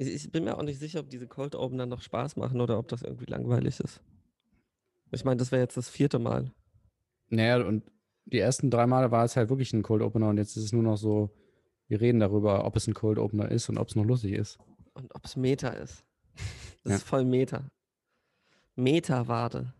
Ich, 0.00 0.08
ich 0.08 0.32
bin 0.32 0.44
mir 0.44 0.56
auch 0.56 0.62
nicht 0.62 0.78
sicher, 0.78 1.00
ob 1.00 1.10
diese 1.10 1.26
Cold 1.26 1.54
Opener 1.54 1.84
noch 1.84 2.00
Spaß 2.00 2.36
machen 2.36 2.60
oder 2.62 2.78
ob 2.78 2.88
das 2.88 3.02
irgendwie 3.02 3.26
langweilig 3.26 3.80
ist. 3.80 4.00
Ich 5.12 5.24
meine, 5.26 5.36
das 5.36 5.52
wäre 5.52 5.60
jetzt 5.60 5.76
das 5.76 5.90
vierte 5.90 6.18
Mal. 6.18 6.50
Naja, 7.28 7.62
und 7.66 7.84
die 8.24 8.38
ersten 8.38 8.70
drei 8.70 8.86
Male 8.86 9.10
war 9.10 9.24
es 9.26 9.36
halt 9.36 9.50
wirklich 9.50 9.74
ein 9.74 9.82
Cold 9.82 10.00
Opener 10.00 10.28
und 10.30 10.38
jetzt 10.38 10.56
ist 10.56 10.64
es 10.64 10.72
nur 10.72 10.82
noch 10.82 10.96
so, 10.96 11.30
wir 11.88 12.00
reden 12.00 12.18
darüber, 12.18 12.64
ob 12.64 12.76
es 12.76 12.86
ein 12.86 12.94
Cold 12.94 13.18
Opener 13.18 13.50
ist 13.50 13.68
und 13.68 13.76
ob 13.76 13.88
es 13.88 13.94
noch 13.96 14.04
lustig 14.04 14.32
ist. 14.32 14.58
Und 14.94 15.14
ob 15.14 15.24
es 15.26 15.36
Meta 15.36 15.68
ist. 15.68 16.02
Das 16.82 16.90
Ja. 16.92 16.96
ist 16.96 17.02
voll 17.02 17.26
Meta. 17.26 17.70
Meta-Wade. 18.76 19.74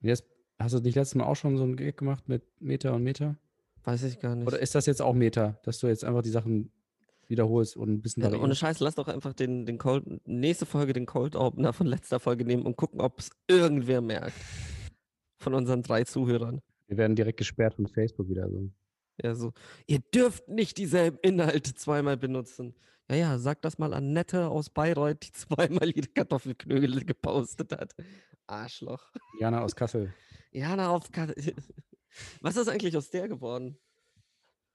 Jetzt, 0.00 0.24
hast 0.58 0.74
du 0.74 0.80
nicht 0.80 0.96
letztes 0.96 1.14
Mal 1.14 1.26
auch 1.26 1.36
schon 1.36 1.56
so 1.56 1.62
einen 1.62 1.76
Gag 1.76 1.96
gemacht 1.96 2.28
mit 2.28 2.42
Meta 2.60 2.90
und 2.90 3.04
Meta? 3.04 3.36
Weiß 3.84 4.02
ich 4.02 4.18
gar 4.18 4.34
nicht. 4.34 4.48
Oder 4.48 4.58
ist 4.58 4.74
das 4.74 4.86
jetzt 4.86 5.00
auch 5.00 5.14
Meta, 5.14 5.60
dass 5.62 5.78
du 5.78 5.86
jetzt 5.86 6.04
einfach 6.04 6.22
die 6.22 6.30
Sachen 6.30 6.72
wiederholst 7.30 7.76
und 7.76 7.90
ein 7.90 8.02
bisschen 8.02 8.22
Ja, 8.22 8.38
ohne? 8.38 8.54
Scheiß, 8.54 8.80
lass 8.80 8.94
doch 8.94 9.08
einfach 9.08 9.32
den, 9.32 9.66
den 9.66 9.78
Cold, 9.78 10.04
nächste 10.26 10.66
Folge 10.66 10.92
den 10.92 11.06
Cold 11.06 11.36
Opener 11.36 11.72
von 11.72 11.86
letzter 11.86 12.20
Folge 12.20 12.44
nehmen 12.44 12.64
und 12.64 12.76
gucken, 12.76 13.00
ob 13.00 13.18
es 13.18 13.30
irgendwer 13.48 14.00
merkt. 14.00 14.36
Von 15.38 15.54
unseren 15.54 15.82
drei 15.82 16.04
Zuhörern. 16.04 16.62
Wir 16.86 16.96
werden 16.96 17.16
direkt 17.16 17.38
gesperrt 17.38 17.74
von 17.74 17.86
Facebook 17.86 18.28
wieder. 18.28 18.48
So. 18.48 18.70
Ja, 19.22 19.34
so, 19.34 19.52
ihr 19.86 20.00
dürft 20.00 20.48
nicht 20.48 20.78
dieselben 20.78 21.18
Inhalte 21.22 21.74
zweimal 21.74 22.16
benutzen. 22.16 22.74
Ja, 23.10 23.16
ja, 23.16 23.38
sag 23.38 23.60
das 23.62 23.78
mal 23.78 23.92
an 23.92 24.12
Nette 24.12 24.48
aus 24.48 24.70
Bayreuth, 24.70 25.22
die 25.22 25.32
zweimal 25.32 25.90
ihre 25.90 26.08
Kartoffelknödel 26.08 27.04
gepostet 27.04 27.72
hat. 27.72 27.94
Arschloch. 28.46 29.12
Jana 29.40 29.62
aus 29.62 29.76
Kassel. 29.76 30.12
Jana 30.50 30.90
auf 30.90 31.10
Ka 31.10 31.28
Was 32.40 32.56
ist 32.56 32.68
eigentlich 32.68 32.96
aus 32.96 33.10
der 33.10 33.28
geworden? 33.28 33.78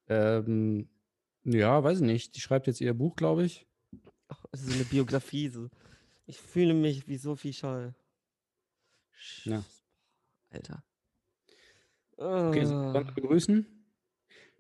Ähm, 0.07 0.89
ja, 1.53 1.83
weiß 1.83 1.99
ich 1.99 2.05
nicht. 2.05 2.35
Die 2.35 2.41
schreibt 2.41 2.67
jetzt 2.67 2.81
ihr 2.81 2.93
Buch, 2.93 3.15
glaube 3.15 3.43
ich. 3.43 3.67
Ach, 4.27 4.45
es 4.51 4.63
ist 4.63 4.73
eine 4.73 4.83
Biografie. 4.83 5.49
So. 5.49 5.69
Ich 6.25 6.39
fühle 6.39 6.73
mich 6.73 7.07
wie 7.07 7.17
Sophie 7.17 7.53
Scholl. 7.53 7.93
Ja. 9.43 9.63
Alter. 10.51 10.83
Okay, 12.17 12.65
sollen 12.65 12.93
wir 12.93 13.03
begrüßen? 13.03 13.65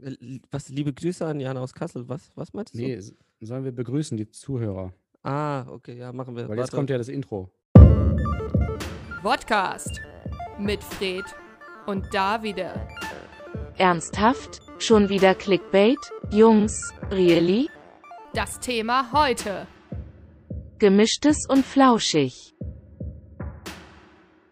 Äh, 0.01 0.39
Was, 0.49 0.69
liebe 0.69 0.93
Grüße 0.93 1.25
an 1.25 1.39
Jana 1.39 1.61
aus 1.61 1.73
Kassel. 1.73 2.07
Was, 2.07 2.31
was 2.35 2.53
meinst 2.53 2.73
du? 2.73 2.77
Nee, 2.79 2.99
sollen 3.41 3.63
wir 3.63 3.71
begrüßen, 3.71 4.17
die 4.17 4.29
Zuhörer? 4.29 4.93
Ah, 5.23 5.67
okay, 5.67 5.97
ja, 5.97 6.13
machen 6.13 6.35
wir. 6.35 6.47
Weil 6.47 6.57
jetzt 6.57 6.67
Warte. 6.67 6.75
kommt 6.77 6.89
ja 6.89 6.97
das 6.97 7.09
Intro. 7.09 7.51
Podcast 9.21 9.99
mit 10.57 10.81
Fred 10.83 11.25
und 11.87 12.13
Davide. 12.13 12.87
Ernsthaft? 13.77 14.61
Schon 14.81 15.09
wieder 15.09 15.35
Clickbait? 15.35 15.99
Jungs, 16.31 16.93
really? 17.11 17.69
Das 18.33 18.61
Thema 18.61 19.11
heute. 19.11 19.67
Gemischtes 20.77 21.45
und 21.49 21.65
flauschig. 21.65 22.55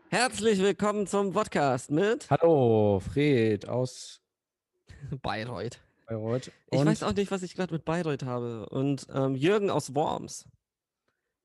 Herzlich 0.09 0.59
willkommen 0.59 1.07
zum 1.07 1.31
Podcast 1.31 1.91
mit 1.91 2.29
Hallo, 2.29 2.99
Fred 2.99 3.69
aus 3.69 4.19
Bayreuth. 5.21 5.79
Bayreuth. 6.07 6.51
Ich 6.71 6.85
weiß 6.85 7.03
auch 7.03 7.13
nicht, 7.13 7.31
was 7.31 7.41
ich 7.41 7.55
gerade 7.55 7.73
mit 7.73 7.85
Bayreuth 7.85 8.23
habe. 8.23 8.67
Und 8.67 9.07
ähm, 9.13 9.33
Jürgen 9.33 9.69
aus 9.69 9.95
Worms. 9.95 10.45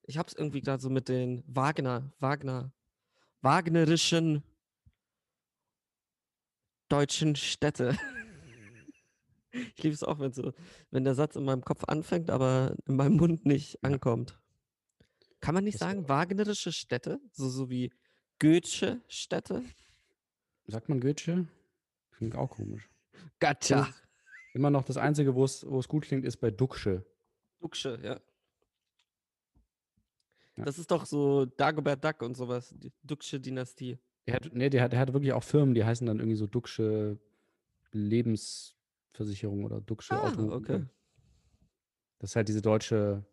Ich 0.08 0.18
habe 0.18 0.26
es 0.26 0.34
irgendwie 0.34 0.60
gerade 0.60 0.82
so 0.82 0.90
mit 0.90 1.08
den 1.08 1.44
Wagner, 1.46 2.10
Wagner, 2.18 2.72
wagnerischen 3.42 4.42
deutschen 6.88 7.36
Städte. 7.36 7.96
Ich 9.52 9.82
liebe 9.82 9.94
es 9.94 10.02
auch, 10.02 10.18
wenn, 10.18 10.32
so, 10.32 10.52
wenn 10.90 11.04
der 11.04 11.14
Satz 11.14 11.36
in 11.36 11.44
meinem 11.44 11.62
Kopf 11.62 11.84
anfängt, 11.84 12.30
aber 12.30 12.74
in 12.86 12.96
meinem 12.96 13.16
Mund 13.16 13.44
nicht 13.46 13.82
ankommt. 13.84 14.40
Kann 15.40 15.54
man 15.54 15.64
nicht 15.64 15.74
Das 15.74 15.88
sagen, 15.88 16.08
wagnerische 16.08 16.72
Städte? 16.72 17.20
So, 17.32 17.48
so 17.48 17.68
wie 17.68 17.92
Goethe 18.38 19.00
Städte? 19.08 19.62
Sagt 20.66 20.88
man 20.88 21.00
Goethe? 21.00 21.46
Klingt 22.12 22.36
auch 22.36 22.50
komisch. 22.50 22.88
Gotcha. 23.40 23.88
Immer 24.54 24.70
noch 24.70 24.84
das 24.84 24.96
Einzige, 24.96 25.34
wo 25.34 25.44
es 25.44 25.88
gut 25.88 26.04
klingt, 26.04 26.24
ist 26.24 26.36
bei 26.38 26.50
Duxche. 26.50 27.04
Duxche, 27.60 27.98
ja. 28.02 28.20
Ja. 30.56 30.64
Das 30.64 30.78
ist 30.78 30.90
doch 30.90 31.06
so 31.06 31.46
Dagobert 31.46 32.04
Duck 32.04 32.22
und 32.22 32.36
sowas, 32.36 32.74
die 32.76 32.92
Duxche 33.02 33.40
Dynastie. 33.40 33.98
Der 34.26 34.34
hat, 34.34 34.50
nee, 34.52 34.68
der 34.68 34.82
hat, 34.82 34.92
der 34.92 35.00
hat 35.00 35.12
wirklich 35.12 35.32
auch 35.32 35.42
Firmen, 35.42 35.74
die 35.74 35.84
heißen 35.84 36.06
dann 36.06 36.18
irgendwie 36.18 36.36
so 36.36 36.46
Duxche 36.46 37.18
Lebensversicherung 39.12 39.64
oder 39.64 39.80
Duxche 39.80 40.14
Ah, 40.14 40.28
Auto. 40.28 40.52
okay. 40.52 40.84
Das 42.18 42.30
ist 42.30 42.36
halt 42.36 42.48
diese 42.48 42.62
deutsche 42.62 43.24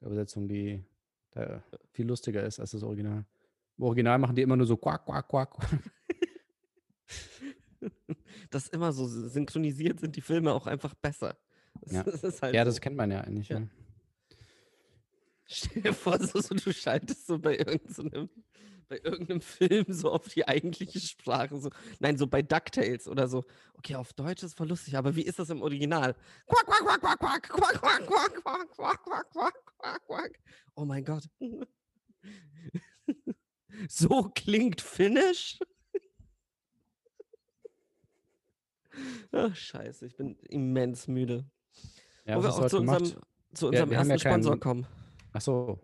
Übersetzung, 0.00 0.48
die 0.48 0.84
da 1.30 1.62
viel 1.92 2.06
lustiger 2.06 2.42
ist 2.44 2.60
als 2.60 2.72
das 2.72 2.82
Original. 2.82 3.24
Im 3.78 3.84
Original 3.84 4.18
machen 4.18 4.34
die 4.36 4.42
immer 4.42 4.56
nur 4.56 4.66
so 4.66 4.76
quack, 4.76 5.04
quack, 5.06 5.28
quack. 5.28 5.50
quack. 5.50 5.70
Das 8.50 8.68
immer 8.68 8.92
so 8.92 9.06
synchronisiert 9.06 9.98
sind 10.00 10.14
die 10.16 10.20
Filme 10.20 10.52
auch 10.52 10.66
einfach 10.66 10.94
besser. 10.94 11.36
Das, 11.82 11.92
Ja. 11.92 12.02
das 12.04 12.40
halt 12.42 12.54
Ja, 12.54 12.64
das 12.64 12.80
kennt 12.80 12.96
man 12.96 13.10
ja 13.10 13.20
eigentlich. 13.20 13.48
Ja. 13.50 13.58
Ja. 13.58 13.66
Stell 15.48 15.82
dir 15.82 15.94
vor, 15.94 16.18
so, 16.18 16.40
so, 16.40 16.54
du 16.54 16.72
schaltest 16.72 17.26
so 17.26 17.38
bei 17.38 17.56
irgendeinem, 17.58 18.28
bei 18.88 18.98
irgendeinem 19.02 19.40
Film 19.40 19.84
so 19.88 20.10
auf 20.10 20.28
die 20.28 20.46
eigentliche 20.46 21.00
Sprache. 21.00 21.58
So. 21.58 21.70
Nein, 22.00 22.16
so 22.18 22.26
bei 22.26 22.42
DuckTales 22.42 23.06
oder 23.08 23.28
so. 23.28 23.44
Okay, 23.74 23.94
auf 23.94 24.12
Deutsch 24.12 24.42
ist 24.42 24.56
voll 24.56 24.68
lustig, 24.68 24.96
aber 24.96 25.14
wie 25.16 25.22
ist 25.22 25.38
das 25.38 25.50
im 25.50 25.62
Original? 25.62 26.14
Quack, 26.46 26.66
quack, 26.66 27.00
quack, 27.00 27.00
quack, 27.00 27.20
quack, 27.20 27.42
quack, 27.50 27.80
quack, 27.80 28.06
quack, 28.06 28.42
quack, 28.42 28.72
quack, 28.74 29.02
quack, 29.04 29.30
quack, 29.32 29.54
quack, 29.78 30.06
quack. 30.06 30.40
Oh 30.74 30.84
mein 30.84 31.04
Gott. 31.04 31.28
So 33.88 34.30
klingt 34.34 34.80
Finnisch? 34.80 35.58
Ach, 39.32 39.54
scheiße, 39.54 40.06
ich 40.06 40.16
bin 40.16 40.36
immens 40.48 41.06
müde. 41.06 41.44
Ja, 42.24 42.36
Wo 42.38 42.42
wir 42.42 42.54
auch 42.54 42.66
zu 42.68 42.78
gemacht? 42.78 43.00
unserem, 43.02 43.22
zu 43.52 43.66
Ja, 43.66 43.82
unserem 43.82 43.90
haben 43.98 44.10
ersten 44.10 44.10
ja 44.10 44.18
Sponsor 44.18 44.58
kommen. 44.58 44.86
Ach 45.36 45.40
so. 45.42 45.78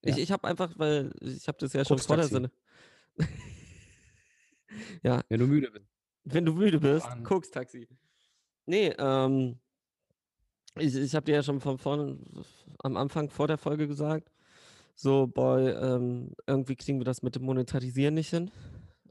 Ich, 0.00 0.16
Ja. 0.16 0.22
ich 0.22 0.32
habe 0.32 0.48
einfach, 0.48 0.72
weil 0.78 1.12
ich 1.20 1.46
habe 1.46 1.58
das 1.58 1.74
ja 1.74 1.84
schon 1.84 1.98
vor 1.98 2.16
der. 2.16 2.26
Sinne. 2.26 2.50
ja, 5.02 5.22
Wenn 5.28 5.40
du 5.40 5.46
müde 5.46 5.70
bist. 5.70 5.84
wenn 6.24 6.44
du 6.46 6.52
müde 6.54 6.80
bist, 6.80 7.06
an. 7.06 7.22
Koks-Taxi. 7.22 7.86
Nee, 8.64 8.94
ähm, 8.98 9.58
ich, 10.76 10.94
ich 10.94 11.14
habe 11.14 11.26
dir 11.26 11.36
ja 11.36 11.42
schon 11.42 11.60
von 11.60 11.76
vorn 11.78 12.18
am 12.78 12.96
Anfang 12.96 13.28
vor 13.28 13.46
der 13.46 13.58
Folge 13.58 13.86
gesagt, 13.86 14.30
so, 14.94 15.26
boy, 15.26 15.68
ähm, 15.70 16.32
irgendwie 16.46 16.76
kriegen 16.76 16.98
wir 16.98 17.04
das 17.04 17.22
mit 17.22 17.34
dem 17.34 17.42
Monetarisieren 17.42 18.14
nicht 18.14 18.30
hin. 18.30 18.50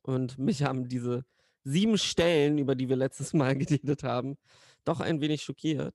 Und 0.01 0.39
mich 0.39 0.63
haben 0.63 0.89
diese 0.89 1.23
sieben 1.63 1.97
Stellen, 1.99 2.57
über 2.57 2.73
die 2.75 2.89
wir 2.89 2.95
letztes 2.95 3.33
Mal 3.33 3.55
geredet 3.57 4.01
haben, 4.03 4.37
doch 4.85 5.01
ein 5.01 5.21
wenig 5.21 5.43
schockiert, 5.43 5.93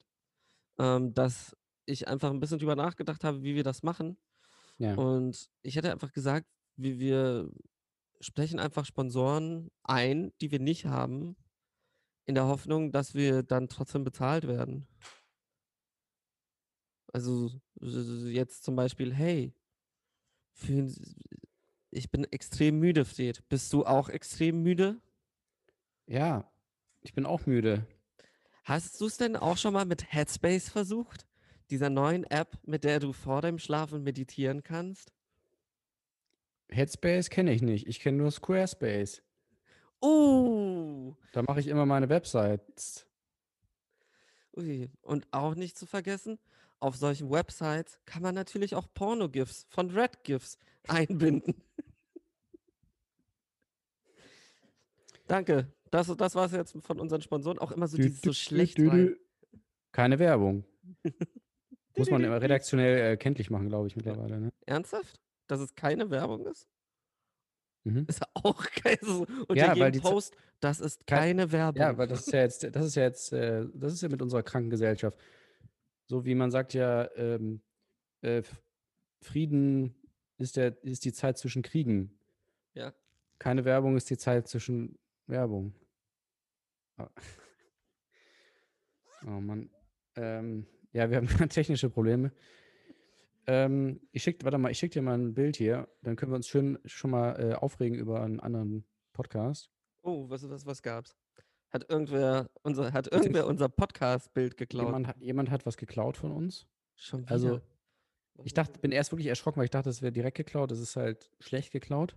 ähm, 0.79 1.13
dass 1.15 1.57
ich 1.91 2.09
einfach 2.09 2.31
ein 2.31 2.41
bisschen 2.41 2.59
drüber 2.59 2.77
nachgedacht 2.77 3.25
habe, 3.25 3.43
wie 3.43 3.55
wir 3.55 3.65
das 3.65 3.83
machen. 3.83 4.17
Ja. 4.79 4.95
Und 4.95 5.51
ich 5.63 5.77
hätte 5.77 5.93
einfach 5.93 6.13
gesagt, 6.13 6.47
wir, 6.77 6.99
wir 6.99 7.51
sprechen 8.21 8.59
einfach 8.59 8.85
Sponsoren 8.87 9.71
ein, 9.83 10.33
die 10.41 10.51
wir 10.51 10.59
nicht 10.61 10.87
haben, 10.87 11.37
in 12.27 12.35
der 12.35 12.47
Hoffnung, 12.47 12.93
dass 12.93 13.15
wir 13.15 13.43
dann 13.43 13.69
trotzdem 13.69 14.05
bezahlt 14.05 14.47
werden. 14.47 14.87
Also 17.13 17.51
jetzt 17.81 18.63
zum 18.63 18.77
Beispiel, 18.77 19.13
hey, 19.13 19.53
Sie- 20.53 21.17
ich 21.91 22.11
bin 22.11 22.25
extrem 22.25 22.79
müde, 22.79 23.05
Fred. 23.05 23.47
Bist 23.49 23.73
du 23.73 23.85
auch 23.85 24.09
extrem 24.09 24.63
müde? 24.63 25.01
ja, 26.07 26.51
ich 27.03 27.15
bin 27.15 27.25
auch 27.25 27.47
müde. 27.47 27.87
Hast 28.65 29.01
du 29.01 29.07
es 29.07 29.17
denn 29.17 29.37
auch 29.37 29.57
schon 29.57 29.73
mal 29.73 29.87
mit 29.87 30.13
Headspace 30.13 30.69
versucht? 30.69 31.27
Dieser 31.71 31.91
neuen 31.91 32.25
App, 32.25 32.59
mit 32.67 32.85
der 32.85 32.99
du 33.01 33.13
vor 33.13 33.43
dem 33.43 33.59
Schlafen 33.59 34.03
meditieren 34.03 34.63
kannst? 34.63 35.13
Headspace 36.69 37.31
kenne 37.31 37.53
ich 37.53 37.63
nicht. 37.63 37.87
Ich 37.87 38.01
kenne 38.01 38.19
nur 38.19 38.31
Squarespace. 38.31 39.23
Uh, 40.03 41.15
Da 41.33 41.43
mache 41.43 41.61
ich 41.61 41.67
immer 41.69 41.87
meine 41.87 42.09
Websites. 42.09 43.07
ui. 44.57 44.89
Und 45.03 45.27
auch 45.33 45.55
nicht 45.55 45.77
zu 45.77 45.87
vergessen, 45.87 46.39
auf 46.79 46.97
solchen 46.97 47.31
Websites 47.31 47.99
kann 48.07 48.23
man 48.23 48.35
natürlich 48.35 48.75
auch 48.75 48.87
Porno-GIFs 48.95 49.67
von 49.69 49.91
RedGIFs 49.91 50.59
einbinden. 50.89 51.55
Danke. 55.27 55.73
Das, 55.91 56.07
das 56.17 56.35
war 56.35 56.47
es 56.47 56.53
jetzt 56.53 56.77
von 56.81 56.99
unseren 57.01 57.21
Sponsoren. 57.21 57.59
Auch 57.59 57.73
immer 57.73 57.89
so 57.89 57.97
Dü- 57.97 58.03
dieses 58.03 58.21
so 58.23 58.31
dü- 58.31 58.35
schlecht 58.35 58.79
dü- 58.79 58.89
rein. 58.89 59.09
dü- 59.09 59.17
Keine 59.93 60.19
Werbung. 60.19 60.65
Muss 61.97 62.11
man 62.11 62.23
immer 62.25 62.41
redaktionell 62.41 63.13
äh, 63.13 63.17
kenntlich 63.17 63.51
machen, 63.51 63.69
glaube 63.69 63.87
ich, 63.89 63.97
mittlerweile. 63.97 64.41
Ne? 64.41 64.53
Ernsthaft? 64.67 65.21
Dass 65.47 65.61
es 65.61 65.75
keine 65.75 66.11
Werbung 66.11 66.47
ist? 66.47 66.69
Mhm. 67.85 68.07
Ist 68.09 68.23
auch 68.35 68.65
geil. 68.83 68.99
So 69.03 69.27
unter 69.49 69.55
Ja, 69.55 69.79
weil 69.79 69.91
die 69.91 70.01
Post, 70.01 70.37
das 70.61 70.81
ist 70.81 71.07
Kein- 71.07 71.19
keine 71.19 71.53
Werbung. 71.53 71.81
Ja, 71.81 71.97
weil 71.99 72.07
das 72.07 72.21
ist 72.27 72.33
ja 72.33 72.41
jetzt, 72.41 72.63
das 72.75 72.87
ist 72.87 72.95
ja 72.95 73.03
jetzt, 73.03 73.33
äh, 73.33 73.67
das 73.75 73.93
ist 73.93 74.03
ja 74.03 74.09
mit 74.09 74.23
unserer 74.23 74.43
kranken 74.43 74.71
Gesellschaft. 74.71 75.19
So 76.07 76.25
wie 76.25 76.35
man 76.35 76.51
sagt 76.51 76.75
ja, 76.75 77.11
ähm, 77.17 77.61
äh, 78.23 78.43
Frieden 79.23 79.95
ist, 80.39 80.57
der, 80.57 80.83
ist 80.85 81.05
die 81.05 81.13
Zeit 81.13 81.39
zwischen 81.39 81.63
Kriegen. 81.63 82.19
Ja. 82.75 82.93
Keine 83.39 83.65
Werbung 83.65 83.97
ist 83.97 84.09
die 84.11 84.19
Zeit 84.19 84.49
zwischen 84.49 84.99
Werbung. 85.27 85.75
Ah. 86.97 87.09
Oh 89.27 89.39
Mann. 89.41 89.69
Ähm, 90.17 90.67
ja, 90.93 91.11
wir 91.11 91.19
haben 91.19 91.27
technische 91.49 91.91
Probleme. 91.91 92.33
Ähm, 93.47 94.01
ich 94.13 94.23
schick, 94.23 94.45
warte 94.45 94.59
mal, 94.59 94.71
ich 94.71 94.79
schicke 94.79 94.95
dir 94.95 95.03
mal 95.03 95.19
ein 95.19 95.35
Bild 95.35 95.57
hier. 95.57 95.89
Dann 96.03 96.17
können 96.17 96.33
wir 96.33 96.37
uns 96.37 96.49
schön 96.49 96.79
schon 96.85 97.11
mal 97.11 97.39
äh, 97.41 97.55
aufregen 97.55 97.99
über 97.99 98.23
einen 98.23 98.41
anderen 98.41 98.85
Podcast. 99.13 99.71
Oh, 100.03 100.29
was, 100.29 100.49
was, 100.49 100.67
was 100.67 100.83
gab's? 100.83 101.17
Hat 101.71 101.89
irgendwer 101.89 102.51
unser, 102.63 102.93
hat 102.93 103.13
irgendwer 103.13 103.47
unser 103.47 103.69
Podcast-Bild 103.69 104.57
geklaut? 104.57 104.87
Jemand 104.87 105.07
hat, 105.07 105.17
jemand 105.21 105.51
hat 105.51 105.67
was 105.67 105.77
geklaut 105.77 106.17
von 106.17 106.33
uns. 106.33 106.67
Schon 106.97 107.23
wieder. 107.23 107.31
Also, 107.31 107.61
Was 108.35 108.47
Ich 108.47 108.55
dachte, 108.55 108.79
bin 108.81 108.93
erst 108.93 109.13
wirklich 109.13 109.29
erschrocken, 109.29 109.59
weil 109.59 109.65
ich 109.65 109.71
dachte, 109.71 109.89
es 109.89 110.03
wäre 110.03 110.13
direkt 110.13 110.37
geklaut. 110.37 110.71
Das 110.71 110.81
ist 110.81 110.97
halt 110.97 111.31
schlecht 111.39 111.73
geklaut. 111.73 112.17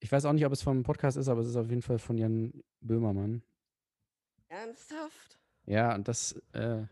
Ich 0.00 0.10
weiß 0.10 0.24
auch 0.24 0.32
nicht, 0.32 0.46
ob 0.46 0.52
es 0.52 0.62
vom 0.62 0.82
Podcast 0.82 1.16
ist, 1.16 1.28
aber 1.28 1.42
es 1.42 1.48
ist 1.48 1.56
auf 1.56 1.68
jeden 1.68 1.82
Fall 1.82 1.98
von 1.98 2.18
Jan 2.18 2.64
Böhmermann. 2.80 3.42
Ernsthaft? 4.48 5.38
Ja, 5.66 5.94
und 5.94 6.08
das, 6.08 6.32
äh, 6.52 6.84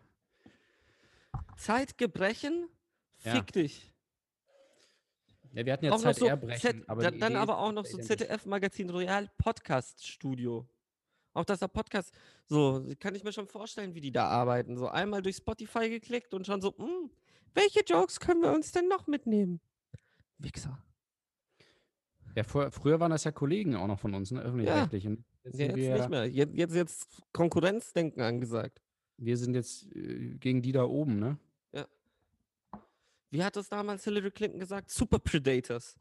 Zeitgebrechen? 1.56 2.68
Ja. 3.22 3.34
Fick 3.34 3.52
dich. 3.52 3.92
ja, 5.52 5.66
wir 5.66 5.72
hatten 5.72 5.84
ja 5.84 5.92
auch 5.92 5.98
Zeit 5.98 6.16
so 6.16 6.26
erbrechen, 6.26 6.84
Z, 6.86 6.88
dann 6.88 7.14
Idee 7.14 7.34
aber 7.36 7.58
auch 7.58 7.72
noch 7.72 7.84
so 7.84 7.98
identisch. 7.98 8.26
ZDF 8.26 8.46
Magazin 8.46 8.90
Royal 8.90 9.30
Podcast 9.36 10.06
Studio. 10.06 10.66
Auch 11.32 11.44
dass 11.44 11.60
der 11.60 11.68
Podcast, 11.68 12.12
so 12.46 12.84
kann 12.98 13.14
ich 13.14 13.22
mir 13.22 13.32
schon 13.32 13.46
vorstellen, 13.46 13.94
wie 13.94 14.00
die 14.00 14.10
da 14.10 14.26
arbeiten. 14.26 14.76
So 14.76 14.88
einmal 14.88 15.22
durch 15.22 15.36
Spotify 15.36 15.88
geklickt 15.88 16.34
und 16.34 16.46
schon 16.46 16.60
so, 16.60 16.76
hm, 16.76 17.10
welche 17.54 17.80
Jokes 17.84 18.18
können 18.18 18.42
wir 18.42 18.52
uns 18.52 18.72
denn 18.72 18.88
noch 18.88 19.06
mitnehmen? 19.06 19.60
Wichser. 20.38 20.82
Ja, 22.34 22.44
vor, 22.44 22.70
früher 22.70 23.00
waren 23.00 23.10
das 23.10 23.24
ja 23.24 23.32
Kollegen 23.32 23.76
auch 23.76 23.86
noch 23.86 24.00
von 24.00 24.14
uns, 24.14 24.30
ne, 24.30 24.40
öffentlich-rechtlich. 24.40 25.06
Und 25.06 25.24
jetzt 25.44 25.58
Ja, 25.58 25.66
jetzt 25.66 25.76
wir, 25.76 25.94
nicht 25.96 26.10
mehr. 26.10 26.26
Jetzt, 26.26 26.54
jetzt, 26.54 26.74
jetzt 26.74 27.22
Konkurrenzdenken 27.32 28.22
angesagt. 28.22 28.80
wir 29.16 29.36
sind 29.36 29.54
jetzt 29.54 29.86
äh, 29.94 30.36
gegen 30.38 30.62
die 30.62 30.72
da 30.72 30.84
oben, 30.84 31.18
ne? 31.18 31.38
Wie 33.30 33.44
hat 33.44 33.54
das 33.54 33.68
damals 33.68 34.02
Hillary 34.04 34.32
Clinton 34.32 34.58
gesagt? 34.58 34.90
Super 34.90 35.20
Predators. 35.20 35.96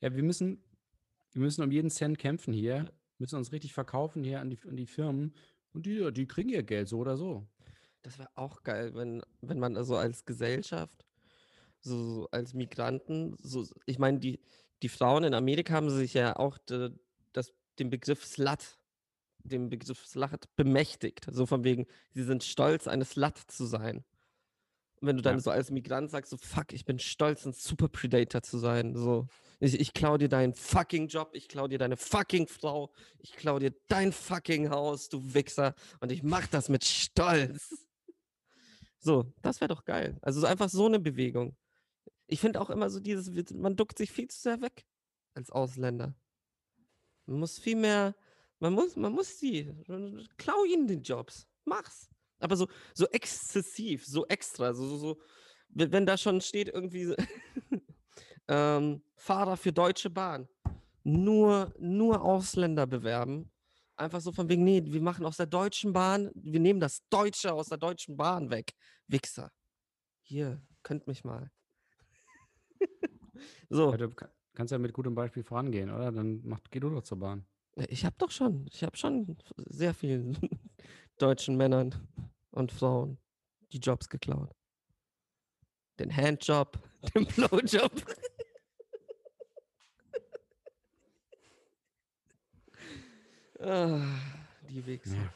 Ja, 0.00 0.14
wir 0.14 0.22
müssen, 0.22 0.62
wir 1.32 1.42
müssen 1.42 1.62
um 1.62 1.72
jeden 1.72 1.90
Cent 1.90 2.18
kämpfen 2.18 2.54
hier, 2.54 2.90
müssen 3.18 3.36
uns 3.36 3.50
richtig 3.52 3.74
verkaufen 3.74 4.22
hier 4.22 4.40
an 4.40 4.48
die, 4.48 4.58
an 4.66 4.76
die 4.76 4.86
Firmen. 4.86 5.34
Und 5.72 5.86
die, 5.86 6.12
die 6.12 6.26
kriegen 6.26 6.48
ihr 6.50 6.62
Geld 6.62 6.88
so 6.88 6.98
oder 6.98 7.16
so. 7.16 7.46
Das 8.02 8.18
wäre 8.18 8.30
auch 8.36 8.62
geil, 8.62 8.94
wenn, 8.94 9.22
wenn 9.40 9.58
man 9.58 9.76
also 9.76 9.96
als 9.96 10.24
Gesellschaft, 10.24 11.04
so, 11.80 12.02
so 12.02 12.28
als 12.30 12.54
Migranten, 12.54 13.36
so, 13.42 13.66
ich 13.86 13.98
meine, 13.98 14.20
die, 14.20 14.40
die 14.82 14.88
Frauen 14.88 15.24
in 15.24 15.34
Amerika 15.34 15.74
haben 15.74 15.90
sich 15.90 16.14
ja 16.14 16.36
auch 16.36 16.58
de, 16.58 16.90
das, 17.32 17.52
den 17.78 17.90
Begriff 17.90 18.24
Slut, 18.24 18.78
den 19.42 19.68
Begriff 19.70 20.06
Slut 20.06 20.54
bemächtigt. 20.56 21.26
So 21.30 21.46
von 21.46 21.64
wegen, 21.64 21.86
sie 22.12 22.22
sind 22.24 22.44
stolz, 22.44 22.86
eine 22.88 23.04
Slut 23.04 23.38
zu 23.38 23.66
sein. 23.66 24.04
Und 25.00 25.08
wenn 25.08 25.16
du 25.16 25.22
dann 25.22 25.36
Ja. 25.36 25.40
so 25.40 25.50
als 25.50 25.70
Migrant 25.70 26.10
sagst, 26.10 26.30
so 26.30 26.36
fuck, 26.36 26.72
ich 26.74 26.84
bin 26.84 26.98
stolz, 26.98 27.46
ein 27.46 27.54
Super 27.54 27.88
Predator 27.88 28.42
zu 28.42 28.58
sein, 28.58 28.94
so, 28.94 29.26
ich, 29.58 29.80
ich 29.80 29.94
klau 29.94 30.18
dir 30.18 30.28
deinen 30.28 30.52
fucking 30.52 31.08
Job, 31.08 31.30
ich 31.32 31.48
klau 31.48 31.68
dir 31.68 31.78
deine 31.78 31.96
fucking 31.96 32.46
Frau, 32.48 32.92
ich 33.18 33.32
klau 33.32 33.58
dir 33.58 33.72
dein 33.88 34.12
fucking 34.12 34.68
Haus, 34.68 35.08
du 35.08 35.32
Wichser, 35.34 35.74
und 36.00 36.12
ich 36.12 36.22
mach 36.22 36.46
das 36.48 36.68
mit 36.68 36.84
Stolz. 36.84 37.86
So, 38.98 39.32
das 39.40 39.62
wäre 39.62 39.68
doch 39.68 39.84
geil. 39.86 40.18
Also 40.20 40.40
so 40.40 40.46
einfach 40.46 40.68
so 40.68 40.84
eine 40.84 41.00
Bewegung. 41.00 41.56
Ich 42.32 42.40
finde 42.40 42.60
auch 42.60 42.70
immer 42.70 42.88
so 42.90 43.00
dieses, 43.00 43.52
man 43.52 43.74
duckt 43.74 43.98
sich 43.98 44.12
viel 44.12 44.28
zu 44.28 44.40
sehr 44.40 44.60
weg 44.60 44.86
als 45.34 45.50
Ausländer. 45.50 46.14
Man 47.26 47.40
muss 47.40 47.58
viel 47.58 47.76
mehr, 47.76 48.14
man 48.60 48.72
muss, 48.72 48.94
man 48.94 49.12
muss 49.12 49.36
die, 49.38 49.68
klau 50.36 50.64
ihnen 50.64 50.86
den 50.86 51.02
Jobs, 51.02 51.48
mach's. 51.64 52.08
Aber 52.38 52.56
so, 52.56 52.68
so 52.94 53.06
exzessiv, 53.08 54.06
so 54.06 54.26
extra, 54.26 54.72
so, 54.72 54.86
so, 54.86 54.96
so 54.96 55.20
wenn 55.70 56.06
da 56.06 56.16
schon 56.16 56.40
steht 56.40 56.68
irgendwie 56.68 57.14
ähm, 58.48 59.02
Fahrer 59.16 59.56
für 59.56 59.72
Deutsche 59.72 60.10
Bahn, 60.10 60.48
nur, 61.02 61.74
nur 61.78 62.22
Ausländer 62.22 62.86
bewerben. 62.86 63.50
Einfach 63.96 64.20
so 64.20 64.32
von 64.32 64.48
wegen, 64.48 64.64
nee, 64.64 64.82
wir 64.84 65.02
machen 65.02 65.26
aus 65.26 65.36
der 65.36 65.46
Deutschen 65.46 65.92
Bahn, 65.92 66.30
wir 66.34 66.60
nehmen 66.60 66.80
das 66.80 67.02
Deutsche 67.10 67.52
aus 67.52 67.68
der 67.68 67.78
Deutschen 67.78 68.16
Bahn 68.16 68.50
weg. 68.50 68.72
Wichser. 69.08 69.50
Hier, 70.22 70.62
könnt 70.82 71.06
mich 71.06 71.24
mal. 71.24 71.50
So, 73.68 73.92
du 73.96 74.10
ka- 74.10 74.30
kannst 74.54 74.72
ja 74.72 74.78
mit 74.78 74.92
gutem 74.92 75.14
Beispiel 75.14 75.42
vorangehen, 75.42 75.90
oder? 75.90 76.12
Dann 76.12 76.40
mach, 76.44 76.60
geh 76.70 76.80
du 76.80 76.90
doch 76.90 77.02
zur 77.02 77.18
Bahn. 77.18 77.44
ich 77.88 78.04
habe 78.04 78.16
doch 78.18 78.30
schon, 78.30 78.66
ich 78.72 78.82
habe 78.82 78.96
schon 78.96 79.36
sehr 79.56 79.94
vielen 79.94 80.36
deutschen 81.18 81.56
Männern 81.56 81.94
und 82.50 82.72
Frauen 82.72 83.18
die 83.72 83.78
Jobs 83.78 84.08
geklaut. 84.08 84.50
Den 85.98 86.14
Handjob, 86.14 86.78
den 87.14 87.26
Blowjob. 87.26 87.92
ah, 93.60 94.00
die 94.68 94.84
Wichser. 94.86 95.16
Ja. 95.16 95.32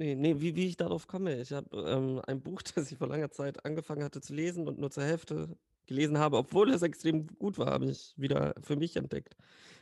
Nee, 0.00 0.14
nee 0.14 0.40
wie, 0.40 0.54
wie 0.54 0.68
ich 0.68 0.76
darauf 0.76 1.08
komme. 1.08 1.40
Ich 1.40 1.52
habe 1.52 1.76
ähm, 1.76 2.20
ein 2.26 2.40
Buch, 2.40 2.62
das 2.62 2.92
ich 2.92 2.98
vor 2.98 3.08
langer 3.08 3.32
Zeit 3.32 3.64
angefangen 3.64 4.04
hatte 4.04 4.20
zu 4.20 4.32
lesen 4.32 4.68
und 4.68 4.78
nur 4.78 4.92
zur 4.92 5.02
Hälfte 5.02 5.56
gelesen 5.88 6.18
habe, 6.18 6.36
obwohl 6.36 6.70
es 6.70 6.82
extrem 6.82 7.26
gut 7.26 7.58
war, 7.58 7.72
habe 7.72 7.86
ich 7.86 8.14
wieder 8.16 8.54
für 8.60 8.76
mich 8.76 8.96
entdeckt. 8.96 9.36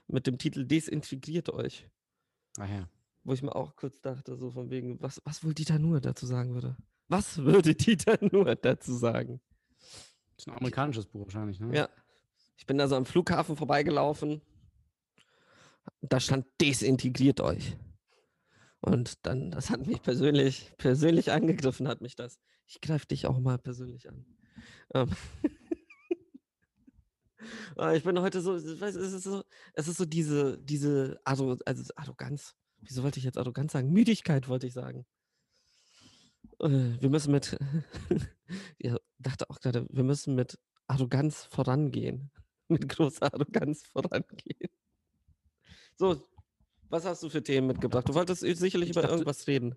Mit 0.07 0.27
dem 0.27 0.39
Titel 0.39 0.65
Desintegriert 0.65 1.51
euch. 1.51 1.89
Ach 2.59 2.69
ja. 2.69 2.89
Wo 3.25 3.33
ich 3.33 3.43
mir 3.43 3.55
auch 3.55 3.77
kurz 3.77 4.01
dachte, 4.01 4.37
so 4.37 4.51
von 4.51 4.71
wegen, 4.71 5.01
was, 5.03 5.21
was 5.25 5.45
wohl 5.45 5.53
Dieter 5.53 5.79
Nuhr 5.79 6.01
dazu 6.01 6.27
sagen 6.27 6.55
würde? 6.55 6.77
Was 7.09 7.39
würde 7.39 7.75
Dieter 7.75 8.19
Nuhr 8.33 8.55
dazu 8.55 8.95
sagen? 8.95 9.41
Das 10.37 10.45
ist 10.45 10.49
ein 10.49 10.57
amerikanisches 10.57 11.07
Buch 11.07 11.27
wahrscheinlich, 11.27 11.61
ne? 11.61 11.75
Ja. 11.75 11.89
Ich 12.57 12.67
bin 12.67 12.79
da 12.79 12.89
so 12.89 12.97
am 12.97 13.05
Flughafen 13.05 13.57
vorbeigelaufen. 13.57 14.41
Da 16.01 16.21
stand 16.21 16.47
desintegriert 16.61 17.41
euch. 17.41 17.77
Und 18.81 19.27
dann, 19.27 19.51
das 19.51 19.71
hat 19.71 19.87
mich 19.87 20.03
persönlich, 20.03 20.73
persönlich 20.79 21.33
angegriffen, 21.33 21.89
hat 21.89 22.01
mich 22.01 22.15
das. 22.15 22.39
Ich 22.67 22.81
greife 22.81 23.07
dich 23.07 23.27
auch 23.27 23.39
mal 23.41 23.59
persönlich 23.59 24.09
an. 24.09 24.25
Ähm. 24.95 25.11
Ah, 27.77 27.93
ich 27.95 28.03
bin 28.05 28.19
heute 28.21 28.41
so, 28.41 28.57
ich 28.57 28.81
weiß, 28.81 28.95
es 28.95 29.13
ist 29.13 29.25
so, 29.25 29.43
es 29.75 29.89
ist 29.89 29.99
so 29.99 30.05
diese, 30.07 30.59
diese 30.59 31.21
Arro, 31.25 31.57
also 31.67 31.85
Arroganz. 31.97 32.55
Wieso 32.81 33.03
wollte 33.03 33.19
ich 33.19 33.25
jetzt 33.25 33.39
Arroganz 33.39 33.73
sagen? 33.73 33.93
Müdigkeit 33.93 34.49
wollte 34.49 34.67
ich 34.67 34.73
sagen. 34.75 35.05
Äh, 36.61 37.01
Wir 37.01 37.11
müssen 37.11 37.33
mit, 37.33 37.57
ja, 38.79 38.97
dachte 39.19 39.51
auch 39.51 39.61
gerade, 39.61 39.87
wir 39.91 40.05
müssen 40.05 40.35
mit 40.35 40.59
Arroganz 40.87 41.45
vorangehen. 41.45 42.31
Mit 42.69 42.89
großer 42.89 43.33
Arroganz 43.33 43.85
vorangehen. 43.87 44.69
So, 45.97 46.21
was 46.89 47.05
hast 47.05 47.23
du 47.23 47.29
für 47.29 47.41
Themen 47.41 47.69
mitgebracht? 47.69 48.09
Du 48.09 48.15
wolltest 48.15 48.41
sicherlich 48.41 48.91
Ich 48.91 48.97
über 48.97 49.03
dachte- 49.03 49.15
irgendwas 49.15 49.47
reden. 49.47 49.77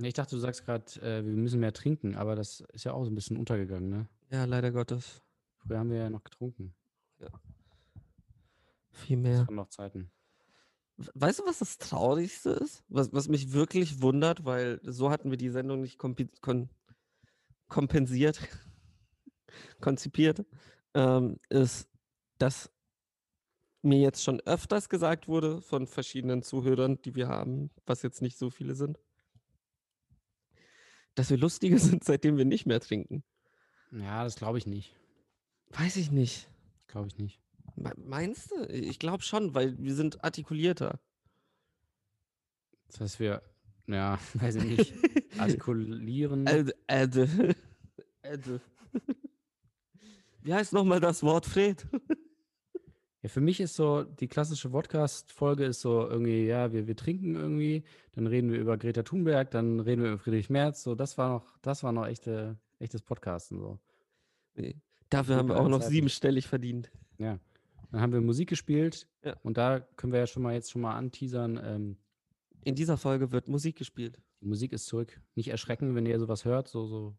Ich 0.00 0.14
dachte, 0.14 0.34
du 0.34 0.40
sagst 0.40 0.64
gerade, 0.64 0.84
äh, 1.02 1.24
wir 1.24 1.32
müssen 1.36 1.60
mehr 1.60 1.72
trinken, 1.72 2.16
aber 2.16 2.34
das 2.34 2.64
ist 2.72 2.84
ja 2.84 2.92
auch 2.94 3.04
so 3.04 3.10
ein 3.12 3.14
bisschen 3.14 3.36
untergegangen, 3.36 3.88
ne? 3.88 4.08
Ja, 4.30 4.44
leider 4.44 4.72
Gottes. 4.72 5.22
Früher 5.58 5.78
haben 5.78 5.90
wir 5.90 5.98
ja 5.98 6.10
noch 6.10 6.24
getrunken. 6.24 6.74
Viel 8.90 9.16
Das 9.16 9.22
mehr. 9.22 9.46
waren 9.46 9.54
noch 9.54 9.68
Zeiten. 9.68 10.10
We- 10.96 11.10
Weißt 11.14 11.40
du, 11.40 11.46
was 11.46 11.58
das 11.58 11.78
Traurigste 11.78 12.50
ist? 12.50 12.82
Was, 12.88 13.12
was 13.12 13.28
mich 13.28 13.52
wirklich 13.52 14.00
wundert, 14.00 14.44
weil 14.44 14.80
so 14.82 15.10
hatten 15.10 15.30
wir 15.30 15.36
die 15.38 15.50
Sendung 15.50 15.80
nicht 15.82 15.98
kon 15.98 16.16
kompensiert, 17.68 18.40
konzipiert, 19.80 20.44
ähm, 20.94 21.38
ist, 21.50 21.88
dass 22.38 22.70
mir 23.82 23.98
jetzt 23.98 24.22
schon 24.24 24.40
öfters 24.40 24.88
gesagt 24.88 25.28
wurde 25.28 25.60
von 25.60 25.86
verschiedenen 25.86 26.42
Zuhörern, 26.42 27.00
die 27.02 27.14
wir 27.14 27.28
haben, 27.28 27.70
was 27.84 28.02
jetzt 28.02 28.22
nicht 28.22 28.38
so 28.38 28.50
viele 28.50 28.74
sind, 28.74 28.98
dass 31.14 31.30
wir 31.30 31.36
lustiger 31.38 31.78
sind, 31.78 32.04
seitdem 32.04 32.36
wir 32.38 32.44
nicht 32.44 32.66
mehr 32.66 32.80
trinken. 32.80 33.22
Ja, 33.92 34.24
das 34.24 34.36
glaube 34.36 34.58
ich 34.58 34.66
nicht. 34.66 34.94
Weiß 35.70 35.96
ich 35.96 36.10
nicht. 36.10 36.48
Glaube 36.88 37.08
ich 37.08 37.18
nicht. 37.18 37.40
Me- 37.74 37.92
Meinst 37.96 38.50
du? 38.52 38.64
Ich 38.68 38.98
glaube 38.98 39.22
schon, 39.22 39.54
weil 39.54 39.76
wir 39.78 39.94
sind 39.94 40.22
artikulierter. 40.24 40.98
Das 42.88 43.00
heißt, 43.00 43.20
wir, 43.20 43.42
ja, 43.86 44.18
weiß 44.34 44.56
ich 44.56 44.64
nicht, 44.64 44.94
artikulieren. 45.38 46.46
Ed, 46.46 46.74
Ed, 46.86 47.16
Ed. 48.22 48.60
Wie 50.42 50.54
heißt 50.54 50.72
nochmal 50.72 51.00
das 51.00 51.22
Wort, 51.22 51.46
Fred? 51.46 51.86
Ja, 53.22 53.30
für 53.30 53.40
mich 53.40 53.58
ist 53.60 53.74
so, 53.74 54.04
die 54.04 54.28
klassische 54.28 54.68
Podcast-Folge 54.70 55.64
ist 55.64 55.80
so 55.80 56.06
irgendwie, 56.06 56.46
ja, 56.46 56.72
wir, 56.72 56.86
wir 56.86 56.94
trinken 56.94 57.34
irgendwie, 57.34 57.82
dann 58.12 58.28
reden 58.28 58.52
wir 58.52 58.60
über 58.60 58.76
Greta 58.78 59.02
Thunberg, 59.02 59.50
dann 59.50 59.80
reden 59.80 60.02
wir 60.02 60.10
über 60.12 60.18
Friedrich 60.20 60.48
Merz. 60.48 60.84
So, 60.84 60.94
das 60.94 61.18
war 61.18 61.30
noch, 61.30 61.58
das 61.58 61.82
war 61.82 61.90
noch 61.90 62.06
echte, 62.06 62.56
echtes 62.78 63.02
Podcasten. 63.02 63.58
So. 63.58 63.80
Nee. 64.54 64.76
Dafür 65.10 65.36
haben 65.36 65.48
wir 65.48 65.60
auch 65.60 65.68
noch 65.68 65.82
siebenstellig 65.82 66.46
verdient. 66.48 66.90
Ja. 67.18 67.38
Dann 67.92 68.00
haben 68.00 68.12
wir 68.12 68.20
Musik 68.20 68.48
gespielt 68.48 69.06
Ja. 69.24 69.36
und 69.42 69.56
da 69.56 69.80
können 69.80 70.12
wir 70.12 70.20
ja 70.20 70.26
schon 70.26 70.42
mal 70.42 70.54
jetzt 70.54 70.70
schon 70.70 70.82
mal 70.82 70.94
anteasern. 70.96 71.60
Ähm, 71.62 71.96
In 72.64 72.74
dieser 72.74 72.96
Folge 72.96 73.30
wird 73.32 73.48
Musik 73.48 73.76
gespielt. 73.76 74.20
die 74.40 74.46
Musik 74.46 74.72
ist 74.72 74.86
zurück. 74.86 75.20
Nicht 75.34 75.48
erschrecken, 75.48 75.94
wenn 75.94 76.04
ihr 76.06 76.18
sowas 76.18 76.44
hört, 76.44 76.68
so, 76.68 76.86
so, 76.86 77.16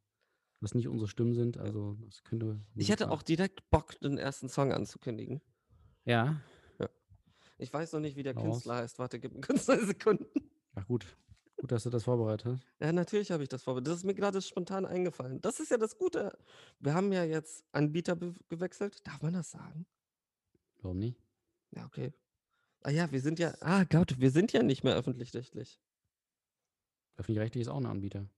was 0.59 0.75
nicht 0.75 0.87
unsere 0.87 1.07
Stimmen 1.07 1.33
sind. 1.33 1.57
Also 1.57 1.97
das 2.05 2.23
könnte. 2.23 2.59
Ich 2.75 2.89
hätte 2.89 3.09
auch 3.09 3.21
direkt 3.23 3.67
Bock, 3.69 3.97
den 4.01 4.17
ersten 4.17 4.49
Song 4.49 4.71
anzukündigen. 4.73 5.41
Ja. 6.05 6.41
Ich 7.59 7.73
weiß 7.73 7.93
noch 7.93 8.01
nicht, 8.01 8.15
wie 8.15 8.21
der 8.23 8.35
raus. 8.35 8.43
Künstler 8.43 8.75
heißt. 8.75 8.99
Warte, 8.99 9.19
gib 9.19 9.33
mir 9.33 9.41
kurz 9.41 9.65
zwei 9.65 9.79
Sekunden. 9.83 10.25
Ach 10.75 10.85
gut. 10.85 11.05
Gut, 11.57 11.71
dass 11.71 11.83
du 11.83 11.89
das 11.89 12.03
vorbereitet 12.03 12.45
hast. 12.45 12.67
Ja, 12.79 12.91
natürlich 12.91 13.31
habe 13.31 13.43
ich 13.43 13.49
das 13.49 13.63
vorbereitet. 13.63 13.87
Das 13.87 13.97
ist 13.97 14.03
mir 14.03 14.13
gerade 14.13 14.41
spontan 14.41 14.85
eingefallen. 14.85 15.41
Das 15.41 15.59
ist 15.59 15.71
ja 15.71 15.77
das 15.77 15.97
Gute. 15.97 16.37
Wir 16.79 16.93
haben 16.93 17.11
ja 17.11 17.23
jetzt 17.23 17.65
Anbieter 17.71 18.15
gewechselt. 18.49 19.05
Darf 19.05 19.21
man 19.23 19.33
das 19.33 19.51
sagen? 19.51 19.85
Warum 20.81 20.99
nicht? 20.99 21.19
Ja, 21.71 21.85
okay. 21.85 22.13
Ah 22.83 22.91
ja, 22.91 23.11
wir 23.11 23.21
sind 23.21 23.39
ja. 23.39 23.53
Ah 23.59 23.83
Gott, 23.85 24.19
wir 24.19 24.29
sind 24.31 24.53
ja 24.53 24.61
nicht 24.61 24.83
mehr 24.83 24.95
öffentlich-rechtlich. 24.95 25.79
Öffentlich-rechtlich 27.17 27.63
ist 27.63 27.69
auch 27.69 27.77
ein 27.77 27.87
Anbieter. 27.87 28.29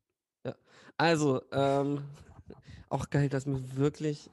Also, 0.97 1.41
ähm, 1.51 2.03
auch 2.87 3.09
geil, 3.09 3.29
dass 3.29 3.45
mir 3.45 3.75
wirklich 3.75 4.29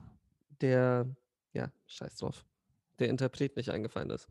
der, 0.61 1.07
ja, 1.53 1.71
scheiß 1.87 2.17
drauf, 2.17 2.45
der 2.99 3.09
Interpret 3.09 3.57
nicht 3.57 3.71
eingefallen 3.71 4.11
ist. 4.11 4.29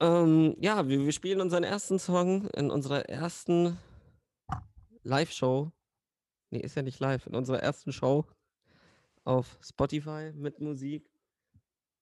Ähm, 0.00 0.56
ja, 0.58 0.88
wir, 0.88 1.00
wir 1.00 1.12
spielen 1.12 1.40
unseren 1.40 1.64
ersten 1.64 1.98
Song 1.98 2.48
in 2.50 2.70
unserer 2.70 3.08
ersten 3.08 3.78
Live-Show. 5.02 5.70
Nee, 6.50 6.60
ist 6.60 6.76
ja 6.76 6.82
nicht 6.82 7.00
live, 7.00 7.26
in 7.26 7.34
unserer 7.34 7.60
ersten 7.60 7.92
Show 7.92 8.26
auf 9.24 9.58
Spotify 9.62 10.32
mit 10.34 10.60
Musik. 10.60 11.10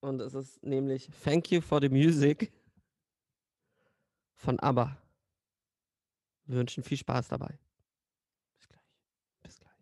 Und 0.01 0.21
es 0.21 0.35
ist 0.35 0.63
nämlich 0.63 1.09
Thank 1.23 1.51
You 1.51 1.61
for 1.61 1.81
the 1.81 1.89
Music 1.89 2.53
von 4.37 4.59
ABBA. 4.59 4.97
Wir 6.47 6.57
wünschen 6.57 6.83
viel 6.83 6.99
Spaß 6.99 7.29
dabei. 7.29 7.59
Bis 8.59 8.69
gleich. 8.69 8.83
Bis 9.43 9.61
gleich. 9.61 9.73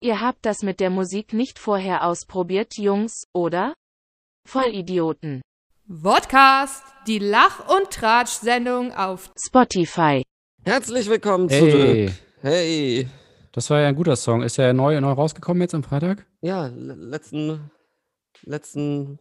Ihr 0.00 0.20
habt 0.20 0.44
das 0.44 0.62
mit 0.62 0.80
der 0.80 0.90
Musik 0.90 1.32
nicht 1.32 1.58
vorher 1.58 2.04
ausprobiert, 2.04 2.76
Jungs, 2.76 3.28
oder? 3.32 3.74
Vollidioten. 4.44 5.40
Vodcast, 6.00 6.82
die 7.06 7.18
Lach- 7.18 7.68
und 7.68 7.90
Tratsch-Sendung 7.90 8.92
auf 8.94 9.30
Spotify. 9.38 10.22
Herzlich 10.64 11.06
willkommen 11.08 11.50
Hey. 11.50 11.70
zurück. 11.70 12.18
Hey. 12.40 13.08
Das 13.52 13.68
war 13.68 13.80
ja 13.80 13.88
ein 13.88 13.94
guter 13.94 14.16
Song. 14.16 14.42
Ist 14.42 14.56
der 14.56 14.72
neu, 14.72 14.98
neu 15.02 15.10
rausgekommen 15.12 15.60
jetzt 15.60 15.74
am 15.74 15.82
Freitag? 15.82 16.26
Ja, 16.40 16.66
le- 16.68 16.94
letzten, 16.94 17.70
letzten, 18.42 19.18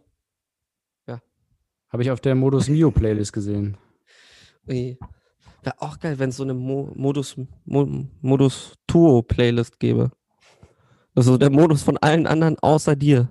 Habe 1.89 2.03
ich 2.03 2.11
auf 2.11 2.21
der 2.21 2.35
Modus 2.35 2.69
Mio 2.69 2.89
Playlist 2.89 3.33
gesehen. 3.33 3.75
wäre 4.63 4.95
auch 5.79 5.99
geil, 5.99 6.17
wenn 6.19 6.29
es 6.29 6.37
so 6.37 6.43
eine 6.43 6.53
Mo 6.53 6.89
Modus, 6.95 7.35
Mo 7.65 8.05
Modus 8.21 8.75
Tuo 8.87 9.21
Playlist 9.23 9.77
gäbe. 9.77 10.09
Also 11.15 11.37
der 11.37 11.49
Modus 11.49 11.83
von 11.83 11.97
allen 11.97 12.27
anderen 12.27 12.57
außer 12.59 12.95
dir. 12.95 13.27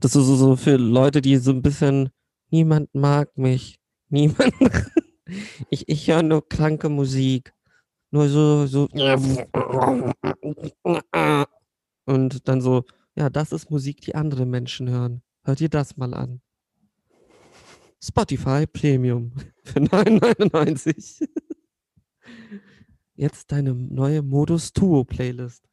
Das 0.00 0.16
ist 0.16 0.26
so, 0.26 0.56
für 0.56 0.76
Leute, 0.76 1.20
die 1.20 1.36
so 1.36 1.50
ein 1.50 1.62
bisschen, 1.62 2.08
niemand 2.50 2.94
mag 2.94 3.36
mich. 3.36 3.78
Niemand. 4.12 4.52
ich 5.70 5.88
ich 5.88 6.08
höre 6.08 6.24
nur 6.24 6.48
kranke 6.48 6.88
Musik. 6.88 7.54
Nur 8.10 8.28
so, 8.28 8.66
so. 8.66 8.88
Und 12.06 12.48
dann 12.48 12.60
so, 12.60 12.84
ja, 13.14 13.30
das 13.30 13.52
ist 13.52 13.70
Musik, 13.70 14.00
die 14.00 14.16
andere 14.16 14.46
Menschen 14.46 14.88
hören. 14.88 15.22
Hört 15.44 15.60
ihr 15.60 15.68
das 15.68 15.96
mal 15.96 16.12
an. 16.12 16.40
Spotify 18.02 18.66
Premium 18.66 19.32
für 19.62 19.78
9,99. 19.78 21.28
Jetzt 23.14 23.52
deine 23.52 23.74
neue 23.74 24.22
Modus 24.22 24.72
Tuo 24.72 25.04
Playlist. 25.04 25.69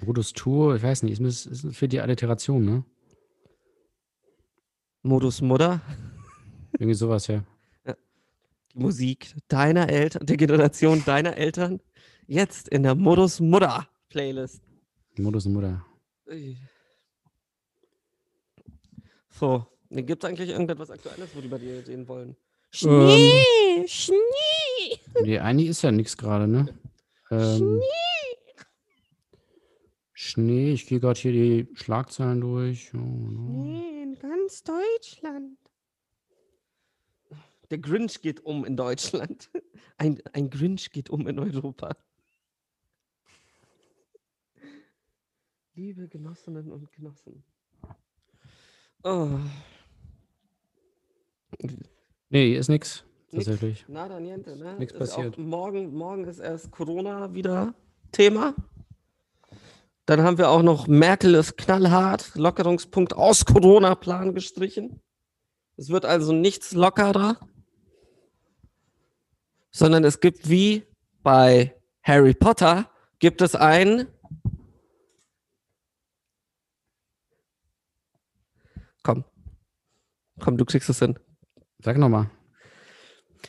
Modus 0.00 0.32
Tour, 0.32 0.76
ich 0.76 0.82
weiß 0.82 1.02
nicht, 1.04 1.20
ist, 1.20 1.46
ist 1.46 1.74
für 1.76 1.88
die 1.88 2.00
Alliteration, 2.00 2.64
ne? 2.64 2.84
Modus 5.02 5.40
Mutter, 5.42 5.80
Irgendwie 6.72 6.94
sowas, 6.94 7.26
ja. 7.26 7.44
die 7.86 8.78
Musik 8.78 9.34
deiner 9.48 9.88
Eltern, 9.90 10.26
der 10.26 10.36
Generation 10.36 11.04
deiner 11.04 11.36
Eltern, 11.36 11.80
jetzt 12.26 12.68
in 12.68 12.82
der 12.82 12.94
Modus 12.94 13.38
Mutter 13.40 13.86
Playlist. 14.08 14.62
Modus 15.18 15.44
Mutter. 15.46 15.84
So, 19.30 19.66
gibt 19.90 20.24
es 20.24 20.28
eigentlich 20.28 20.50
irgendetwas 20.50 20.90
Aktuelles, 20.90 21.34
worüber 21.34 21.58
die 21.58 21.70
reden 21.70 22.08
wollen? 22.08 22.36
Schnee, 22.70 23.86
Schnee, 23.86 24.14
Nee, 25.22 25.38
eigentlich 25.38 25.68
ist 25.68 25.82
ja 25.82 25.92
nichts 25.92 26.16
gerade, 26.16 26.48
ne? 26.48 26.74
Ähm, 27.30 27.56
Schnee, 27.56 27.80
ich 30.26 30.86
gehe 30.86 31.00
gerade 31.00 31.20
hier 31.20 31.32
die 31.32 31.68
Schlagzeilen 31.74 32.40
durch. 32.40 32.92
Oh, 32.94 32.98
no. 32.98 33.64
Schnee 33.64 34.02
in 34.02 34.18
ganz 34.18 34.62
Deutschland. 34.62 35.58
Der 37.70 37.78
Grinch 37.78 38.20
geht 38.20 38.40
um 38.40 38.64
in 38.64 38.76
Deutschland. 38.76 39.50
Ein, 39.96 40.20
ein 40.32 40.50
Grinch 40.50 40.90
geht 40.90 41.08
um 41.10 41.26
in 41.28 41.38
Europa. 41.38 41.96
Liebe 45.74 46.08
Genossinnen 46.08 46.70
und 46.70 46.90
Genossen. 46.92 47.44
Oh. 49.02 49.38
Nee, 52.30 52.48
hier 52.48 52.60
ist 52.60 52.68
nix. 52.68 53.04
Nix. 53.30 53.44
Tatsächlich. 53.44 53.88
Nada 53.88 54.18
niente, 54.18 54.56
ne? 54.56 54.76
Auch 54.76 54.98
passiert. 54.98 55.38
Morgen, 55.38 55.94
morgen 55.94 56.24
ist 56.24 56.38
erst 56.38 56.70
Corona 56.70 57.32
wieder 57.34 57.74
Thema. 58.12 58.54
Dann 60.06 60.22
haben 60.22 60.36
wir 60.36 60.50
auch 60.50 60.62
noch 60.62 60.86
Merkel 60.86 61.34
ist 61.34 61.56
knallhart, 61.56 62.34
Lockerungspunkt 62.34 63.14
aus 63.14 63.44
Corona-Plan 63.44 64.34
gestrichen. 64.34 65.00
Es 65.76 65.88
wird 65.88 66.04
also 66.04 66.32
nichts 66.32 66.72
lockerer, 66.72 67.38
sondern 69.70 70.04
es 70.04 70.20
gibt 70.20 70.48
wie 70.48 70.84
bei 71.22 71.74
Harry 72.02 72.34
Potter, 72.34 72.90
gibt 73.18 73.40
es 73.40 73.54
ein 73.54 74.06
Komm. 79.02 79.22
Komm, 80.40 80.56
du 80.56 80.64
kriegst 80.64 80.88
es 80.88 80.98
hin. 80.98 81.18
Sag 81.78 81.98
nochmal. 81.98 82.30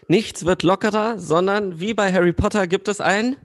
Nichts 0.10 0.46
wird 0.46 0.64
lockerer, 0.64 1.18
sondern 1.18 1.80
wie 1.80 1.94
bei 1.94 2.12
Harry 2.12 2.34
Potter 2.34 2.68
gibt 2.68 2.90
es 2.90 3.00
ein 3.00 3.38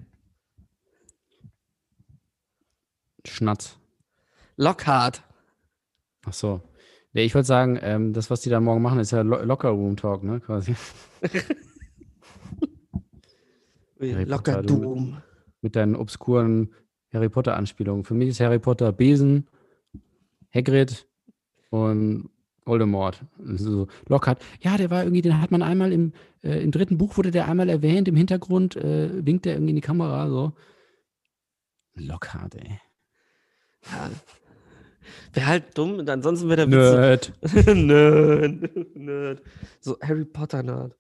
Schnatz. 3.26 3.78
Lockhart. 4.56 5.22
Ach 6.26 6.32
so. 6.32 6.60
Nee, 7.12 7.24
ich 7.24 7.34
wollte 7.34 7.48
sagen, 7.48 7.78
ähm, 7.82 8.12
das, 8.12 8.30
was 8.30 8.40
die 8.40 8.50
da 8.50 8.60
morgen 8.60 8.82
machen, 8.82 9.00
ist 9.00 9.10
ja 9.10 9.22
Lo 9.22 9.42
Locker 9.42 9.70
Room 9.70 9.96
Talk, 9.96 10.22
ne? 10.22 10.40
Quasi. 10.40 10.76
Locker 13.98 14.62
Doom. 14.62 15.20
Mit 15.60 15.76
deinen 15.76 15.96
obskuren 15.96 16.72
Harry 17.12 17.28
Potter-Anspielungen. 17.28 18.04
Für 18.04 18.14
mich 18.14 18.28
ist 18.28 18.40
Harry 18.40 18.58
Potter 18.58 18.92
Besen, 18.92 19.48
Hagrid 20.54 21.06
und 21.70 22.30
Voldemort. 22.64 23.24
So, 23.38 23.88
Lockhart. 24.06 24.42
Ja, 24.60 24.76
der 24.76 24.90
war 24.90 25.02
irgendwie, 25.02 25.22
den 25.22 25.40
hat 25.40 25.50
man 25.50 25.62
einmal 25.62 25.92
im, 25.92 26.12
äh, 26.42 26.62
im 26.62 26.70
dritten 26.70 26.98
Buch 26.98 27.16
wurde 27.16 27.30
der 27.30 27.48
einmal 27.48 27.68
erwähnt, 27.68 28.08
im 28.08 28.16
Hintergrund 28.16 28.76
äh, 28.76 29.26
winkt 29.26 29.46
er 29.46 29.54
irgendwie 29.54 29.70
in 29.70 29.76
die 29.76 29.82
Kamera, 29.82 30.28
so. 30.28 30.52
Lockhart, 31.94 32.54
ey. 32.54 32.80
Ja. 33.87 34.10
Wäre 35.32 35.46
halt 35.46 35.78
dumm, 35.78 35.99
und 35.99 36.10
ansonsten 36.10 36.49
wäre 36.49 36.66
der 36.66 36.68
Witz. 36.68 37.32
Nerd. 37.42 37.66
Nerd. 37.76 38.96
Nerd. 38.96 39.42
So 39.80 39.96
Harry 40.02 40.25
Potter 40.25 40.62
Nerd. 40.62 40.96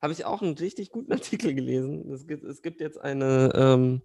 Habe 0.00 0.12
ich 0.12 0.24
auch 0.24 0.42
einen 0.42 0.54
richtig 0.54 0.90
guten 0.92 1.12
Artikel 1.12 1.54
gelesen. 1.54 2.10
Es 2.12 2.26
gibt, 2.26 2.44
es 2.44 2.62
gibt 2.62 2.80
jetzt 2.80 3.00
eine, 3.00 3.50
ähm, 3.54 4.02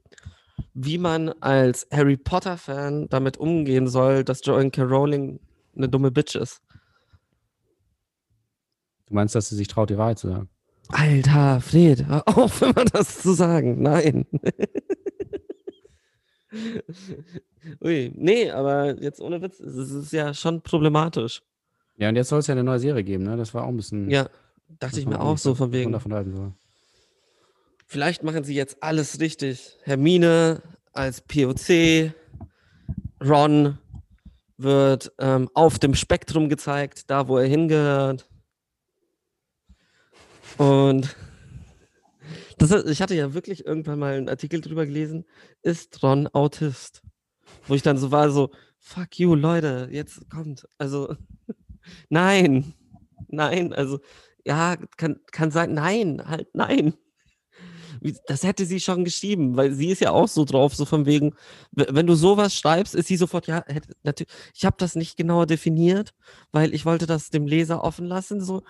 wie 0.74 0.98
man 0.98 1.30
als 1.40 1.88
Harry 1.92 2.18
Potter-Fan 2.18 3.10
damit 3.10 3.38
umgehen 3.38 3.88
soll, 3.88 4.24
dass 4.24 4.44
Joanne 4.44 4.72
K. 4.72 4.84
Rowling 4.84 5.40
eine 5.76 5.88
dumme 5.88 6.10
Bitch 6.10 6.36
ist. 6.36 6.62
Du 9.06 9.14
meinst, 9.14 9.36
dass 9.36 9.50
sie 9.50 9.56
sich 9.56 9.68
traut, 9.68 9.92
die 9.92 9.98
Wahrheit 9.98 10.18
zu 10.18 10.30
sagen? 10.30 10.50
Alter, 10.90 11.62
Fred, 11.62 12.08
hör 12.08 12.28
auf, 12.38 12.62
immer 12.64 12.86
das 12.86 13.22
zu 13.22 13.34
sagen. 13.34 13.82
Nein. 13.82 14.26
Ui, 17.84 18.12
nee, 18.16 18.50
aber 18.52 19.02
jetzt 19.02 19.20
ohne 19.22 19.42
Witz, 19.42 19.60
es 19.60 19.92
ist- 19.92 20.12
ja 20.14 20.34
schon 20.34 20.62
problematisch. 20.62 21.42
Ja, 21.98 22.10
und 22.10 22.16
jetzt 22.16 22.30
soll 22.30 22.40
es 22.40 22.48
ja 22.48 22.54
eine 22.54 22.64
neue 22.64 22.80
Serie 22.80 23.04
geben, 23.04 23.24
ne? 23.24 23.38
Das 23.38 23.54
war 23.54 23.64
auch 23.64 23.70
ein 23.70 23.78
bisschen. 23.78 24.10
Ja, 24.10 24.28
dachte 24.80 25.00
ich 25.00 25.06
mir 25.06 25.20
auch 25.22 25.38
so 25.38 25.56
von 25.56 25.72
wegen. 25.72 25.92
davon 25.92 26.14
halten 26.14 26.36
soll. 26.36 26.52
Vielleicht 27.86 28.24
machen 28.24 28.44
sie 28.44 28.56
jetzt 28.56 28.82
alles 28.82 29.20
richtig. 29.20 29.78
Hermine 29.84 30.62
als 30.94 31.22
POC, 31.22 32.12
Ron 33.24 33.78
wird 34.58 35.12
ähm, 35.20 35.50
auf 35.54 35.78
dem 35.80 35.94
Spektrum 35.96 36.50
gezeigt, 36.50 37.10
da 37.10 37.28
wo 37.28 37.38
er 37.38 37.48
hingehört. 37.48 38.28
Und 40.58 41.16
das, 42.72 42.86
ich 42.86 43.02
hatte 43.02 43.16
ja 43.16 43.34
wirklich 43.34 43.66
irgendwann 43.66 44.00
mal 44.00 44.14
einen 44.16 44.30
Artikel 44.30 44.62
drüber 44.62 44.86
gelesen, 44.86 45.26
ist 45.62 46.02
Ron 46.04 46.28
Autist? 46.28 47.02
Wo 47.68 47.76
ich 47.76 47.82
dann 47.82 47.98
so 47.98 48.12
war, 48.12 48.30
so, 48.30 48.52
fuck 48.80 49.20
you, 49.20 49.36
Leute, 49.36 49.90
jetzt 49.92 50.30
kommt. 50.30 50.68
Also, 50.78 51.16
nein, 52.10 52.74
nein, 53.30 53.74
also, 53.74 54.00
ja, 54.46 54.78
kann, 54.98 55.20
kann 55.32 55.52
sein, 55.52 55.74
nein, 55.74 56.22
halt, 56.26 56.48
nein. 56.54 56.94
Das 58.28 58.44
hätte 58.44 58.66
sie 58.66 58.80
schon 58.82 59.06
geschrieben, 59.06 59.56
weil 59.56 59.74
sie 59.74 59.90
ist 59.90 60.02
ja 60.02 60.12
auch 60.12 60.28
so 60.28 60.44
drauf, 60.44 60.76
so 60.76 60.84
von 60.86 61.06
wegen, 61.06 61.36
wenn 61.72 62.08
du 62.08 62.16
sowas 62.16 62.54
schreibst, 62.56 62.96
ist 62.96 63.08
sie 63.08 63.16
sofort, 63.18 63.48
ja, 63.48 63.64
hätte, 63.66 63.96
natürlich, 64.04 64.34
ich 64.54 64.66
habe 64.66 64.76
das 64.78 64.96
nicht 64.96 65.16
genauer 65.16 65.46
definiert, 65.46 66.14
weil 66.52 66.74
ich 66.74 66.86
wollte 66.86 67.06
das 67.06 67.30
dem 67.30 67.48
Leser 67.48 67.84
offen 67.84 68.06
lassen, 68.06 68.42
so. 68.42 68.64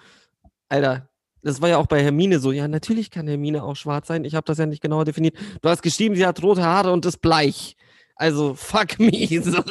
Alter, 0.69 1.09
das 1.43 1.61
war 1.61 1.69
ja 1.69 1.77
auch 1.77 1.87
bei 1.87 2.01
Hermine 2.01 2.39
so, 2.39 2.51
ja, 2.51 2.67
natürlich 2.67 3.11
kann 3.11 3.27
Hermine 3.27 3.63
auch 3.63 3.75
schwarz 3.75 4.07
sein, 4.07 4.25
ich 4.25 4.35
habe 4.35 4.45
das 4.45 4.57
ja 4.57 4.65
nicht 4.65 4.81
genauer 4.81 5.05
definiert. 5.05 5.35
Du 5.61 5.69
hast 5.69 5.81
geschrieben, 5.81 6.15
sie 6.15 6.25
hat 6.25 6.41
rote 6.41 6.63
Haare 6.63 6.91
und 6.91 7.05
ist 7.05 7.21
bleich. 7.21 7.75
Also, 8.15 8.53
fuck 8.53 8.99
me. 8.99 9.11
So. 9.43 9.63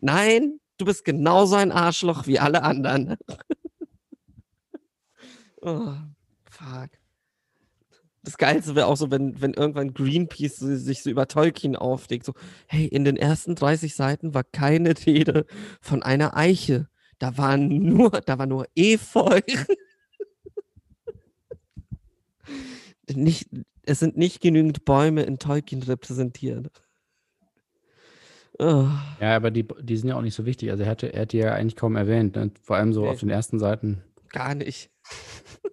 Nein, 0.00 0.60
du 0.78 0.84
bist 0.84 1.04
genauso 1.04 1.56
ein 1.56 1.72
Arschloch 1.72 2.26
wie 2.26 2.38
alle 2.38 2.62
anderen. 2.62 3.16
oh, 5.62 5.94
fuck. 6.50 6.90
Das 8.22 8.36
Geilste 8.36 8.74
wäre 8.74 8.86
auch 8.86 8.96
so, 8.96 9.10
wenn, 9.10 9.40
wenn 9.40 9.54
irgendwann 9.54 9.94
Greenpeace 9.94 10.56
sich 10.56 11.02
so 11.02 11.10
über 11.10 11.26
Tolkien 11.26 11.74
auflegt. 11.74 12.26
So, 12.26 12.34
hey, 12.66 12.86
in 12.86 13.04
den 13.04 13.16
ersten 13.16 13.54
30 13.54 13.94
Seiten 13.94 14.34
war 14.34 14.44
keine 14.44 14.94
Rede 15.06 15.46
von 15.80 16.02
einer 16.02 16.36
Eiche. 16.36 16.88
Da 17.18 17.38
waren 17.38 17.68
nur, 17.68 18.10
da 18.10 18.38
war 18.38 18.46
nur 18.46 18.66
Efeu. 18.74 19.40
nicht, 23.12 23.48
es 23.82 23.98
sind 23.98 24.16
nicht 24.16 24.40
genügend 24.40 24.84
Bäume 24.84 25.22
in 25.22 25.38
Tolkien 25.38 25.82
repräsentiert. 25.82 26.70
Oh, 28.58 28.86
Ja, 29.20 29.36
aber 29.36 29.50
die, 29.50 29.66
die 29.80 29.96
sind 29.96 30.08
ja 30.10 30.16
auch 30.16 30.22
nicht 30.22 30.34
so 30.34 30.44
wichtig. 30.46 30.70
Also 30.70 30.84
er 30.84 30.90
hatte, 30.90 31.12
er 31.14 31.22
hat 31.22 31.32
die 31.32 31.38
ja 31.38 31.54
eigentlich 31.54 31.76
kaum 31.76 31.96
erwähnt. 31.96 32.36
Ne? 32.36 32.50
Vor 32.62 32.76
allem 32.76 32.92
so 32.92 33.02
Nee. 33.02 33.08
auf 33.08 33.20
den 33.20 33.30
ersten 33.30 33.58
Seiten. 33.58 34.02
gar 34.28 34.54
nicht. 34.54 34.90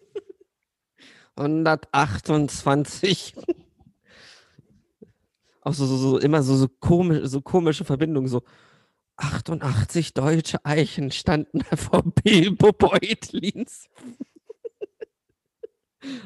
128. 1.36 3.36
Auch 5.62 5.74
so, 5.74 5.86
so, 5.86 5.98
so 5.98 6.18
immer 6.18 6.42
so, 6.44 6.56
so, 6.56 6.70
komisch, 6.70 7.28
so 7.28 7.42
komische 7.42 7.84
Verbindungen, 7.84 8.30
so 8.30 8.42
88 9.18 10.14
deutsche 10.14 10.64
Eichen 10.66 11.12
standen 11.12 11.62
vor 11.76 12.04
Bilbo 12.04 12.72
Beutlins 12.72 13.90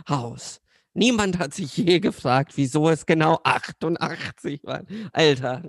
Haus. 0.07 0.61
Niemand 0.93 1.39
hat 1.39 1.53
sich 1.53 1.75
je 1.77 1.99
gefragt, 1.99 2.57
wieso 2.57 2.89
es 2.89 3.05
genau 3.05 3.39
88 3.43 4.63
waren. 4.63 4.87
Alter. 5.13 5.63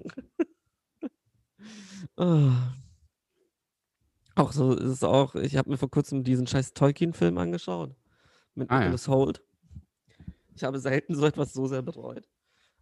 oh. 2.16 2.50
Auch 4.34 4.52
so 4.52 4.74
ist 4.74 4.88
es 4.88 5.04
auch, 5.04 5.34
ich 5.34 5.56
habe 5.56 5.70
mir 5.70 5.76
vor 5.76 5.90
kurzem 5.90 6.24
diesen 6.24 6.46
scheiß 6.46 6.72
Tolkien-Film 6.72 7.36
angeschaut. 7.38 7.94
Mit 8.54 8.70
Ah, 8.70 8.74
ja. 8.74 8.80
Nicholas 8.80 9.08
Holt. 9.08 9.42
Ich 10.54 10.64
habe 10.64 10.78
selten 10.80 11.14
so 11.14 11.24
etwas 11.24 11.52
so 11.52 11.66
sehr 11.66 11.82
bereut. 11.82 12.28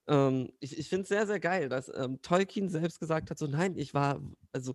Ähm, 0.08 0.50
ich 0.60 0.78
ich 0.78 0.88
finde 0.88 1.02
es 1.02 1.08
sehr, 1.08 1.26
sehr 1.26 1.40
geil, 1.40 1.68
dass 1.68 1.90
ähm, 1.94 2.20
Tolkien 2.22 2.68
selbst 2.68 3.00
gesagt 3.00 3.30
hat: 3.30 3.38
so, 3.38 3.46
nein, 3.46 3.76
ich 3.76 3.94
war, 3.94 4.20
also 4.52 4.74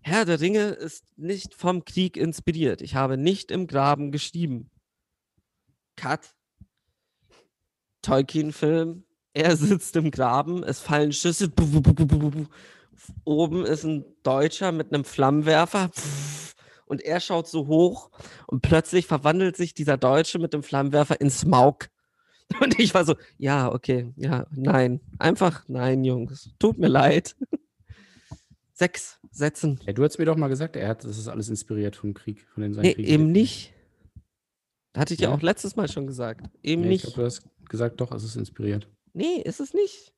Herr 0.00 0.24
der 0.24 0.40
Ringe 0.40 0.68
ist 0.70 1.16
nicht 1.18 1.54
vom 1.54 1.84
Krieg 1.84 2.16
inspiriert. 2.16 2.80
Ich 2.82 2.94
habe 2.94 3.16
nicht 3.16 3.50
im 3.50 3.66
Graben 3.66 4.10
geschrieben. 4.12 4.70
Cut. 6.00 6.34
Tolkien-Film. 8.02 9.04
Er 9.34 9.56
sitzt 9.56 9.96
im 9.96 10.10
Graben, 10.10 10.62
es 10.62 10.80
fallen 10.80 11.12
Schüsse. 11.12 11.52
Oben 13.24 13.64
ist 13.64 13.84
ein 13.84 14.04
Deutscher 14.22 14.72
mit 14.72 14.92
einem 14.92 15.04
Flammenwerfer. 15.04 15.90
Und 16.86 17.02
er 17.02 17.20
schaut 17.20 17.48
so 17.48 17.66
hoch 17.66 18.10
und 18.46 18.62
plötzlich 18.62 19.06
verwandelt 19.06 19.56
sich 19.56 19.74
dieser 19.74 19.98
Deutsche 19.98 20.38
mit 20.38 20.54
dem 20.54 20.62
Flammenwerfer 20.62 21.20
in 21.20 21.30
Smaug. 21.30 21.88
Und 22.62 22.78
ich 22.78 22.94
war 22.94 23.04
so, 23.04 23.14
ja, 23.36 23.70
okay, 23.70 24.10
ja, 24.16 24.46
nein. 24.50 25.02
Einfach 25.18 25.64
nein, 25.68 26.02
Jungs. 26.02 26.48
Tut 26.58 26.78
mir 26.78 26.88
leid. 26.88 27.36
Sechs 28.72 29.18
Sätzen. 29.30 29.78
Ja, 29.86 29.92
du 29.92 30.02
hast 30.02 30.16
mir 30.18 30.24
doch 30.24 30.36
mal 30.36 30.48
gesagt, 30.48 30.74
er 30.74 30.88
hat, 30.88 31.04
das 31.04 31.18
ist 31.18 31.28
alles 31.28 31.50
inspiriert 31.50 31.94
vom 31.96 32.14
Krieg, 32.14 32.46
von 32.54 32.62
den 32.62 32.72
seinen 32.72 32.84
Nee, 32.84 32.94
Kriegen. 32.94 33.08
eben 33.08 33.32
nicht. 33.32 33.74
Hatte 34.96 35.14
ich 35.14 35.20
ja 35.20 35.28
Ja? 35.28 35.34
auch 35.34 35.42
letztes 35.42 35.76
Mal 35.76 35.88
schon 35.88 36.06
gesagt. 36.06 36.46
Eben 36.62 36.82
Nee, 36.82 36.88
ich 36.88 36.92
nicht. 36.92 37.02
glaube, 37.02 37.20
du 37.20 37.24
hast 37.26 37.42
gesagt, 37.68 38.00
doch, 38.00 38.12
es 38.12 38.24
ist 38.24 38.36
inspiriert. 38.36 38.88
Nee, 39.12 39.42
ist 39.44 39.60
es 39.60 39.74
nicht. 39.74 40.12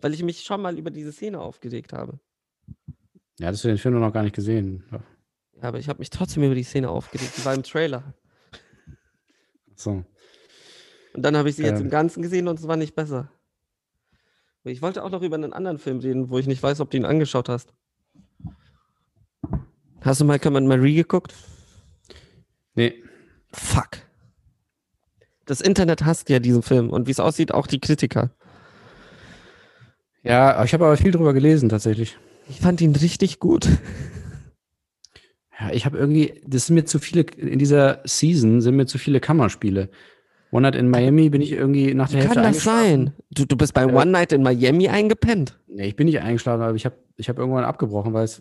Weil 0.00 0.14
ich 0.14 0.22
mich 0.22 0.42
schon 0.42 0.60
mal 0.62 0.78
über 0.78 0.90
diese 0.90 1.12
Szene 1.12 1.40
aufgeregt 1.40 1.92
habe. 1.92 2.18
Ja, 3.38 3.48
hast 3.48 3.62
du 3.64 3.68
den 3.68 3.78
Film 3.78 3.98
noch 3.98 4.12
gar 4.12 4.22
nicht 4.22 4.34
gesehen. 4.34 4.84
Ja. 4.90 5.00
Aber 5.60 5.78
ich 5.78 5.88
habe 5.88 5.98
mich 5.98 6.10
trotzdem 6.10 6.42
über 6.42 6.54
die 6.54 6.62
Szene 6.64 6.88
aufgeregt. 6.90 7.32
Die 7.36 7.44
war 7.44 7.54
im 7.54 7.62
Trailer. 7.62 8.14
So. 9.74 10.04
Und 11.14 11.22
dann 11.22 11.36
habe 11.36 11.48
ich 11.48 11.56
sie 11.56 11.62
jetzt 11.64 11.80
im 11.80 11.86
Ähm. 11.86 11.90
Ganzen 11.90 12.22
gesehen 12.22 12.46
und 12.48 12.58
es 12.58 12.68
war 12.68 12.76
nicht 12.76 12.94
besser. 12.94 13.30
Ich 14.64 14.82
wollte 14.82 15.02
auch 15.02 15.10
noch 15.10 15.22
über 15.22 15.36
einen 15.36 15.52
anderen 15.52 15.78
Film 15.78 15.98
reden, 16.00 16.30
wo 16.30 16.38
ich 16.38 16.46
nicht 16.46 16.62
weiß, 16.62 16.80
ob 16.80 16.90
du 16.90 16.96
ihn 16.96 17.04
angeschaut 17.04 17.48
hast. 17.48 17.72
Hast 20.00 20.20
du 20.20 20.24
Malcolm 20.24 20.56
and 20.56 20.68
Marie 20.68 20.94
geguckt? 20.94 21.34
Nee, 22.74 23.02
Fuck. 23.52 23.88
Das 25.46 25.60
Internet 25.60 26.04
hasst 26.04 26.28
ja 26.28 26.38
diesen 26.40 26.62
Film 26.62 26.90
und 26.90 27.06
wie 27.06 27.10
es 27.10 27.20
aussieht, 27.20 27.52
auch 27.52 27.66
die 27.66 27.80
Kritiker. 27.80 28.30
ja, 30.22 30.62
ich 30.64 30.74
habe 30.74 30.84
aber 30.84 30.96
viel 30.96 31.10
drüber 31.12 31.32
gelesen 31.32 31.68
tatsächlich. 31.68 32.18
Ich 32.48 32.60
fand 32.60 32.80
ihn 32.80 32.94
richtig 32.94 33.38
gut. 33.40 33.68
Ja, 35.58 35.70
ich 35.72 35.86
habe 35.86 35.98
irgendwie, 35.98 36.40
das 36.46 36.66
sind 36.66 36.74
mir 36.76 36.84
zu 36.84 36.98
viele, 36.98 37.22
in 37.22 37.58
dieser 37.58 38.00
Season 38.04 38.60
sind 38.60 38.76
mir 38.76 38.86
zu 38.86 38.98
viele 38.98 39.20
Kammerspiele. 39.20 39.90
One 40.50 40.62
Night 40.62 40.76
in 40.76 40.88
Miami 40.88 41.28
bin 41.28 41.42
ich 41.42 41.52
irgendwie 41.52 41.92
nach 41.94 42.08
der 42.08 42.18
Wie 42.18 42.22
Hälfte 42.22 42.34
kann 42.42 42.52
das 42.52 42.62
sein? 42.64 43.12
Du, 43.30 43.44
du 43.44 43.56
bist 43.56 43.74
bei 43.74 43.82
Äh, 43.82 43.92
One 43.92 44.10
Night 44.10 44.32
in 44.32 44.42
Miami 44.42 44.88
eingepennt. 44.88 45.58
Nee, 45.66 45.88
ich 45.88 45.96
bin 45.96 46.06
nicht 46.06 46.20
eingeschlafen, 46.20 46.62
aber 46.62 46.74
ich 46.74 46.86
habe 46.86 46.96
ich 47.16 47.28
hab 47.28 47.38
irgendwann 47.38 47.64
abgebrochen, 47.64 48.14
weil 48.14 48.24
es 48.24 48.40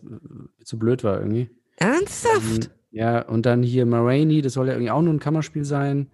zu 0.63 0.79
blöd 0.79 1.03
war 1.03 1.19
irgendwie. 1.19 1.49
Ernsthaft? 1.77 2.65
Ähm, 2.65 2.71
ja, 2.97 3.21
und 3.27 3.45
dann 3.45 3.63
hier 3.63 3.85
Marini, 3.85 4.41
das 4.41 4.53
soll 4.53 4.67
ja 4.67 4.73
irgendwie 4.73 4.91
auch 4.91 5.01
nur 5.01 5.13
ein 5.13 5.19
Kammerspiel 5.19 5.63
sein. 5.65 6.07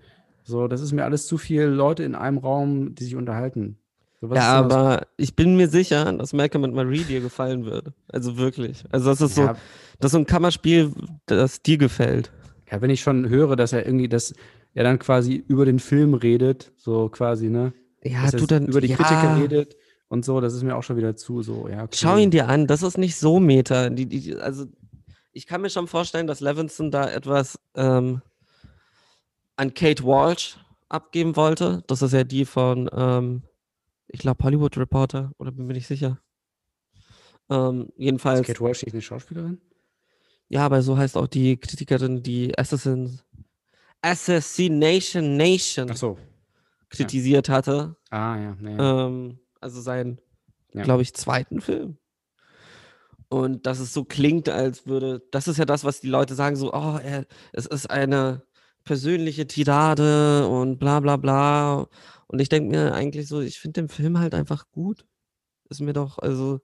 So, 0.44 0.68
das 0.68 0.82
ist 0.82 0.92
mir 0.92 1.06
alles 1.06 1.26
zu 1.28 1.38
viel 1.38 1.64
Leute 1.64 2.04
in 2.04 2.16
einem 2.16 2.38
Raum, 2.38 2.96
die 2.96 3.06
sich 3.06 3.16
unterhalten. 3.16 3.78
So, 4.20 4.34
ja, 4.34 4.52
aber 4.54 5.08
ich 5.18 5.36
bin 5.36 5.56
mir 5.58 5.68
sicher, 5.68 6.12
dass 6.14 6.34
Malcolm 6.34 6.64
and 6.66 6.74
Marie 6.76 7.04
dir 7.04 7.22
gefallen 7.22 7.66
würde. 7.66 7.94
Also 8.10 8.38
wirklich. 8.38 8.84
Also 8.92 9.10
das 9.10 9.22
ist 9.22 9.36
so, 9.36 9.42
Ja, 9.44 9.54
das 10.00 10.10
ist 10.10 10.12
so 10.12 10.18
ein 10.18 10.26
Kammerspiel, 10.26 10.92
das 11.26 11.62
dir 11.62 11.78
gefällt. 11.78 12.32
ja, 12.72 12.82
wenn 12.82 12.90
ich 12.90 13.02
schon 13.02 13.28
höre, 13.30 13.56
dass 13.56 13.74
er 13.74 13.86
irgendwie, 13.86 14.08
dass 14.10 14.34
er 14.74 14.84
dann 14.84 15.00
quasi 15.00 15.44
über 15.48 15.66
den 15.66 15.80
Film 15.80 16.14
redet, 16.14 16.72
so 16.78 17.10
quasi, 17.10 17.50
ne? 17.50 17.74
Ja, 18.04 18.24
dass 18.24 18.32
du 18.32 18.46
dann 18.46 18.68
über 18.68 18.82
die 18.82 18.88
ja, 18.88 18.96
Kritiker 18.98 19.36
redet 19.38 19.76
und 20.10 20.26
so, 20.26 20.42
das 20.42 20.54
ist 20.54 20.64
mir 20.64 20.76
auch 20.76 20.84
schon 20.84 20.98
wieder 20.98 21.16
zu 21.16 21.42
so, 21.42 21.68
ja. 21.70 21.84
Okay. 21.84 21.96
Schau 21.96 22.18
ihn 22.18 22.32
dir 22.32 22.50
an, 22.50 22.68
das 22.68 22.82
ist 22.84 22.98
nicht 22.98 23.16
so 23.18 23.40
Meta. 23.40 23.90
Die, 23.90 24.06
die- 24.08 24.36
also 24.36 24.66
ich 25.34 25.48
kann 25.48 25.62
mir 25.62 25.70
schon 25.70 25.88
vorstellen, 25.88 26.28
dass 26.28 26.40
Levinson 26.40 26.92
da 26.92 27.10
etwas 27.10 27.60
ähm, 27.76 28.22
an 29.56 29.74
Kate 29.74 30.04
Walsh 30.04 30.58
abgeben 30.90 31.36
wollte. 31.36 31.84
Das 31.88 32.02
ist 32.02 32.14
ja 32.14 32.24
die 32.24 32.46
von, 32.46 32.90
ähm, 32.94 33.44
ich 34.08 34.20
glaube, 34.20 34.44
Hollywood 34.44 34.78
Reporter, 34.78 35.32
oder 35.38 35.52
bin 35.52 35.66
mir 35.66 35.74
nicht 35.74 35.88
sicher. 35.88 36.20
Ähm, 37.50 37.90
jedenfalls, 37.98 38.42
Ist 38.42 38.48
Kate 38.48 38.62
Walsh 38.62 38.84
nicht 38.84 38.94
eine 38.94 39.02
Schauspielerin? 39.02 39.60
ja, 40.50 40.66
aber 40.66 40.82
so 40.84 40.98
heißt 40.98 41.18
auch 41.18 41.28
die 41.28 41.58
Kritikerin, 41.58 42.22
die 42.24 42.58
Assassin, 42.58 43.20
Assassination 44.02 45.36
Nation 45.38 45.94
so. 45.96 46.18
kritisiert 46.90 47.50
hatte. 47.50 47.96
Ah, 48.12 48.38
ja. 48.38 48.56
Nee, 48.60 48.76
ja. 48.78 49.08
Ähm, 49.08 49.40
also 49.60 49.82
seinen, 49.82 50.20
Ja. 50.74 50.84
glaube 50.84 51.02
ich, 51.02 51.14
zweiten 51.14 51.60
Film. 51.62 51.98
Und 53.34 53.66
dass 53.66 53.80
es 53.80 53.94
so 53.96 54.06
klingt, 54.06 54.48
als 54.48 54.86
würde, 54.86 55.24
das 55.32 55.48
ist 55.48 55.58
ja 55.58 55.66
das, 55.66 55.84
was 55.84 56.00
die 56.00 56.08
Leute 56.08 56.36
sagen, 56.36 56.56
so, 56.56 56.72
oh, 56.72 57.00
er, 57.04 57.26
es 57.52 57.66
ist 57.66 57.90
eine 57.90 58.44
persönliche 58.84 59.48
Tirade 59.48 60.48
und 60.48 60.78
bla 60.78 61.00
bla 61.00 61.18
bla. 61.18 61.88
Und 62.28 62.40
ich 62.42 62.50
denke 62.50 62.70
mir 62.70 62.94
eigentlich 62.94 63.28
so, 63.28 63.42
ich 63.42 63.60
finde 63.60 63.82
den 63.82 63.90
Film 63.90 64.20
halt 64.20 64.36
einfach 64.36 64.70
gut. 64.72 65.08
ist 65.70 65.82
mir 65.82 65.94
doch, 65.94 66.20
also, 66.20 66.62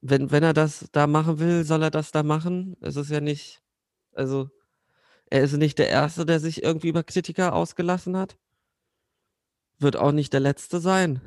wenn, 0.00 0.32
wenn 0.32 0.42
er 0.42 0.52
das 0.52 0.88
da 0.90 1.06
machen 1.06 1.38
will, 1.38 1.64
soll 1.64 1.84
er 1.84 1.92
das 1.92 2.10
da 2.10 2.24
machen. 2.24 2.76
Es 2.80 2.96
ist 2.96 3.10
ja 3.10 3.20
nicht, 3.20 3.62
also, 4.12 4.50
er 5.30 5.42
ist 5.42 5.56
nicht 5.56 5.78
der 5.78 5.90
Erste, 5.90 6.26
der 6.26 6.40
sich 6.40 6.64
irgendwie 6.64 6.88
über 6.88 7.04
Kritiker 7.04 7.54
ausgelassen 7.54 8.16
hat. 8.16 8.36
Wird 9.78 9.96
auch 9.96 10.12
nicht 10.12 10.32
der 10.32 10.40
Letzte 10.40 10.80
sein. 10.80 11.20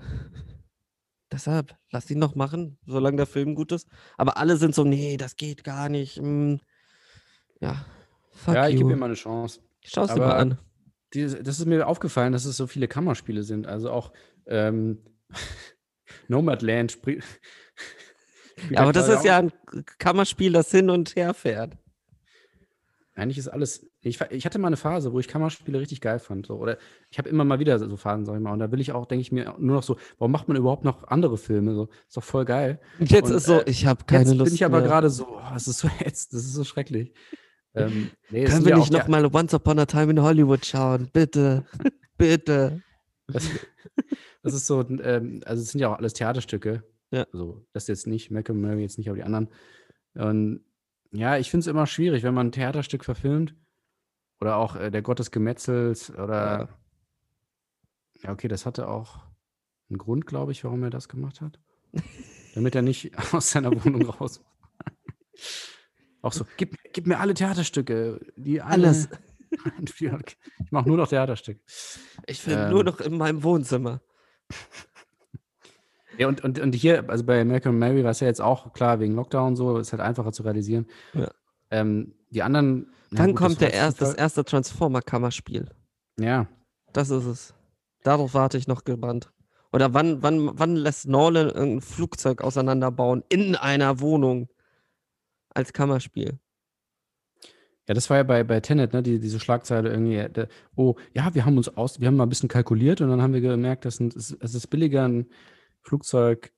Deshalb, 1.33 1.75
lass 1.89 2.11
ihn 2.11 2.19
noch 2.19 2.35
machen, 2.35 2.77
solange 2.85 3.17
der 3.17 3.25
Film 3.25 3.55
gut 3.55 3.71
ist. 3.71 3.87
Aber 4.17 4.37
alle 4.37 4.55
sind 4.55 4.75
so, 4.75 4.83
nee, 4.83 5.17
das 5.17 5.35
geht 5.35 5.63
gar 5.63 5.89
nicht. 5.89 6.21
mm, 6.21 6.57
Ja, 7.59 7.83
fuck 8.31 8.53
Ja, 8.53 8.67
ich 8.67 8.77
gebe 8.77 8.91
ihm 8.91 8.99
mal 8.99 9.07
eine 9.07 9.15
Chance. 9.15 9.59
Schau's 9.83 10.13
dir 10.13 10.19
mal 10.19 10.35
an. 10.35 10.59
Die, 11.15 11.23
das 11.25 11.59
ist 11.59 11.65
mir 11.65 11.87
aufgefallen, 11.87 12.33
dass 12.33 12.45
es 12.45 12.55
so 12.55 12.67
viele 12.67 12.87
Kammerspiele 12.87 13.41
sind. 13.41 13.65
Also 13.65 13.89
auch 13.89 14.13
ähm, 14.45 14.99
Nomadland 16.27 16.91
spielt. 16.91 17.23
Ja, 18.69 18.81
aber 18.81 18.93
das 18.93 19.09
ist 19.09 19.25
ja 19.25 19.39
ein 19.39 19.51
Kammerspiel, 19.97 20.53
das 20.53 20.69
hin 20.69 20.91
und 20.91 21.15
her 21.15 21.33
fährt. 21.33 21.75
Eigentlich 23.15 23.37
ist 23.37 23.47
alles. 23.47 23.85
Ich, 24.01 24.19
ich 24.31 24.45
hatte 24.45 24.57
mal 24.57 24.67
eine 24.67 24.77
Phase, 24.77 25.13
wo 25.13 25.19
ich 25.19 25.27
Kammerspiele 25.27 25.79
richtig 25.79 26.01
geil 26.01 26.17
fand. 26.17 26.47
So. 26.47 26.55
Oder 26.55 26.77
ich 27.11 27.19
habe 27.19 27.29
immer 27.29 27.45
mal 27.45 27.59
wieder 27.59 27.77
so 27.77 27.95
Phasen, 27.95 28.25
sag 28.25 28.35
ich 28.35 28.41
mal. 28.41 28.51
Und 28.51 28.59
da 28.59 28.71
will 28.71 28.81
ich 28.81 28.91
auch, 28.91 29.05
denke 29.05 29.21
ich 29.21 29.31
mir, 29.31 29.55
nur 29.59 29.75
noch 29.75 29.83
so, 29.83 29.97
warum 30.17 30.31
macht 30.31 30.47
man 30.47 30.57
überhaupt 30.57 30.83
noch 30.83 31.07
andere 31.07 31.37
Filme? 31.37 31.75
So, 31.75 31.89
ist 32.07 32.17
doch 32.17 32.23
voll 32.23 32.45
geil. 32.45 32.79
Und 32.99 33.11
jetzt 33.11 33.29
Und, 33.29 33.37
ist 33.37 33.45
so, 33.45 33.59
äh, 33.59 33.69
ich 33.69 33.85
habe 33.85 34.05
keine 34.05 34.25
Jetzt 34.25 34.35
Lust 34.35 34.49
bin 34.49 34.55
ich 34.55 34.65
aber 34.65 34.81
gerade 34.81 35.11
so, 35.11 35.27
oh, 35.27 35.53
das 35.53 35.67
ist 35.67 35.79
so 35.79 35.87
ätzend, 35.99 36.33
das 36.33 36.43
ist 36.43 36.53
so 36.53 36.63
schrecklich. 36.63 37.13
Ähm, 37.75 38.09
nee, 38.31 38.43
es 38.43 38.51
Können 38.51 38.65
wir 38.65 38.77
nicht 38.77 38.91
noch 38.91 39.07
mal 39.07 39.25
Once 39.25 39.53
Upon 39.53 39.79
a 39.79 39.85
Time 39.85 40.11
in 40.11 40.21
Hollywood 40.21 40.65
schauen? 40.65 41.09
Bitte. 41.13 41.65
Bitte. 42.17 42.81
Das, 43.27 43.47
das 44.41 44.53
ist 44.55 44.65
so, 44.65 44.81
ähm, 44.81 45.41
also 45.45 45.61
es 45.61 45.69
sind 45.69 45.81
ja 45.81 45.93
auch 45.93 45.97
alles 45.97 46.13
Theaterstücke. 46.13 46.83
Ja. 47.11 47.27
Also 47.31 47.63
das 47.73 47.87
jetzt 47.87 48.07
nicht, 48.07 48.31
Malcolm 48.31 48.59
Murray 48.59 48.81
jetzt 48.81 48.97
nicht, 48.97 49.07
aber 49.07 49.17
die 49.17 49.23
anderen. 49.23 49.49
Und 50.15 50.61
ja, 51.13 51.37
ich 51.37 51.49
finde 51.49 51.61
es 51.61 51.67
immer 51.67 51.87
schwierig, 51.87 52.23
wenn 52.23 52.33
man 52.33 52.47
ein 52.47 52.51
Theaterstück 52.51 53.05
verfilmt 53.05 53.55
oder 54.41 54.57
auch 54.57 54.75
äh, 54.75 54.91
der 54.91 55.01
Gott 55.01 55.19
des 55.19 55.31
Gemetzels 55.31 56.09
oder 56.11 56.59
Ja. 56.59 56.69
ja. 58.23 58.31
okay, 58.31 58.47
das 58.47 58.65
hatte 58.65 58.87
auch 58.87 59.21
einen 59.89 59.97
Grund, 59.97 60.25
glaube 60.25 60.51
ich, 60.51 60.63
warum 60.63 60.83
er 60.83 60.89
das 60.89 61.07
gemacht 61.07 61.41
hat. 61.41 61.59
Damit 62.55 62.75
er 62.75 62.81
nicht 62.81 63.11
aus 63.33 63.51
seiner 63.51 63.71
Wohnung 63.83 64.05
raus. 64.09 64.41
auch 66.21 66.33
so, 66.33 66.45
gib, 66.57 66.75
gib 66.93 67.07
mir 67.07 67.19
alle 67.19 67.33
Theaterstücke, 67.33 68.19
die 68.35 68.61
alle, 68.61 68.87
Alles. 68.87 69.09
Ich 69.85 70.71
mache 70.71 70.87
nur 70.87 70.97
noch 70.97 71.07
Theaterstücke. 71.07 71.61
Ich 72.25 72.41
film 72.41 72.71
nur 72.71 72.79
Ähm. 72.79 72.85
noch 72.87 72.99
in 73.01 73.17
meinem 73.17 73.43
Wohnzimmer. 73.43 74.01
Ja, 76.17 76.27
und, 76.27 76.43
und, 76.43 76.59
und 76.59 76.75
hier, 76.75 77.09
also 77.09 77.23
bei 77.23 77.43
Malcolm 77.43 77.79
Mary 77.79 78.03
war 78.03 78.11
es 78.11 78.19
ja 78.19 78.27
jetzt 78.27 78.41
auch 78.41 78.73
klar, 78.73 78.99
wegen 78.99 79.13
Lockdown 79.15 79.55
so, 79.55 79.77
ist 79.77 79.91
halt 79.91 80.01
einfacher 80.01 80.31
zu 80.31 80.43
realisieren. 80.43 80.85
Ja. 81.13 81.31
Ähm, 81.71 82.13
die 82.29 82.43
anderen. 82.43 82.87
Dann 83.11 83.27
gut, 83.27 83.35
kommt 83.37 83.51
das 83.53 83.59
der 83.59 83.73
erst, 83.73 84.01
das 84.01 84.13
erste 84.13 84.43
Transformer-Kammerspiel. 84.43 85.69
Ja, 86.19 86.47
Das 86.93 87.09
ist 87.09 87.25
es. 87.25 87.53
Darauf 88.03 88.33
warte 88.33 88.57
ich 88.57 88.67
noch 88.67 88.83
gebannt. 88.83 89.31
Oder 89.71 89.93
wann, 89.93 90.21
wann, 90.21 90.51
wann 90.53 90.75
lässt 90.75 91.07
Nolan 91.07 91.49
irgendein 91.49 91.81
Flugzeug 91.81 92.41
auseinanderbauen 92.41 93.23
in 93.29 93.55
einer 93.55 93.99
Wohnung 93.99 94.49
als 95.49 95.73
Kammerspiel? 95.73 96.39
ja, 97.87 97.93
das 97.93 98.09
war 98.09 98.17
ja 98.17 98.23
bei, 98.23 98.43
bei 98.43 98.59
Tenet, 98.61 98.93
ne, 98.93 99.03
die, 99.03 99.19
diese 99.19 99.39
Schlagzeile 99.39 99.89
irgendwie, 99.89 100.15
äh, 100.15 100.29
der, 100.29 100.47
oh, 100.75 100.95
ja, 101.13 101.33
wir 101.35 101.45
haben 101.45 101.57
uns 101.57 101.75
aus, 101.75 101.99
wir 101.99 102.07
haben 102.07 102.15
mal 102.15 102.23
ein 102.23 102.29
bisschen 102.29 102.49
kalkuliert 102.49 103.01
und 103.01 103.09
dann 103.09 103.21
haben 103.21 103.33
wir 103.33 103.41
gemerkt, 103.41 103.85
dass 103.85 103.99
es, 103.99 104.37
es 104.39 104.55
ist 104.55 104.67
billiger, 104.67 105.07
ein 105.07 105.25
Flugzeug, 105.83 106.51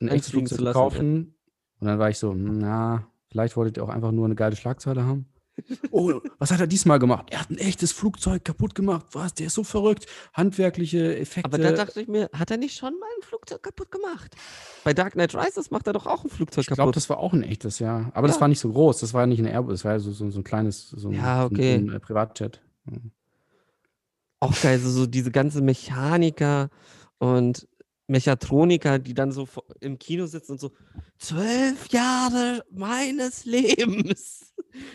ein 0.00 0.08
echtes 0.08 0.30
Flugzeug 0.30 0.58
zu 0.58 0.64
lassen, 0.64 0.76
ja. 0.78 0.82
kaufen. 0.82 1.34
Und 1.80 1.86
dann 1.88 1.98
war 1.98 2.10
ich 2.10 2.18
so, 2.18 2.32
na, 2.34 3.06
vielleicht 3.30 3.56
wolltet 3.56 3.76
ihr 3.78 3.84
auch 3.84 3.88
einfach 3.88 4.12
nur 4.12 4.24
eine 4.26 4.34
geile 4.34 4.56
Schlagzeile 4.56 5.04
haben. 5.04 5.26
Oh, 5.90 6.18
was 6.38 6.50
hat 6.50 6.60
er 6.60 6.66
diesmal 6.66 6.98
gemacht? 6.98 7.26
Er 7.30 7.40
hat 7.40 7.50
ein 7.50 7.58
echtes 7.58 7.92
Flugzeug 7.92 8.42
kaputt 8.42 8.74
gemacht. 8.74 9.04
Was? 9.12 9.34
Der 9.34 9.48
ist 9.48 9.54
so 9.54 9.62
verrückt. 9.64 10.06
Handwerkliche 10.32 11.14
Effekte. 11.18 11.44
Aber 11.46 11.58
da 11.58 11.72
dachte 11.72 12.00
ich 12.00 12.08
mir, 12.08 12.30
hat 12.32 12.50
er 12.50 12.56
nicht 12.56 12.74
schon 12.78 12.98
mal 12.98 13.06
ein 13.18 13.22
Flugzeug 13.22 13.62
kaputt 13.62 13.90
gemacht? 13.90 14.34
Bei 14.82 14.94
Dark 14.94 15.12
Knight 15.12 15.34
Rises 15.34 15.70
macht 15.70 15.86
er 15.86 15.92
doch 15.92 16.06
auch 16.06 16.24
ein 16.24 16.30
Flugzeug 16.30 16.62
Ich 16.62 16.66
glaube, 16.68 16.78
kaputt. 16.80 16.96
das 16.96 17.10
war 17.10 17.18
auch 17.18 17.34
ein 17.34 17.42
echtes, 17.42 17.78
ja. 17.80 18.10
Aber 18.14 18.28
das 18.28 18.36
Ja. 18.36 18.40
war 18.40 18.48
nicht 18.48 18.60
so 18.60 18.72
groß. 18.72 19.00
Das 19.00 19.12
war 19.12 19.26
nicht 19.26 19.40
ein 19.40 19.46
Airbus, 19.46 19.80
das 19.80 19.84
war 19.84 20.00
so, 20.00 20.10
so, 20.12 20.30
so 20.30 20.40
ein 20.40 20.44
kleines, 20.44 20.88
so 20.88 21.08
ein, 21.10 21.14
Ja, 21.16 21.40
ein- 21.42 21.46
okay. 21.52 21.76
so 21.78 21.90
ein, 21.90 21.96
äh, 21.96 22.00
Privatjet. 22.00 22.62
auch 24.40 24.58
geil, 24.60 24.78
so, 24.78 24.88
so 24.90 25.06
diese 25.06 25.30
ganzen 25.30 25.64
Mechaniker 25.64 26.70
und 27.18 27.68
Mechatroniker, 28.06 28.98
die 28.98 29.14
dann 29.14 29.32
so 29.32 29.48
im 29.80 29.98
Kino 29.98 30.26
sitzen 30.26 30.52
und 30.52 30.60
so, 30.60 30.72
zwölf 31.18 31.88
Jahre 31.88 32.64
meines 32.70 33.44
Lebens, 33.44 34.54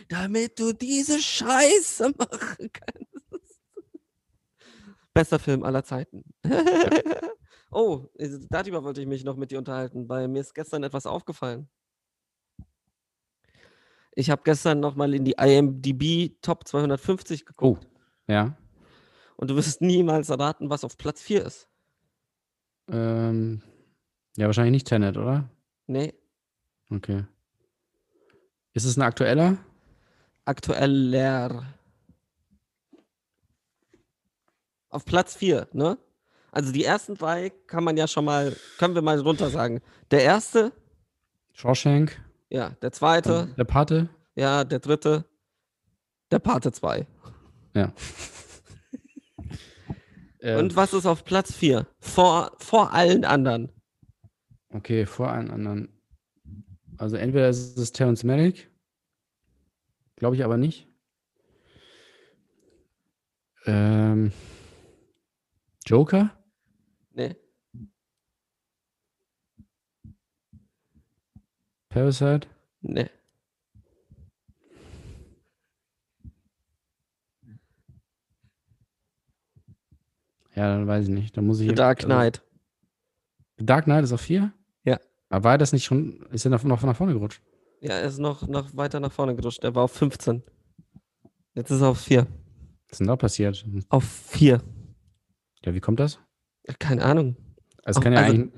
damit 0.10 0.60
du 0.60 0.74
diese 0.74 1.20
Scheiße 1.20 2.14
machen 2.18 2.70
kannst. 2.72 3.62
Bester 5.14 5.40
Film 5.40 5.64
aller 5.64 5.84
Zeiten. 5.84 6.24
oh, 7.72 8.06
darüber 8.50 8.84
wollte 8.84 9.02
ich 9.02 9.08
mich 9.08 9.24
noch 9.24 9.36
mit 9.36 9.52
dir 9.52 9.58
unterhalten, 9.58 10.08
weil 10.08 10.28
mir 10.28 10.42
ist 10.42 10.54
gestern 10.54 10.84
etwas 10.84 11.08
aufgefallen. 11.08 11.68
Ich 14.12 14.30
habe 14.30 14.42
gestern 14.44 14.80
noch 14.80 14.96
mal 14.96 15.14
in 15.14 15.26
die 15.26 15.36
IMDb 15.40 16.40
Top 16.42 16.68
250 16.68 17.46
geguckt. 17.46 17.88
Ja. 18.28 18.58
Und 19.36 19.50
du 19.50 19.56
wirst 19.56 19.82
niemals 19.82 20.30
erraten, 20.30 20.70
was 20.70 20.84
auf 20.84 20.98
Platz 20.98 21.22
4 21.22 21.46
ist. 21.46 21.70
Ähm, 22.90 23.62
ja, 24.38 24.46
wahrscheinlich 24.46 24.72
nicht 24.72 24.88
Tenet, 24.88 25.18
oder? 25.18 25.50
Nee, 25.88 26.14
Okay. 26.90 27.26
Ist 28.74 28.86
es 28.86 28.96
ein 28.98 29.02
aktueller? 29.02 29.58
aktueller. 30.46 31.66
Auf 34.90 35.04
Platz 35.04 35.36
4, 35.36 35.68
ne? 35.74 35.98
Also 36.52 36.72
die 36.72 36.86
ersten 36.86 37.16
drei 37.16 37.50
kann 37.68 37.84
man 37.84 37.98
ja 37.98 38.08
schon 38.08 38.24
mal, 38.26 38.56
können 38.78 38.96
wir 38.96 39.02
mal 39.02 39.20
runter 39.20 39.50
sagen. 39.50 39.82
Der 40.12 40.24
erste, 40.24 40.72
Shawshank? 41.54 42.18
ja, 42.50 42.70
der 42.82 42.92
zweite, 42.94 43.54
Der 43.58 43.66
Pate? 43.66 44.08
ja, 44.36 44.64
der 44.64 44.80
dritte, 44.80 45.26
der 46.32 46.40
Pate 46.40 46.72
2. 46.72 47.06
Ja. 47.74 47.92
Ähm, 50.48 50.60
Und 50.60 50.76
was 50.78 50.94
ist 50.94 51.06
auf 51.06 51.26
Platz 51.26 51.54
4? 51.54 51.86
Vor, 52.00 52.56
vor 52.58 52.94
allen 52.94 53.26
anderen. 53.26 53.70
Okay, 54.70 55.06
vor 55.06 55.30
allen 55.30 55.52
anderen. 55.52 55.90
Also 56.98 57.18
entweder 57.18 57.50
ist 57.50 57.78
es 57.78 57.92
Terrence 57.92 58.24
Malick, 58.24 58.72
glaube 60.16 60.38
ich 60.38 60.44
aber 60.46 60.56
nicht. 60.56 60.88
Ähm, 63.66 64.32
Joker? 65.86 66.32
Nee, 67.12 67.36
Parasite? 71.90 72.48
nee. 72.82 73.10
Ja, 80.58 80.76
dann 80.76 80.88
weiß 80.88 81.06
ich 81.08 81.14
nicht. 81.14 81.38
Da 81.38 81.42
muss 81.42 81.60
ich. 81.60 81.70
The 81.70 81.76
Dark 81.76 82.00
also- 82.00 82.08
Knight. 82.08 82.42
The 83.60 83.66
Dark 83.66 83.86
Knight 83.86 84.04
ist 84.04 84.12
auf 84.12 84.22
vier? 84.22 84.52
Ja. 84.84 85.00
Aber 85.30 85.44
war 85.46 85.58
das 85.58 85.72
nicht 85.74 85.86
schon, 85.86 86.26
ist 86.32 86.46
er 86.46 86.52
noch, 86.52 86.64
noch 86.64 86.82
nach 86.84 86.96
vorne 86.96 87.14
gerutscht? 87.14 87.42
Ja, 87.82 87.92
er 87.94 88.08
ist 88.08 88.18
noch, 88.18 88.48
noch 88.48 88.76
weiter 88.76 89.00
nach 89.00 89.12
vorne 89.12 89.36
gerutscht. 89.36 89.64
Er 89.64 89.76
war 89.76 89.84
auf 89.84 89.92
15. 89.92 90.44
Jetzt 91.54 91.70
ist 91.72 91.82
er 91.82 91.90
auf 91.90 92.00
4. 92.00 92.22
Was 92.26 92.92
ist 92.94 93.00
denn 93.00 93.08
da 93.08 93.16
passiert? 93.16 93.66
Auf 93.90 94.04
4. 94.04 94.62
Ja, 95.64 95.74
wie 95.74 95.80
kommt 95.80 96.00
das? 96.00 96.20
Keine 96.80 97.04
Ahnung. 97.04 97.36
Also, 97.84 97.98
es 98.00 98.02
Oh, 98.02 98.04
kann 98.04 98.14
ja 98.14 98.20
also- 98.20 98.34
eigentlich 98.34 98.54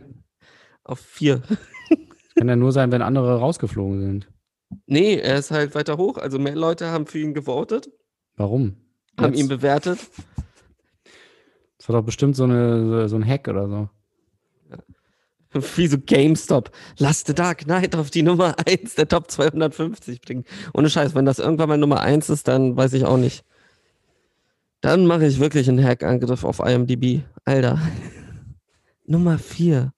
Auf 0.83 0.99
4. 0.99 1.41
kann 2.35 2.47
ja 2.49 2.55
nur 2.55 2.71
sein, 2.71 2.91
wenn 2.91 3.01
andere 3.01 3.39
rausgeflogen 3.39 3.99
sind. 4.01 4.31
Nee, 4.85 5.15
er 5.17 5.37
ist 5.37 5.51
halt 5.51 5.75
weiter 5.75 5.97
hoch. 5.97 6.17
Also 6.17 6.39
mehr 6.39 6.55
Leute 6.55 6.87
haben 6.87 7.07
für 7.07 7.19
ihn 7.19 7.33
gewotet, 7.33 7.89
Warum? 8.35 8.77
haben 9.17 9.33
Jetzt- 9.33 9.41
ihn 9.41 9.47
bewertet. 9.49 9.99
Das 11.89 11.95
war 11.95 12.01
doch 12.01 12.05
bestimmt 12.05 12.35
so, 12.35 12.43
eine, 12.43 13.09
so 13.09 13.15
ein 13.15 13.27
Hack 13.27 13.47
oder 13.47 13.67
so. 13.67 13.89
Wie 15.75 15.87
so 15.87 15.97
GameStop. 15.97 16.69
Lass 16.99 17.23
The 17.25 17.33
Dark 17.33 17.63
Knight 17.63 17.95
auf 17.95 18.11
die 18.11 18.21
Nummer 18.21 18.53
1 18.63 18.93
der 18.93 19.07
Top 19.07 19.31
250 19.31 20.21
bringen. 20.21 20.45
Ohne 20.75 20.91
Scheiß, 20.91 21.15
wenn 21.15 21.25
das 21.25 21.39
irgendwann 21.39 21.67
mal 21.67 21.79
Nummer 21.79 22.01
1 22.01 22.29
ist, 22.29 22.47
dann 22.47 22.77
weiß 22.77 22.93
ich 22.93 23.05
auch 23.05 23.17
nicht. 23.17 23.43
Dann 24.81 25.07
mache 25.07 25.25
ich 25.25 25.39
wirklich 25.39 25.67
einen 25.67 25.83
Hack-Angriff 25.83 26.43
auf 26.43 26.59
IMDb. 26.59 27.23
Alter. 27.43 27.79
Nummer 29.07 29.39
4. 29.39 29.91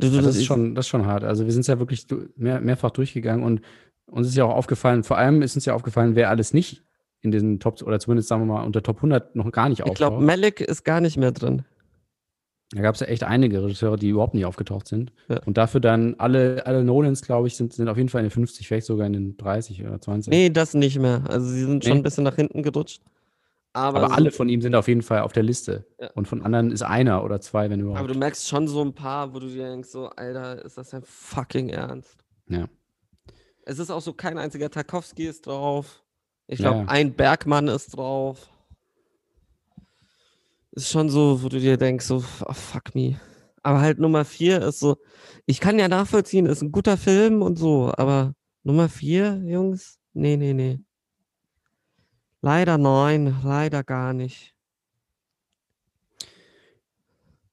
Du, 0.00 0.08
du, 0.08 0.16
Ja, 0.16 0.16
das, 0.16 0.24
das 0.24 0.36
ist 0.38 0.46
schon, 0.46 0.74
das 0.74 0.86
ist 0.86 0.90
schon 0.90 1.06
hart. 1.06 1.22
Also 1.22 1.44
wir 1.44 1.52
sind 1.52 1.64
ja 1.68 1.78
wirklich 1.78 2.08
mehr, 2.34 2.60
mehrfach 2.60 2.90
durchgegangen 2.90 3.44
und 3.44 3.60
uns 4.06 4.26
ist 4.26 4.36
ja 4.36 4.46
auch 4.46 4.56
aufgefallen, 4.56 5.04
vor 5.04 5.16
allem 5.16 5.42
ist 5.42 5.54
uns 5.54 5.64
ja 5.64 5.74
aufgefallen, 5.74 6.16
wer 6.16 6.28
alles 6.28 6.52
nicht 6.52 6.82
in 7.20 7.30
diesen 7.30 7.58
Top, 7.60 7.82
oder 7.82 7.98
zumindest 8.00 8.28
sagen 8.28 8.42
wir 8.42 8.54
mal 8.54 8.64
unter 8.64 8.82
Top 8.82 8.96
100 8.96 9.34
noch 9.36 9.50
gar 9.52 9.68
nicht 9.68 9.80
Ich 9.80 9.84
glaube, 9.94 10.16
auftaucht. 10.16 10.26
Malik 10.26 10.60
ist 10.60 10.84
gar 10.84 11.00
nicht 11.00 11.16
mehr 11.16 11.32
drin. 11.32 11.64
Da 12.72 12.82
gab 12.82 12.94
es 12.94 13.00
ja 13.00 13.06
echt 13.06 13.24
einige 13.24 13.62
Regisseure, 13.64 13.96
die 13.96 14.10
überhaupt 14.10 14.34
nicht 14.34 14.44
aufgetaucht 14.44 14.86
sind. 14.88 15.10
Ja. 15.28 15.40
Und 15.46 15.56
dafür 15.56 15.80
dann 15.80 16.14
alle, 16.18 16.66
alle 16.66 16.84
Nolans, 16.84 17.22
glaube 17.22 17.46
ich, 17.48 17.56
sind, 17.56 17.72
sind 17.72 17.88
auf 17.88 17.96
jeden 17.96 18.10
Fall 18.10 18.20
in 18.20 18.26
den 18.26 18.30
50, 18.30 18.68
vielleicht 18.68 18.86
sogar 18.86 19.06
in 19.06 19.14
den 19.14 19.36
30 19.38 19.82
oder 19.86 19.98
20. 20.00 20.30
Nee, 20.30 20.50
das 20.50 20.74
nicht 20.74 20.98
mehr. 20.98 21.24
Also 21.28 21.48
sie 21.48 21.64
sind 21.64 21.82
schon 21.84 21.94
Nee. 21.94 22.00
ein 22.00 22.02
bisschen 22.02 22.24
nach 22.24 22.36
hinten 22.36 22.62
gerutscht. 22.62 23.02
Aber, 23.72 24.02
Aber 24.02 24.14
alle 24.14 24.30
von 24.30 24.48
ihm 24.48 24.60
sind 24.60 24.74
auf 24.74 24.86
jeden 24.88 25.02
Fall 25.02 25.20
auf 25.22 25.32
der 25.32 25.44
Liste. 25.44 25.86
Ja. 26.00 26.10
Und 26.14 26.28
von 26.28 26.42
anderen 26.42 26.70
ist 26.70 26.82
einer 26.82 27.24
oder 27.24 27.40
zwei, 27.40 27.70
wenn 27.70 27.80
überhaupt. 27.80 28.00
Aber 28.00 28.08
du 28.12 28.18
merkst 28.18 28.46
schon 28.48 28.68
so 28.68 28.82
ein 28.82 28.92
paar, 28.94 29.32
wo 29.34 29.38
du 29.38 29.46
dir 29.48 29.68
denkst, 29.70 29.88
so, 29.88 30.08
Alter, 30.10 30.62
ist 30.64 30.76
das 30.76 30.90
dein 30.90 31.02
fucking 31.04 31.70
Ernst? 31.70 32.18
Ja. 32.48 32.66
Es 33.64 33.78
ist 33.78 33.90
auch 33.90 34.00
so, 34.02 34.12
kein 34.12 34.36
einziger 34.36 34.70
Tarkovsky 34.70 35.26
ist 35.26 35.46
drauf. 35.46 36.02
Ich 36.48 36.58
glaube, 36.58 36.80
ja. 36.80 36.84
ein 36.88 37.14
Bergmann 37.14 37.68
ist 37.68 37.96
drauf. 37.96 38.48
Ist 40.72 40.90
schon 40.90 41.10
so, 41.10 41.42
wo 41.42 41.48
du 41.48 41.60
dir 41.60 41.76
denkst, 41.76 42.06
so, 42.06 42.24
oh, 42.44 42.52
fuck 42.52 42.94
me. 42.94 43.20
Aber 43.62 43.80
halt 43.80 43.98
Nummer 43.98 44.24
vier 44.24 44.62
ist 44.62 44.80
so, 44.80 44.96
ich 45.44 45.60
kann 45.60 45.78
ja 45.78 45.88
nachvollziehen, 45.88 46.46
ist 46.46 46.62
ein 46.62 46.72
guter 46.72 46.96
Film 46.96 47.42
und 47.42 47.56
so, 47.56 47.92
aber 47.96 48.34
Nummer 48.62 48.88
vier, 48.88 49.42
Jungs? 49.44 49.98
Nee, 50.14 50.36
nee, 50.36 50.54
nee. 50.54 50.80
Leider 52.40 52.78
nein, 52.78 53.36
leider 53.44 53.84
gar 53.84 54.14
nicht. 54.14 54.54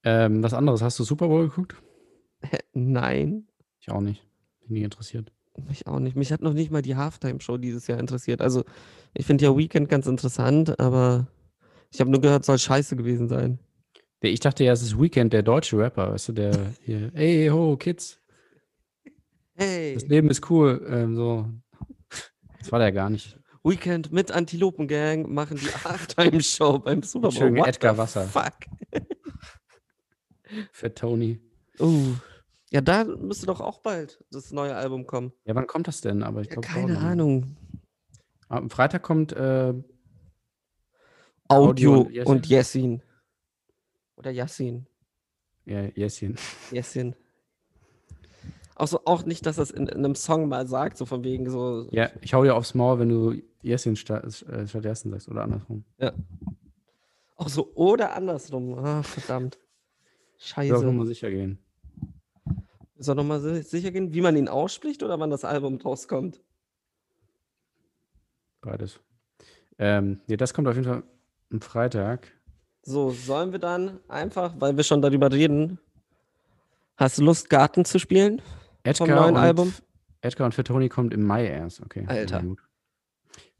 Ähm, 0.04 0.42
was 0.42 0.54
anderes, 0.54 0.82
hast 0.82 0.98
du 0.98 1.04
Super 1.04 1.26
Bowl 1.28 1.48
geguckt? 1.48 1.74
Nein. 2.72 3.48
Ich 3.80 3.90
auch 3.90 4.00
nicht. 4.00 4.22
Bin 4.60 4.74
nie 4.74 4.84
interessiert. 4.84 5.32
Mich 5.68 5.86
auch 5.86 5.98
nicht. 5.98 6.16
Mich 6.16 6.32
hat 6.32 6.42
noch 6.42 6.52
nicht 6.52 6.70
mal 6.70 6.82
die 6.82 6.96
Halftime-Show 6.96 7.56
dieses 7.56 7.86
Jahr 7.86 7.98
interessiert. 7.98 8.40
Also, 8.40 8.64
ich 9.14 9.26
finde 9.26 9.44
ja 9.44 9.56
Weekend 9.56 9.88
ganz 9.88 10.06
interessant, 10.06 10.78
aber 10.78 11.26
ich 11.92 12.00
habe 12.00 12.10
nur 12.10 12.20
gehört, 12.20 12.44
soll 12.44 12.58
scheiße 12.58 12.96
gewesen 12.96 13.28
sein. 13.28 13.58
Ich 14.20 14.40
dachte 14.40 14.64
ja, 14.64 14.72
es 14.72 14.82
ist 14.82 15.00
Weekend, 15.00 15.32
der 15.32 15.42
deutsche 15.42 15.78
Rapper, 15.78 16.12
weißt 16.12 16.28
du, 16.28 16.32
der 16.32 16.72
hier, 16.80 17.10
ey, 17.14 17.48
ho, 17.48 17.76
Kids, 17.76 18.20
Hey, 19.56 19.94
das 19.94 20.06
Leben 20.06 20.28
ist 20.28 20.50
cool. 20.50 20.86
Ähm, 20.88 21.16
so. 21.16 21.46
Das 22.58 22.70
war 22.70 22.78
der 22.78 22.92
gar 22.92 23.08
nicht. 23.08 23.38
Weekend 23.64 24.12
mit 24.12 24.30
Antilopengang 24.30 25.32
machen 25.32 25.56
die 25.56 25.66
Halftime-Show 25.84 26.80
beim 26.80 27.02
Super 27.02 27.30
Bowl. 27.30 27.38
Schön 27.38 27.56
Edgar 27.56 27.96
Wasser. 27.96 28.26
Fuck. 28.26 28.52
Für 30.72 30.94
Tony. 30.94 31.40
Uh. 31.80 32.14
Ja, 32.70 32.80
da 32.80 33.04
müsste 33.04 33.46
doch 33.46 33.60
auch 33.60 33.78
bald 33.78 34.24
das 34.30 34.50
neue 34.52 34.74
Album 34.74 35.06
kommen. 35.06 35.32
Ja, 35.44 35.54
wann 35.54 35.66
kommt 35.66 35.86
das 35.88 36.00
denn? 36.00 36.22
Aber 36.22 36.40
ich 36.40 36.48
Ja, 36.48 36.54
glaube, 36.54 36.66
keine 36.68 36.98
Ahnung. 36.98 37.56
Am 38.48 38.70
Freitag 38.70 39.02
kommt 39.02 39.32
äh, 39.32 39.72
Audio, 41.48 41.94
Audio 42.06 42.24
und 42.24 42.48
Yassin. 42.48 43.02
Oder 44.16 44.30
Yassin. 44.30 44.86
ja, 45.64 45.82
Jessin. 45.94 46.36
Yassin. 46.72 47.14
Auch 48.74 48.88
so, 48.88 49.00
auch 49.04 49.24
nicht, 49.24 49.46
dass 49.46 49.56
das 49.56 49.70
in, 49.70 49.86
in 49.86 50.04
einem 50.04 50.14
Song 50.14 50.48
mal 50.48 50.66
sagt, 50.66 50.98
so 50.98 51.06
von 51.06 51.24
wegen 51.24 51.48
so. 51.48 51.88
Ja, 51.92 52.10
ich 52.20 52.34
hau 52.34 52.42
dir 52.44 52.54
aufs 52.56 52.74
Maul, 52.74 52.98
wenn 52.98 53.08
du 53.08 53.40
Jessin 53.62 53.96
statt, 53.96 54.24
äh, 54.42 54.66
statt 54.66 54.84
Jessin 54.84 55.10
sagst 55.12 55.28
oder 55.28 55.42
andersrum. 55.44 55.84
Auch 57.36 57.48
so 57.48 57.72
oder 57.74 58.14
andersrum. 58.14 58.74
Ah, 58.78 59.02
verdammt. 59.02 59.58
Scheiße. 60.38 60.76
soll 60.76 60.84
nochmal 60.86 61.06
sicher 61.06 61.30
gehen. 61.30 61.58
Soll 62.98 63.14
nochmal 63.14 63.40
si 63.40 63.62
sicher 63.62 63.90
gehen, 63.90 64.14
wie 64.14 64.20
man 64.20 64.36
ihn 64.36 64.48
ausspricht 64.48 65.02
oder 65.02 65.18
wann 65.20 65.30
das 65.30 65.44
Album 65.44 65.76
rauskommt? 65.76 66.40
Beides. 68.62 69.00
Ähm, 69.78 70.20
nee, 70.26 70.36
das 70.36 70.54
kommt 70.54 70.66
auf 70.68 70.74
jeden 70.74 70.88
Fall 70.88 71.02
am 71.52 71.60
Freitag. 71.60 72.28
So, 72.82 73.10
sollen 73.10 73.52
wir 73.52 73.58
dann 73.58 74.00
einfach, 74.08 74.54
weil 74.58 74.76
wir 74.76 74.84
schon 74.84 75.02
darüber 75.02 75.30
reden, 75.30 75.78
hast 76.96 77.18
du 77.18 77.24
Lust, 77.24 77.50
Garten 77.50 77.84
zu 77.84 77.98
spielen? 77.98 78.40
Edgar 78.84 79.08
neuen 79.08 79.34
und, 79.34 79.40
Album? 79.40 79.74
Edgar 80.20 80.46
und 80.46 80.52
für 80.54 80.64
Tony 80.64 80.88
kommt 80.88 81.12
im 81.12 81.24
Mai 81.24 81.46
erst. 81.46 81.82
Okay. 81.82 82.04
Alter. 82.06 82.42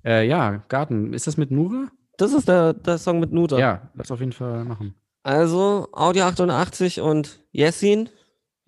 Äh, 0.04 0.26
ja, 0.26 0.62
Garten. 0.68 1.12
Ist 1.12 1.26
das 1.26 1.36
mit 1.36 1.50
Nura? 1.50 1.88
Das 2.16 2.32
ist 2.32 2.48
der, 2.48 2.72
der 2.72 2.98
Song 2.98 3.20
mit 3.20 3.32
Nuda. 3.32 3.58
Ja, 3.58 3.90
lass 3.94 4.10
auf 4.10 4.20
jeden 4.20 4.32
Fall 4.32 4.64
machen. 4.64 4.94
Also, 5.22 5.88
Audio 5.92 6.24
88 6.24 7.00
und 7.00 7.44
Yassin. 7.50 8.08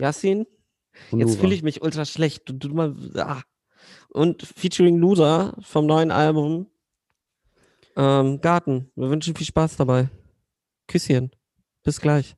Yassin. 0.01 0.47
Jetzt 1.13 1.39
fühle 1.39 1.55
ich 1.55 1.63
mich 1.63 1.83
ultra 1.83 2.05
schlecht. 2.05 2.43
Du, 2.49 2.53
du 2.53 2.69
mal, 2.75 2.95
ah. 3.17 3.43
Und 4.11 4.43
featuring 4.43 4.99
Nuda 4.99 5.55
vom 5.61 5.87
neuen 5.87 6.11
Album. 6.11 6.67
Ähm, 7.97 8.41
Garten. 8.41 8.91
Wir 8.95 9.11
wünschen 9.11 9.35
viel 9.35 9.47
Spaß 9.47 9.77
dabei. 9.77 10.09
Küsschen. 10.87 11.31
Bis 11.83 12.01
gleich. 12.01 12.37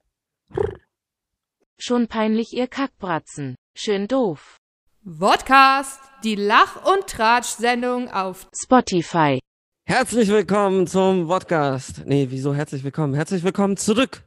Schon 1.78 2.08
peinlich 2.08 2.52
ihr 2.52 2.66
Kackbratzen. 2.66 3.56
Schön 3.74 4.08
doof. 4.08 4.58
Vodcast, 5.04 6.00
die 6.24 6.34
Lach- 6.34 6.84
und 6.84 7.06
Tratsch-Sendung 7.06 8.10
auf 8.10 8.46
Spotify. 8.54 9.38
Herzlich 9.86 10.28
willkommen 10.28 10.86
zum 10.86 11.26
Podcast. 11.26 12.02
Nee, 12.04 12.26
wieso 12.30 12.54
herzlich 12.54 12.84
willkommen? 12.84 13.14
Herzlich 13.14 13.42
willkommen 13.42 13.76
zurück 13.76 14.22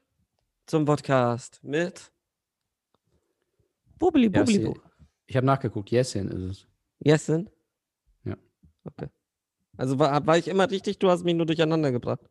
zum 0.65 0.85
Podcast 0.85 1.59
mit 1.63 2.12
Bubeli 3.99 4.25
Ja, 4.33 4.41
Bubeli. 4.43 4.57
sie- 4.59 4.65
Bu. 4.65 4.75
Ich 5.25 5.35
habe 5.37 5.45
nachgeguckt. 5.45 5.89
Jessin 5.91 6.27
ist 6.29 6.41
es. 6.41 6.67
Yesin? 7.05 7.49
Ja. 8.25 8.35
Okay. 8.83 9.07
Also 9.77 9.97
war, 9.99 10.25
war 10.27 10.37
ich 10.37 10.47
immer 10.47 10.69
richtig, 10.69 10.99
du 10.99 11.09
hast 11.09 11.23
mich 11.23 11.33
nur 11.35 11.45
durcheinander 11.45 11.91
gebracht. 11.91 12.21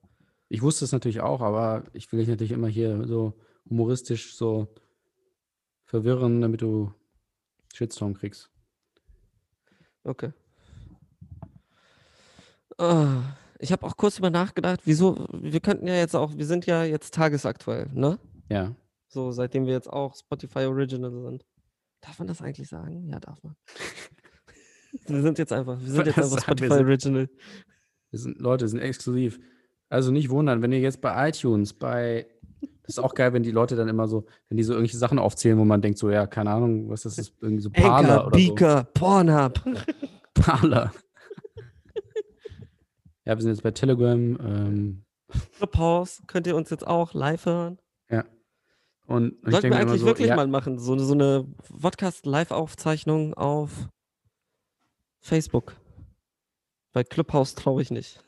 Ich 0.49 0.63
wusste 0.63 0.85
es 0.85 0.93
natürlich 0.93 1.21
auch, 1.21 1.41
aber 1.41 1.85
ich 1.93 2.11
will 2.13 2.21
dich 2.21 2.29
natürlich 2.29 2.53
immer 2.53 2.69
hier 2.69 3.07
so 3.07 3.39
humoristisch 3.69 4.37
so 4.37 4.69
verwirren, 5.85 6.41
damit 6.41 6.61
du 6.63 6.93
Shitstorm 7.75 8.15
kriegst. 8.15 8.51
Okay. 10.05 10.33
Ah, 12.79 13.23
ich 13.59 13.73
habe 13.73 13.87
auch 13.87 13.97
kurz 13.97 14.19
über 14.19 14.31
nachgedacht, 14.31 14.81
wieso, 14.85 15.27
wir 15.33 15.61
könnten 15.61 15.87
ja 15.87 15.95
jetzt 15.95 16.17
auch, 16.17 16.37
wir 16.37 16.47
sind 16.47 16.67
ja 16.67 16.85
jetzt 16.85 17.15
tagesaktuell, 17.15 17.89
ne? 17.93 18.19
Ja. 18.49 18.75
So, 19.09 19.31
seitdem 19.31 19.67
wir 19.67 19.73
jetzt 19.73 19.91
auch 19.91 20.15
Spotify 20.17 20.61
Original 20.67 21.11
sind. 21.11 21.45
Darf 22.03 22.19
man 22.19 22.29
das 22.29 22.43
eigentlich 22.43 22.69
sagen? 22.69 23.07
Ja, 23.09 23.19
darf 23.21 23.43
man. 23.43 23.57
wir 25.07 25.23
sind 25.23 25.39
jetzt 25.39 25.53
einfach, 25.53 25.81
wir 25.81 25.89
sind 25.91 26.07
jetzt 26.07 26.19
einfach 26.19 26.29
sagen 26.31 26.61
wir 26.61 26.67
Spotify 26.67 26.75
sind- 26.75 26.87
Original. 26.87 27.29
Wir 28.11 28.19
sind, 28.19 28.39
Leute, 28.41 28.69
sind 28.69 28.81
exklusiv. 28.81 29.41
Also 29.89 30.11
nicht 30.11 30.29
wundern, 30.29 30.61
wenn 30.63 30.73
ihr 30.73 30.81
jetzt 30.81 31.01
bei 31.01 31.29
iTunes, 31.31 31.73
bei. 31.73 32.27
Das 32.83 32.97
ist 32.97 32.99
auch 32.99 33.15
geil, 33.15 33.33
wenn 33.33 33.43
die 33.43 33.51
Leute 33.53 33.77
dann 33.77 33.89
immer 33.89 34.07
so, 34.09 34.27
wenn 34.49 34.57
die 34.59 34.65
so 34.65 34.73
irgendwelche 34.73 34.99
Sachen 34.99 35.19
aufzählen, 35.19 35.57
wo 35.59 35.65
man 35.65 35.81
denkt, 35.81 35.99
so, 35.99 36.11
ja, 36.11 36.27
keine 36.27 36.51
Ahnung, 36.51 36.91
was 36.91 37.03
das 37.03 37.17
ist, 37.17 37.35
irgendwie 37.41 37.63
so 37.63 37.71
Parler 37.71 38.25
Anchor, 38.25 38.27
oder 38.27 38.39
so. 38.39 38.47
Beaker, 38.55 38.85
Pornhub. 38.95 39.61
Parler. 40.35 40.93
ja, 43.25 43.37
wir 43.37 43.41
sind 43.41 43.53
jetzt 43.53 43.63
bei 43.63 43.71
Telegram. 43.71 44.39
Ähm, 44.41 45.05
Clubhouse 45.57 46.23
könnt 46.27 46.47
ihr 46.47 46.57
uns 46.57 46.71
jetzt 46.71 46.87
auch 46.87 47.15
live 47.15 47.47
hören. 47.47 47.79
Und 49.13 49.37
Sollten 49.51 49.71
wir 49.71 49.77
eigentlich 49.79 50.01
so, 50.01 50.07
wirklich 50.07 50.29
ja, 50.29 50.37
mal 50.37 50.47
machen, 50.47 50.79
so, 50.79 50.93
eine- 50.93 51.03
so 51.05 51.13
eine 51.15 51.47
Podcast-Live-Aufzeichnung 51.81 53.35
auf 53.35 53.89
Facebook. 55.21 55.77
Bei 56.93 57.05
Clubhouse 57.05 57.55
traue 57.55 57.83
ich 57.83 57.91
nicht. 57.91 58.23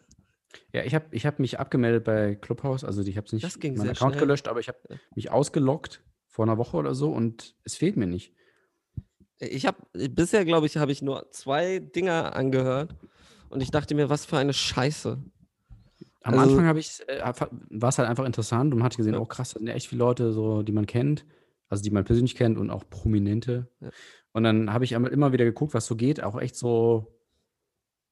Ja, 0.72 0.84
ich 0.84 0.94
habe 0.94 1.06
ich 1.10 1.26
hab 1.26 1.38
mich 1.40 1.58
abgemeldet 1.58 2.04
bei 2.04 2.36
Clubhouse, 2.36 2.84
also 2.84 3.02
ich 3.02 3.16
habe 3.16 3.26
es 3.26 3.32
nicht 3.32 3.44
Das 3.44 3.58
ging 3.58 3.76
meinen 3.76 3.90
Account 3.90 4.14
schnell. 4.14 4.26
gelöscht, 4.26 4.46
aber 4.48 4.60
ich 4.60 4.68
habe 4.68 4.78
mich 5.14 5.30
ausgeloggt 5.30 6.02
vor 6.28 6.44
einer 6.44 6.58
Woche 6.58 6.76
oder 6.76 6.94
so 6.94 7.10
und 7.12 7.54
es 7.64 7.74
fehlt 7.74 7.96
mir 7.96 8.06
nicht. 8.06 8.32
Ich 9.40 9.66
habe 9.66 9.78
bisher, 10.10 10.44
glaube 10.44 10.66
ich, 10.66 10.76
habe 10.76 10.92
ich 10.92 11.02
nur 11.02 11.30
zwei 11.32 11.80
Dinger 11.80 12.36
angehört 12.36 12.94
und 13.50 13.60
ich 13.62 13.70
dachte 13.72 13.94
mir, 13.94 14.08
was 14.08 14.24
für 14.24 14.38
eine 14.38 14.52
Scheiße. 14.54 15.22
Am 16.24 16.34
Also- 16.38 16.50
Anfang 16.52 16.66
habe 16.66 16.78
ich 16.80 17.00
äh, 17.08 17.20
war 17.70 17.88
es 17.90 17.98
halt 17.98 18.08
einfach 18.08 18.24
interessant 18.24 18.72
und 18.72 18.78
man 18.78 18.86
hat 18.86 18.96
gesehen, 18.96 19.14
Ja. 19.14 19.20
oh 19.20 19.26
krass, 19.26 19.52
da 19.52 19.58
sind 19.58 19.68
ja 19.68 19.74
echt 19.74 19.88
viele 19.88 20.00
Leute, 20.00 20.32
so, 20.32 20.62
die 20.62 20.72
man 20.72 20.86
kennt, 20.86 21.24
also 21.68 21.82
die 21.82 21.90
man 21.90 22.04
persönlich 22.04 22.34
kennt 22.34 22.58
und 22.58 22.70
auch 22.70 22.88
Prominente. 22.88 23.68
Ja. 23.80 23.90
Und 24.32 24.42
dann 24.44 24.72
habe 24.72 24.84
ich 24.84 24.92
immer 24.92 25.32
wieder 25.32 25.44
geguckt, 25.44 25.74
was 25.74 25.86
so 25.86 25.96
geht, 25.96 26.22
auch 26.22 26.40
echt 26.40 26.56
so 26.56 27.14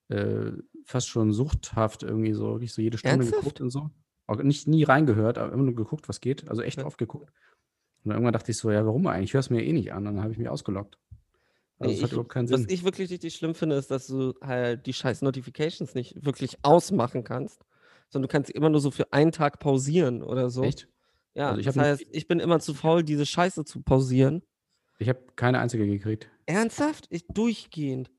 äh, 0.09 0.53
fast 0.85 1.09
schon 1.09 1.33
suchthaft 1.33 2.03
irgendwie 2.03 2.33
so, 2.33 2.53
wirklich 2.55 2.73
so 2.75 2.83
jede 2.83 2.99
Stunde 2.99 3.17
Ernsthaft? 3.17 3.41
geguckt 3.43 3.61
und 3.61 3.71
so. 3.71 3.91
Auch 4.27 4.37
nicht 4.43 4.69
nie 4.69 4.85
reingehört, 4.85 5.39
aber 5.39 5.53
immer 5.53 5.63
nur 5.65 5.75
geguckt, 5.75 6.09
was 6.09 6.21
geht. 6.21 6.49
Also 6.49 6.63
echt 6.63 6.79
Ja. 6.79 6.87
oft 6.87 6.99
geguckt. 6.99 7.31
Und 8.05 8.09
dann 8.11 8.17
irgendwann 8.17 8.33
dachte 8.35 8.51
ich 8.51 8.59
so, 8.59 8.71
ja, 8.71 8.85
warum 8.85 9.07
eigentlich? 9.07 9.31
Ich 9.31 9.35
höre 9.35 9.41
es 9.41 9.51
mir 9.51 9.63
eh 9.65 9.73
nicht 9.73 9.93
an. 9.93 10.07
Und 10.07 10.17
dann 10.17 10.23
habe 10.23 10.33
ich 10.33 10.39
mich 10.39 10.49
ausgeloggt. 10.49 10.99
Also 11.79 11.91
Nee, 11.93 11.97
es 11.97 12.03
hat 12.03 12.09
ich- 12.09 12.13
überhaupt 12.13 12.31
keinen 12.33 12.51
Was 12.51 12.61
Sinn. 12.61 12.71
ich 12.71 12.85
wirklich 12.85 13.11
richtig 13.11 13.35
schlimm 13.35 13.55
finde, 13.55 13.77
ist, 13.77 13.91
dass 13.91 14.07
du 14.07 14.35
halt 14.43 14.87
die 14.87 14.93
scheiß 14.93 15.23
Notifications 15.23 15.95
nicht 15.95 16.25
wirklich 16.25 16.59
ausmachen 16.63 17.25
kannst, 17.25 17.65
sondern 18.13 18.29
du 18.29 18.33
kannst 18.33 18.51
immer 18.51 18.69
nur 18.71 18.81
so 18.81 18.91
für 18.91 19.13
einen 19.13 19.33
Tag 19.33 19.59
pausieren 19.59 20.23
oder 20.23 20.51
so. 20.51 20.63
Echt? 20.63 20.89
Ja, 21.35 21.49
Also 21.49 21.61
ich 21.61 21.67
das 21.67 21.77
heißt, 21.77 22.05
ich 22.11 22.29
bin 22.29 22.41
immer 22.41 22.61
zu 22.61 22.75
faul, 22.75 23.03
diese 23.03 23.25
Scheiße 23.27 23.65
zu 23.65 23.81
pausieren. 23.83 24.43
Ich 24.99 25.09
habe 25.09 25.21
keine 25.35 25.59
einzige 25.61 25.87
gekriegt. 25.87 26.29
Ernsthaft? 26.47 27.07
Ich 27.11 27.27
durchgehend. 27.27 28.11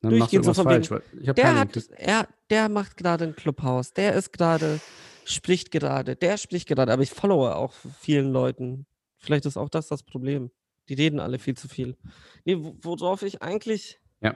Dann 0.00 0.10
Durchgehend 0.10 0.44
so 0.46 0.54
von 0.54 0.64
falsch. 0.64 0.90
wegen, 0.90 1.24
Der 1.24 1.34
keine 1.34 1.60
hat, 1.60 1.76
er, 1.96 2.28
der 2.50 2.68
macht 2.68 2.96
gerade 2.96 3.24
ein 3.24 3.36
Clubhouse, 3.36 3.92
der 3.92 4.14
ist 4.14 4.32
gerade 4.32 4.80
spricht 5.24 5.70
gerade, 5.70 6.16
der 6.16 6.36
spricht 6.38 6.66
gerade, 6.66 6.92
aber 6.92 7.02
ich 7.02 7.10
followe 7.10 7.54
auch 7.54 7.72
vielen 8.00 8.32
Leuten. 8.32 8.86
Vielleicht 9.18 9.46
ist 9.46 9.56
auch 9.56 9.68
das 9.68 9.86
das 9.86 10.02
Problem. 10.02 10.50
Die 10.88 10.94
reden 10.94 11.20
alle 11.20 11.38
viel 11.38 11.56
zu 11.56 11.68
viel. 11.68 11.96
Nee, 12.44 12.56
wo- 12.58 12.74
worauf 12.80 13.22
ich 13.22 13.40
eigentlich 13.42 14.00
Ja. 14.20 14.34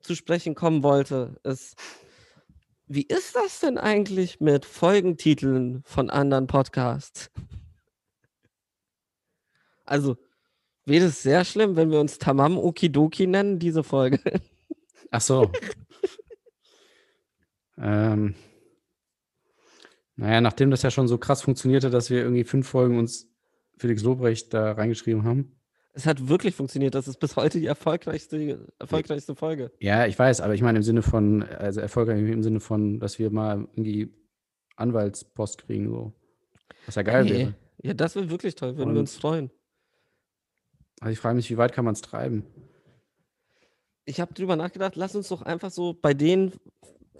zu 0.00 0.14
sprechen 0.14 0.54
kommen 0.54 0.82
wollte, 0.82 1.40
ist, 1.44 1.76
wie 2.94 3.06
ist 3.06 3.36
das 3.36 3.60
denn 3.60 3.78
eigentlich 3.78 4.40
mit 4.40 4.66
Folgentiteln 4.66 5.82
von 5.84 6.10
anderen 6.10 6.46
Podcasts? 6.46 7.30
Also, 9.86 10.18
wäre 10.84 11.06
es 11.06 11.22
sehr 11.22 11.46
schlimm, 11.46 11.74
wenn 11.76 11.90
wir 11.90 12.00
uns 12.00 12.18
Tamam 12.18 12.58
Okidoki 12.58 13.26
nennen, 13.26 13.58
diese 13.58 13.82
Folge. 13.82 14.20
Ach 15.10 15.22
so. 15.22 15.50
ähm, 17.78 18.34
naja, 20.16 20.42
nachdem 20.42 20.70
das 20.70 20.82
ja 20.82 20.90
schon 20.90 21.08
so 21.08 21.16
krass 21.16 21.40
funktionierte, 21.40 21.88
dass 21.88 22.10
wir 22.10 22.18
irgendwie 22.18 22.44
fünf 22.44 22.68
Folgen 22.68 22.98
uns 22.98 23.26
Felix 23.78 24.02
Lobrecht 24.02 24.52
da 24.52 24.72
reingeschrieben 24.72 25.24
haben. 25.24 25.58
Es 25.94 26.06
hat 26.06 26.28
wirklich 26.28 26.54
funktioniert. 26.54 26.94
Das 26.94 27.06
ist 27.06 27.18
bis 27.20 27.36
heute 27.36 27.60
die 27.60 27.66
erfolgreichste, 27.66 28.66
erfolgreichste 28.78 29.34
Folge. 29.34 29.70
Ja, 29.78 30.06
ich 30.06 30.18
weiß, 30.18 30.40
aber 30.40 30.54
ich 30.54 30.62
meine 30.62 30.78
im 30.78 30.82
Sinne 30.82 31.02
von, 31.02 31.42
also 31.42 31.80
erfolgreich 31.80 32.18
im 32.18 32.42
Sinne 32.42 32.60
von, 32.60 32.98
dass 32.98 33.18
wir 33.18 33.30
mal 33.30 33.68
irgendwie 33.74 34.14
Anwaltspost 34.76 35.66
kriegen, 35.66 35.90
so. 35.90 36.12
Was 36.86 36.94
ja 36.94 37.02
geil 37.02 37.24
Nee. 37.24 37.30
wäre. 37.30 37.54
Ja, 37.82 37.94
das 37.94 38.14
wäre 38.14 38.30
wirklich 38.30 38.54
toll, 38.54 38.76
würden 38.76 38.94
wir 38.94 39.00
uns 39.00 39.16
freuen. 39.16 39.50
Also 41.00 41.12
ich 41.12 41.18
frage 41.18 41.34
mich, 41.36 41.50
wie 41.50 41.56
weit 41.58 41.72
kann 41.72 41.84
man 41.84 41.94
es 41.94 42.00
treiben? 42.00 42.46
Ich 44.04 44.20
habe 44.20 44.34
drüber 44.34 44.56
nachgedacht, 44.56 44.96
lass 44.96 45.14
uns 45.14 45.28
doch 45.28 45.42
einfach 45.42 45.70
so 45.70 45.92
bei 45.94 46.14
denen 46.14 46.52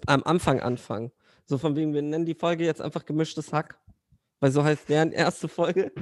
am 0.07 0.23
Anfang 0.25 0.61
anfangen. 0.61 1.13
So 1.45 1.59
von 1.59 1.77
wegen, 1.77 1.93
wir 1.93 2.03
nennen 2.03 2.25
die 2.25 2.35
Folge 2.35 2.65
jetzt 2.65 2.81
einfach 2.81 3.05
gemischtes 3.05 3.53
Hack. 3.53 3.79
Weil 4.41 4.51
so 4.51 4.65
heißt 4.65 4.89
deren 4.89 5.13
erste 5.13 5.47
Folge. 5.49 5.93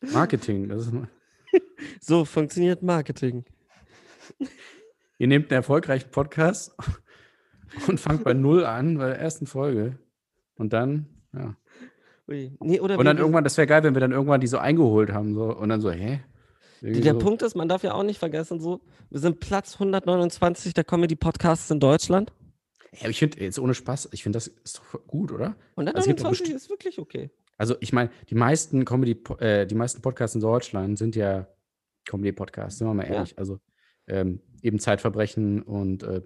Marketing, 0.00 0.68
das 0.68 0.86
ist, 0.86 0.92
So 2.00 2.24
funktioniert 2.24 2.82
Marketing. 2.82 3.44
ihr 5.18 5.26
nehmt 5.26 5.50
einen 5.50 5.56
erfolgreichen 5.58 6.10
Podcast 6.10 6.74
und 7.88 7.98
fangt 8.00 8.24
bei 8.24 8.32
Null 8.34 8.64
an, 8.64 8.98
bei 8.98 9.06
der 9.08 9.18
ersten 9.18 9.46
Folge. 9.46 9.98
Und 10.56 10.72
dann, 10.72 11.06
ja. 11.34 11.56
Nee, 12.26 12.78
oder 12.80 12.96
Und 12.96 13.04
dann 13.06 13.18
irgendwann, 13.18 13.42
das 13.42 13.56
wäre 13.56 13.66
geil, 13.66 13.82
wenn 13.82 13.94
wir 13.94 14.00
dann 14.00 14.12
irgendwann 14.12 14.40
die 14.40 14.46
so 14.46 14.58
eingeholt 14.58 15.10
haben. 15.12 15.34
So, 15.34 15.52
und 15.56 15.68
dann 15.68 15.80
so, 15.80 15.90
hä? 15.90 16.20
Irgendwie 16.80 17.00
Der 17.00 17.14
so. 17.14 17.18
Punkt 17.18 17.42
ist, 17.42 17.56
man 17.56 17.68
darf 17.68 17.82
ja 17.82 17.92
auch 17.92 18.04
nicht 18.04 18.18
vergessen, 18.18 18.60
so, 18.60 18.80
wir 19.10 19.18
sind 19.18 19.40
Platz 19.40 19.74
129 19.74 20.72
der 20.72 20.84
Comedy-Podcasts 20.84 21.70
in 21.72 21.80
Deutschland. 21.80 22.32
Ja, 22.92 23.00
aber 23.02 23.10
ich 23.10 23.18
finde, 23.18 23.40
jetzt 23.40 23.58
ohne 23.58 23.74
Spaß, 23.74 24.10
ich 24.12 24.22
finde, 24.22 24.36
das 24.36 24.46
ist 24.46 24.78
doch 24.78 25.06
gut, 25.08 25.32
oder? 25.32 25.56
Und 25.74 25.88
Also 25.88 25.98
es 25.98 26.06
gibt 26.06 26.20
doch 26.20 26.26
129 26.26 26.46
besti- 26.46 26.56
ist 26.56 26.70
wirklich 26.70 26.98
okay. 27.00 27.30
Also 27.60 27.76
ich 27.80 27.92
meine, 27.92 28.08
die 28.30 28.34
meisten 28.34 28.86
Comedy, 28.86 29.20
äh, 29.38 29.66
die 29.66 29.74
meisten 29.74 30.00
Podcasts 30.00 30.34
in 30.34 30.40
Deutschland 30.40 30.96
sind 30.96 31.14
ja 31.14 31.46
Comedy-Podcasts, 32.06 32.78
sind 32.78 32.88
wir 32.88 32.94
mal 32.94 33.06
Ja. 33.06 33.16
ehrlich. 33.16 33.38
Also 33.38 33.60
ähm, 34.06 34.40
eben 34.62 34.78
Zeitverbrechen 34.78 35.60
und 35.60 36.02
äh, 36.02 36.22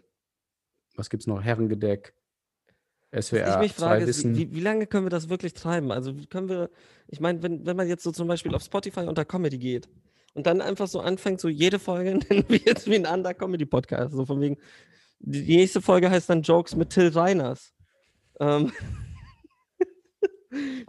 was 0.95 1.11
gibt's 1.11 1.27
noch? 1.27 1.43
Herrengedeck, 1.43 2.15
Was 3.11 3.27
SWR, 3.27 3.55
ich 3.55 3.59
mich 3.59 3.75
zwei 3.75 3.87
frage, 3.87 4.05
ist, 4.05 4.19
Wissen. 4.19 4.37
wie, 4.37 4.55
wie, 4.55 4.61
lange 4.61 4.87
können 4.87 5.07
wir 5.07 5.11
das 5.11 5.29
wirklich 5.29 5.55
treiben? 5.55 5.91
Also 5.91 6.17
wie 6.17 6.27
können 6.27 6.49
wir, 6.49 6.71
ich 7.09 7.19
meine, 7.19 7.43
wenn, 7.43 7.67
wenn 7.67 7.77
man 7.77 7.89
jetzt 7.89 8.05
so 8.05 8.13
zum 8.13 8.29
Beispiel 8.29 8.55
auf 8.55 8.63
Spotify 8.63 9.01
unter 9.01 9.25
Comedy 9.25 9.59
geht 9.59 9.89
und 10.35 10.47
dann 10.47 10.61
einfach 10.61 10.87
so 10.87 11.01
anfängt, 11.01 11.41
so 11.41 11.49
jede 11.49 11.81
Folge 11.81 12.15
nennen 12.31 12.45
wir 12.47 12.59
jetzt 12.59 12.89
wie 12.89 12.95
ein 12.95 13.07
anderer 13.07 13.35
Comedy-Podcast. 13.35 14.15
So 14.15 14.25
von 14.25 14.41
wegen, 14.41 14.57
die, 15.19 15.45
die 15.45 15.57
nächste 15.57 15.83
Folge 15.83 16.09
heißt 16.11 16.31
dann 16.31 16.43
Jokes 16.43 16.77
mit 16.77 16.91
Till 16.91 17.09
Reiners. 17.09 17.75
Ähm, 18.39 18.71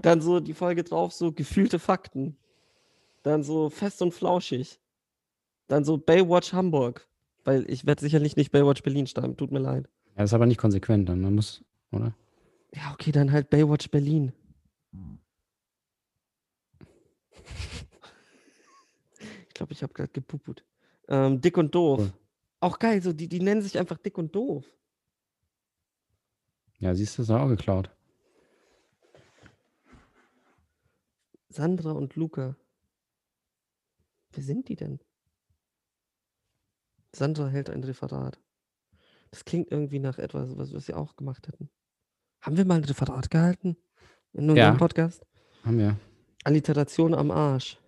dann 0.01 0.21
so 0.21 0.39
die 0.39 0.54
Folge 0.54 0.84
drauf, 0.84 1.13
so 1.13 1.32
gefühlte 1.32 1.80
Fakten. 1.80 2.38
Dann 3.23 3.43
so 3.43 3.69
fest 3.69 4.01
und 4.01 4.13
flauschig. 4.13 4.80
Dann 5.67 5.84
so 5.84 5.97
Baywatch 5.97 6.54
Hamburg. 6.54 7.08
Weil 7.43 7.69
ich 7.69 7.86
werde 7.86 8.01
sicherlich 8.01 8.36
nicht 8.36 8.51
Baywatch 8.51 8.82
Berlin 8.84 9.08
schreiben, 9.08 9.38
tut 9.38 9.51
mir 9.51 9.60
leid. 9.60 9.88
Ja, 10.10 10.21
das 10.21 10.32
ist 10.32 10.34
aber 10.34 10.45
nicht 10.45 10.60
konsequent 10.60 11.10
dann. 11.10 11.21
Man 11.21 11.36
muss, 11.36 11.63
oder? 11.91 12.15
Ja, 12.73 12.91
okay, 12.93 13.12
dann 13.12 13.32
halt 13.32 13.49
Baywatch 13.49 13.89
Berlin. 13.89 14.34
Ich 19.47 19.54
glaube, 19.54 19.73
ich 19.73 19.84
habe 19.84 19.93
gerade 19.93 20.12
gepuput. 20.12 20.65
Ähm, 21.08 21.39
dick 21.39 21.58
und 21.58 21.73
doof. 21.73 21.99
Cool. 21.99 22.13
Auch 22.60 22.80
geil, 22.80 23.01
so 23.01 23.13
die, 23.13 23.28
die 23.28 23.39
nennen 23.39 23.62
sich 23.62 23.78
einfach 23.78 23.97
dick 23.97 24.17
und 24.17 24.36
doof. 24.36 24.65
Ja, 26.80 26.93
siehst 26.93 27.17
du, 27.17 27.21
ist 27.21 27.30
auch 27.30 27.47
geklaut. 27.47 27.95
Sandra 31.56 31.91
und 31.94 32.15
Luca. 32.15 32.58
Wer 34.34 34.44
sind 34.44 34.68
die 34.68 34.76
denn? 34.76 35.00
Sandra 37.15 37.48
hält 37.48 37.70
ein 37.70 37.82
Referat. 37.82 38.41
Das 39.32 39.46
klingt 39.46 39.72
irgendwie 39.72 40.00
nach 40.00 40.18
etwas, 40.18 40.58
was, 40.58 40.74
was 40.74 40.89
wir 40.89 40.98
auch 40.98 41.15
gemacht 41.15 41.48
hätten. 41.48 41.70
Haben 42.41 42.58
wir 42.58 42.65
mal 42.65 42.76
ein 42.76 42.84
Referat 42.84 43.30
gehalten? 43.30 43.78
In 44.34 44.50
unserem 44.50 44.58
Ja. 44.58 44.76
Podcast? 44.76 45.26
Haben 45.63 45.78
wir. 45.78 45.98
Alliteration 46.44 47.13
am 47.13 47.32
Arsch. 47.32 47.80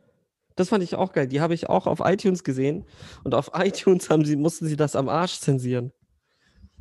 Das 0.56 0.70
fand 0.70 0.82
ich 0.82 0.96
auch 0.96 1.12
geil. 1.12 1.28
Die 1.28 1.42
habe 1.42 1.54
ich 1.54 1.68
auch 1.68 1.88
auf 1.88 2.00
iTunes 2.00 2.46
gesehen. 2.46 2.86
Und 3.26 3.36
auf 3.36 3.52
iTunes 3.54 4.10
haben 4.10 4.24
sie, 4.24 4.38
mussten 4.38 4.66
sie 4.66 4.78
das 4.78 4.96
am 4.96 5.10
Arsch 5.10 5.42
zensieren. 5.42 5.92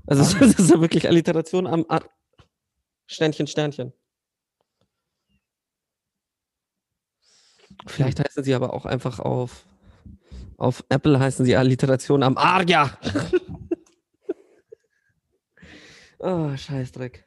Also 0.06 0.22
das 0.38 0.54
ist 0.60 0.70
ja 0.70 0.80
wirklich 0.80 1.08
Alliteration 1.08 1.66
am 1.66 1.84
Arsch. 1.88 2.06
Sternchen, 3.08 3.48
Sternchen. 3.48 3.92
Vielleicht 7.86 8.20
heißen 8.20 8.42
sie 8.44 8.54
aber 8.54 8.72
auch 8.72 8.86
einfach 8.86 9.18
auf, 9.18 9.66
auf 10.56 10.84
Apple 10.88 11.18
heißen 11.18 11.44
sie 11.44 11.56
Alliteration 11.56 12.22
am 12.22 12.36
Arja. 12.36 12.98
oh, 16.18 16.56
Scheißdreck. 16.56 17.24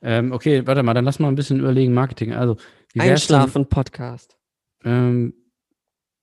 Ähm, 0.00 0.32
okay, 0.32 0.66
warte 0.66 0.82
mal, 0.82 0.94
dann 0.94 1.04
lass 1.04 1.18
mal 1.18 1.28
ein 1.28 1.34
bisschen 1.34 1.60
überlegen, 1.60 1.92
Marketing. 1.92 2.32
Also, 2.32 2.56
Einschlafen-Podcast. 2.96 4.38
ähm, 4.84 5.34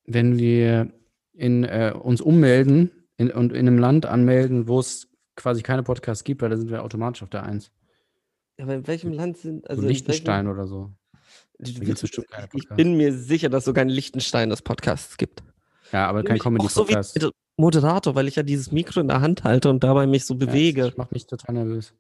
wenn 0.06 0.38
wir 0.38 0.92
in, 1.34 1.64
äh, 1.64 1.94
uns 1.98 2.22
ummelden 2.22 2.92
in, 3.18 3.32
und 3.32 3.54
in 3.54 3.68
einem 3.68 3.78
Land 3.78 4.06
anmelden, 4.06 4.68
wo 4.68 4.80
es 4.80 5.10
quasi 5.36 5.62
keine 5.62 5.84
Podcasts 5.84 6.24
gibt, 6.24 6.42
weil 6.42 6.50
da 6.50 6.58
sind 6.58 6.70
wir 6.70 6.84
automatisch 6.84 7.24
auf 7.24 7.30
der 7.30 7.44
Eins. 7.44 7.72
Aber 8.60 8.76
in 8.76 8.88
welchem 8.88 9.12
Land 9.12 9.38
sind, 9.38 9.70
also 9.70 9.82
so 9.82 9.88
in 9.88 9.94
Liechtenstein 9.94 10.48
oder 10.48 10.68
so. 10.68 10.92
Ich 11.60 11.80
Podcasts. 11.80 12.76
bin 12.76 12.98
mir 12.98 13.14
sicher, 13.14 13.50
dass 13.50 13.66
sogar 13.66 13.84
in 13.84 13.90
Liechtenstein 13.90 14.50
das 14.50 14.62
Podcasts 14.62 15.18
gibt. 15.18 15.44
Ja, 15.92 16.08
aber 16.08 16.24
kein 16.24 16.38
so 16.38 16.44
Comedy-Podcast. 16.44 17.22
mit 17.22 17.32
Moderator, 17.58 18.16
weil 18.16 18.28
ich 18.28 18.36
ja 18.36 18.44
dieses 18.44 18.72
Mikro 18.72 19.00
in 19.00 19.08
der 19.08 19.22
Hand 19.22 19.44
halte 19.44 19.70
und 19.70 19.84
dabei 19.84 20.08
mich 20.08 20.26
so 20.26 20.36
bewege. 20.36 20.82
Ja, 20.82 20.88
das 20.88 20.98
macht 20.98 21.12
mich 21.12 21.26
total 21.26 21.56
nervös. 21.56 21.94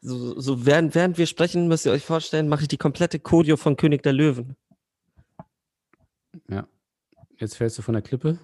So, 0.00 0.38
so 0.38 0.64
während, 0.64 0.94
während 0.94 1.18
wir 1.18 1.26
sprechen, 1.26 1.66
müsst 1.66 1.84
ihr 1.84 1.92
euch 1.92 2.04
vorstellen, 2.04 2.48
mache 2.48 2.62
ich 2.62 2.68
die 2.68 2.76
komplette 2.76 3.18
Choreo 3.18 3.56
von 3.56 3.76
König 3.76 4.02
der 4.02 4.12
Löwen. 4.12 4.56
Ja. 6.48 6.68
Jetzt 7.38 7.56
fällst 7.56 7.76
du 7.78 7.82
von 7.82 7.94
der 7.94 8.02
Klippe. 8.02 8.38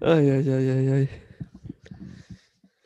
Eieieiei. 0.00 1.08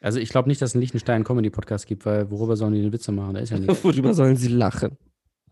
Also 0.04 0.20
ich 0.20 0.28
glaube 0.28 0.50
nicht, 0.50 0.60
dass 0.60 0.72
es 0.72 0.74
in 0.74 0.82
Liechtenstein 0.82 1.14
einen 1.14 1.24
Comedy-Podcast 1.24 1.86
gibt, 1.86 2.04
weil 2.04 2.30
worüber 2.30 2.56
sollen 2.56 2.74
die 2.74 2.82
denn 2.82 2.92
Witze 2.92 3.10
machen? 3.10 3.32
Da 3.32 3.40
ist 3.40 3.48
ja 3.48 3.58
nichts. 3.58 3.82
Worüber 3.84 4.12
sollen 4.12 4.36
sie 4.36 4.48
lachen? 4.48 4.98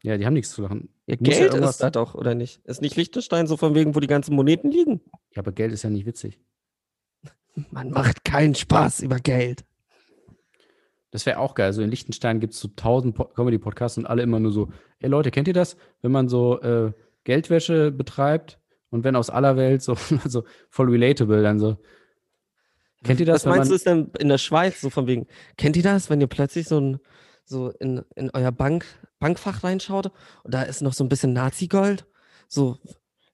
Ja, 0.03 0.19
die 0.19 0.27
haben 0.27 0.35
nichts 0.35 0.51
zu 0.51 0.61
lachen. 0.61 0.91
Ja, 1.07 1.15
ja 1.15 1.21
Geld 1.23 1.55
irgendwas- 1.55 1.77
ist 1.77 1.83
da 1.83 1.89
doch, 1.89 2.15
oder 2.15 2.35
nicht? 2.35 2.61
Ist 2.67 2.83
nicht 2.83 2.95
Liechtenstein 2.97 3.47
so 3.47 3.57
von 3.57 3.75
wegen, 3.75 3.95
wo 3.95 4.01
die 4.01 4.09
ganzen 4.09 4.35
Moneten 4.35 4.71
liegen? 4.71 5.01
Ja, 5.31 5.41
aber 5.41 5.53
Geld 5.53 5.73
ist 5.73 5.85
ja 5.85 5.89
nicht 5.89 6.05
witzig. 6.05 6.39
Man 7.71 7.93
macht 7.93 8.27
keinen 8.27 8.55
Spaß 8.55 9.01
über 9.01 9.17
Geld. 9.17 9.65
Das 11.13 11.25
wäre 11.25 11.39
auch 11.39 11.55
geil. 11.55 11.69
Also 11.69 11.81
in 11.81 11.89
Liechtenstein 11.89 12.39
gibt 12.39 12.53
es 12.53 12.61
so 12.61 12.69
tausend 12.77 13.15
po 13.15 13.25
Comedy-Podcasts 13.25 13.97
und 13.97 14.05
alle 14.05 14.23
immer 14.23 14.39
nur 14.39 14.53
so, 14.53 14.69
ey 14.99 15.09
Leute, 15.09 15.31
kennt 15.31 15.49
ihr 15.49 15.55
das? 15.55 15.79
Wenn 16.03 16.13
man 16.13 16.29
so 16.29 16.61
äh, 16.61 16.93
Geldwäsche 17.25 17.91
betreibt 17.91 18.61
und 18.91 19.03
wenn 19.03 19.17
aus 19.17 19.31
aller 19.31 19.57
Welt 19.57 19.81
so, 19.81 19.97
so 20.27 20.45
voll 20.69 20.91
relatable 20.91 21.43
dann 21.43 21.59
so. 21.59 21.79
Kennt 23.05 23.21
ihr 23.21 23.27
das? 23.27 23.45
Was 23.45 23.57
meinst 23.57 23.71
du, 23.71 23.75
ist 23.75 23.87
denn 23.87 24.11
in 24.19 24.29
der 24.29 24.39
Schweiz 24.39 24.81
so 24.81 24.91
von 24.91 25.07
wegen? 25.07 25.27
Kennt 25.57 25.77
ihr 25.77 25.83
das, 25.83 26.11
wenn 26.11 26.21
ihr 26.21 26.29
plötzlich 26.29 26.69
so 26.69 26.81
ein 26.81 27.01
so 27.45 27.71
in, 27.71 28.05
in 28.15 28.31
euer 28.31 28.53
Bank, 28.53 28.85
Bankfach 29.19 29.65
reinschaut 29.65 30.13
und 30.45 30.55
da 30.55 30.63
ist 30.63 30.83
noch 30.83 30.93
so 30.93 31.05
ein 31.05 31.09
bisschen 31.09 31.33
Nazi-Gold? 31.33 32.07
So, 32.49 32.79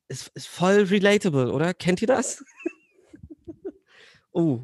ist, 0.08 0.28
ist 0.34 0.48
voll 0.48 0.84
relatable, 0.84 1.52
oder? 1.52 1.74
Kennt 1.74 2.00
ihr 2.00 2.08
das? 2.08 2.44
oh. 4.32 4.62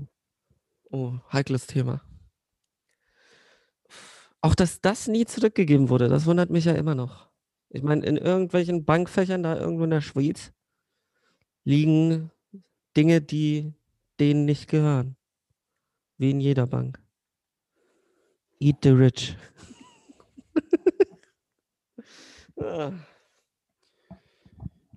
Oh, 0.90 1.14
heikles 1.32 1.66
Thema. 1.66 2.02
Auch 4.40 4.54
dass 4.54 4.80
das 4.80 5.08
nie 5.08 5.24
zurückgegeben 5.24 5.88
wurde, 5.88 6.08
das 6.08 6.26
wundert 6.26 6.50
mich 6.50 6.66
ja 6.66 6.72
immer 6.72 6.94
noch. 6.94 7.28
Ich 7.70 7.82
meine, 7.82 8.06
in 8.06 8.16
irgendwelchen 8.16 8.84
Bankfächern 8.84 9.42
da 9.42 9.58
irgendwo 9.58 9.84
in 9.84 9.90
der 9.90 10.02
Schweiz 10.02 10.52
liegen 11.64 12.30
Dinge, 12.96 13.20
die 13.20 13.74
denen 14.20 14.44
nicht 14.44 14.68
gehören. 14.68 15.16
Wie 16.18 16.30
in 16.30 16.40
jeder 16.40 16.66
Bank. 16.66 17.00
Eat 18.60 18.76
the 18.82 18.90
rich. 18.90 19.36
Ah. 22.60 22.92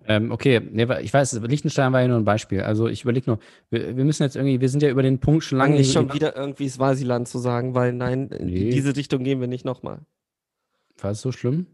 Ähm, 0.09 0.31
okay, 0.31 0.61
nee, 0.61 0.87
ich 1.01 1.13
weiß, 1.13 1.41
Liechtenstein 1.41 1.91
war 1.91 2.01
ja 2.01 2.07
nur 2.07 2.15
ein 2.15 2.23
Beispiel. 2.23 2.61
Also 2.61 2.87
ich 2.87 3.03
überlege 3.03 3.29
nur, 3.29 3.39
wir, 3.69 3.97
wir 3.97 4.05
müssen 4.05 4.23
jetzt 4.23 4.37
irgendwie, 4.37 4.61
wir 4.61 4.69
sind 4.69 4.81
ja 4.81 4.89
über 4.89 5.03
den 5.03 5.19
Punkt 5.19 5.43
schon 5.43 5.57
Lang 5.57 5.71
lange 5.71 5.79
nicht 5.79 5.91
schon 5.91 6.13
wieder 6.13 6.33
irgendwie 6.33 6.69
Swasiland 6.69 7.27
zu 7.27 7.39
sagen, 7.39 7.75
weil 7.75 7.91
nein, 7.91 8.29
in 8.29 8.45
Nee. 8.47 8.69
diese 8.69 8.95
Richtung 8.95 9.25
gehen 9.25 9.41
wir 9.41 9.49
nicht 9.49 9.65
nochmal. 9.65 10.05
War 10.99 11.11
es 11.11 11.19
so 11.21 11.33
schlimm? 11.33 11.67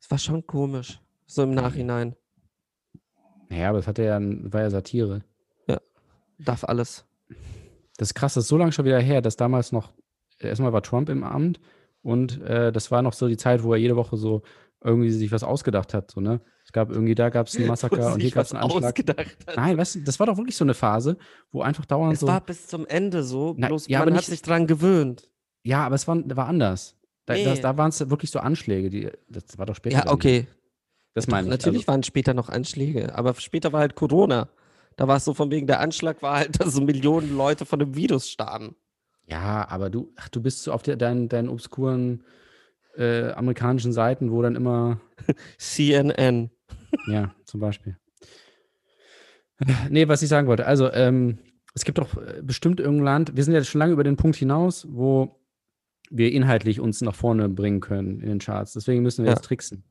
Es 0.00 0.08
war 0.08 0.18
schon 0.18 0.46
komisch. 0.46 1.00
So 1.26 1.42
im 1.42 1.50
Nachhinein. 1.50 2.14
Naja, 3.48 3.70
aber 3.70 3.78
es 3.78 3.88
hatte 3.88 4.04
ja, 4.04 4.20
war 4.20 4.60
ja 4.60 4.70
Satire. 4.70 5.24
Darf 6.38 6.64
alles. 6.64 7.04
Das 7.96 8.08
ist 8.08 8.14
krass, 8.14 8.34
das 8.34 8.44
ist 8.44 8.48
so 8.48 8.56
lange 8.56 8.72
schon 8.72 8.84
wieder 8.84 8.98
her, 9.00 9.20
dass 9.22 9.36
damals 9.36 9.70
noch, 9.72 9.92
erstmal 10.38 10.72
war 10.72 10.82
Trump 10.82 11.08
im 11.08 11.22
Amt 11.22 11.60
und 12.02 12.40
äh, 12.42 12.72
das 12.72 12.90
war 12.90 13.02
noch 13.02 13.12
so 13.12 13.28
die 13.28 13.36
Zeit, 13.36 13.62
wo 13.62 13.72
er 13.72 13.78
jede 13.78 13.96
Woche 13.96 14.16
so 14.16 14.42
irgendwie 14.82 15.10
sich 15.10 15.30
was 15.32 15.44
ausgedacht 15.44 15.94
hat. 15.94 16.10
So, 16.10 16.20
ne? 16.20 16.40
Es 16.64 16.72
gab 16.72 16.90
irgendwie, 16.90 17.14
da 17.14 17.30
gab 17.30 17.46
es 17.46 17.56
einen 17.56 17.66
Massaker 17.68 18.12
und 18.14 18.20
hier 18.20 18.30
gab 18.32 18.44
es 18.44 18.52
einen 18.52 18.62
Anschlag. 18.64 18.84
ausgedacht 18.84 19.36
hat. 19.46 19.56
Nein, 19.56 19.78
weißt 19.78 19.94
du, 19.96 20.00
das 20.00 20.18
war 20.18 20.26
doch 20.26 20.36
wirklich 20.36 20.56
so 20.56 20.64
eine 20.64 20.74
Phase, 20.74 21.16
wo 21.52 21.62
einfach 21.62 21.86
dauernd 21.86 22.14
Es 22.14 22.20
so. 22.20 22.26
war 22.26 22.40
bis 22.40 22.66
zum 22.66 22.84
Ende 22.86 23.22
so, 23.22 23.54
Na, 23.56 23.68
bloß 23.68 23.86
ja, 23.88 24.00
man 24.00 24.08
aber 24.08 24.16
hat 24.16 24.22
nicht- 24.22 24.30
sich 24.30 24.42
dran 24.42 24.66
gewöhnt. 24.66 25.30
Ja, 25.62 25.86
aber 25.86 25.94
es 25.94 26.06
war, 26.08 26.18
war 26.36 26.46
anders. 26.48 26.96
Da, 27.26 27.32
Nee. 27.34 27.44
das, 27.44 27.60
da 27.62 27.78
waren 27.78 27.88
es 27.88 28.10
wirklich 28.10 28.30
so 28.30 28.40
Anschläge, 28.40 28.90
die, 28.90 29.08
das 29.30 29.56
war 29.56 29.64
doch 29.64 29.76
später. 29.76 30.04
Ja, 30.04 30.12
okay. 30.12 30.46
Das 31.14 31.26
meine 31.28 31.46
ich. 31.46 31.50
Natürlich 31.52 31.82
Also, 31.82 31.88
waren 31.92 32.02
später 32.02 32.34
noch 32.34 32.48
Anschläge, 32.50 33.14
aber 33.14 33.34
später 33.36 33.72
war 33.72 33.80
halt 33.80 33.94
Corona. 33.94 34.48
Da 34.96 35.08
war 35.08 35.16
es 35.16 35.24
so 35.24 35.34
von 35.34 35.50
wegen, 35.50 35.66
der 35.66 35.80
Anschlag 35.80 36.22
war 36.22 36.36
halt, 36.38 36.60
dass 36.60 36.74
so 36.74 36.80
Millionen 36.80 37.36
Leute 37.36 37.64
von 37.66 37.78
dem 37.78 37.94
Virus 37.94 38.28
starben. 38.30 38.76
ja, 39.26 39.66
aber 39.68 39.90
du, 39.90 40.12
ach, 40.16 40.28
du 40.28 40.40
bist 40.42 40.62
so 40.62 40.72
auf 40.72 40.82
der, 40.82 40.96
deinen, 40.96 41.28
deinen 41.28 41.48
obskuren 41.48 42.24
äh, 42.96 43.30
amerikanischen 43.32 43.92
Seiten, 43.92 44.30
wo 44.30 44.40
dann 44.42 44.54
immer, 44.56 45.00
CNN. 45.58 46.50
ja, 47.08 47.34
zum 47.44 47.60
Beispiel. 47.60 47.96
Nee, 49.88 50.08
was 50.08 50.22
ich 50.22 50.28
sagen 50.28 50.46
wollte. 50.48 50.66
Also, 50.66 50.92
ähm, 50.92 51.38
es 51.74 51.84
gibt 51.84 51.98
doch 51.98 52.16
äh, 52.16 52.40
bestimmt 52.42 52.80
irgendein 52.80 53.04
Land, 53.04 53.36
wir 53.36 53.42
sind 53.44 53.54
ja 53.54 53.62
schon 53.64 53.78
lange 53.80 53.92
über 53.92 54.04
den 54.04 54.16
Punkt 54.16 54.36
hinaus, 54.36 54.86
wo 54.90 55.40
wir 56.10 56.30
inhaltlich 56.32 56.80
uns 56.80 57.00
nach 57.00 57.14
vorne 57.14 57.48
bringen 57.48 57.80
können 57.80 58.20
in 58.20 58.28
den 58.28 58.38
Charts. 58.38 58.74
Deswegen 58.74 59.02
müssen 59.02 59.24
wir 59.24 59.30
Ja. 59.30 59.36
jetzt 59.36 59.44
tricksen. 59.46 59.84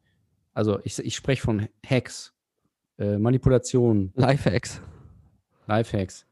Also, 0.53 0.79
ich, 0.83 0.99
ich 0.99 1.15
spreche 1.15 1.41
von 1.41 1.67
Hacks, 1.85 2.33
äh, 2.99 3.17
Manipulation, 3.17 4.11
Lifehacks. 4.15 4.81
Lifehacks. 5.67 6.25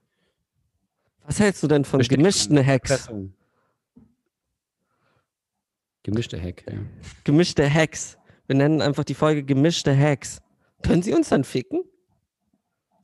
Was 1.26 1.40
hältst 1.40 1.64
du 1.64 1.68
denn 1.68 1.86
von 1.86 2.00
Bestechung, 2.00 2.24
gemischten 2.24 2.66
Hacks? 2.66 3.10
Gemischte 6.04 6.42
Hack, 6.42 6.64
ja. 6.70 6.80
Gemischte 7.24 7.72
Hacks. 7.72 8.18
Wir 8.48 8.56
nennen 8.56 8.82
einfach 8.82 9.04
die 9.04 9.14
Folge 9.14 9.44
gemischte 9.44 9.96
Hacks. 9.96 10.42
Können 10.82 11.04
sie 11.04 11.14
uns 11.14 11.30
dann 11.30 11.44
ficken? 11.44 11.84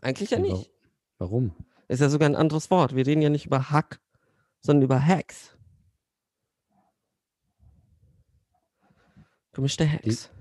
Eigentlich 0.02 0.32
ja 0.32 0.40
nicht. 0.40 0.72
Warum? 1.20 1.54
Ist 1.88 2.02
ja 2.02 2.10
sogar 2.10 2.28
ein 2.28 2.36
anderes 2.36 2.70
Wort. 2.72 2.96
Wir 2.96 3.06
reden 3.06 3.22
ja 3.22 3.30
nicht 3.30 3.46
über 3.46 3.70
Hack, 3.70 4.00
sondern 4.62 4.84
über 4.84 5.06
Hacks. 5.06 5.56
Gemischte 9.54 9.90
Hacks. 9.90 10.32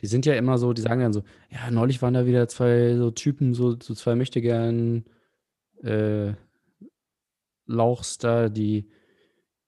Die 0.00 0.06
sind 0.06 0.26
ja 0.26 0.34
immer 0.34 0.58
so, 0.58 0.72
die 0.72 0.82
sagen 0.82 1.00
dann 1.00 1.12
so, 1.12 1.22
ja, 1.50 1.70
neulich 1.70 2.02
waren 2.02 2.14
da 2.14 2.26
wieder 2.26 2.48
zwei 2.48 2.96
so 2.96 3.10
Typen, 3.10 3.54
so, 3.54 3.78
so 3.80 3.94
zwei 3.94 4.16
möchtegern 4.16 5.04
äh, 5.82 6.34
Lauchs 7.66 8.18
da, 8.18 8.48
die, 8.48 8.90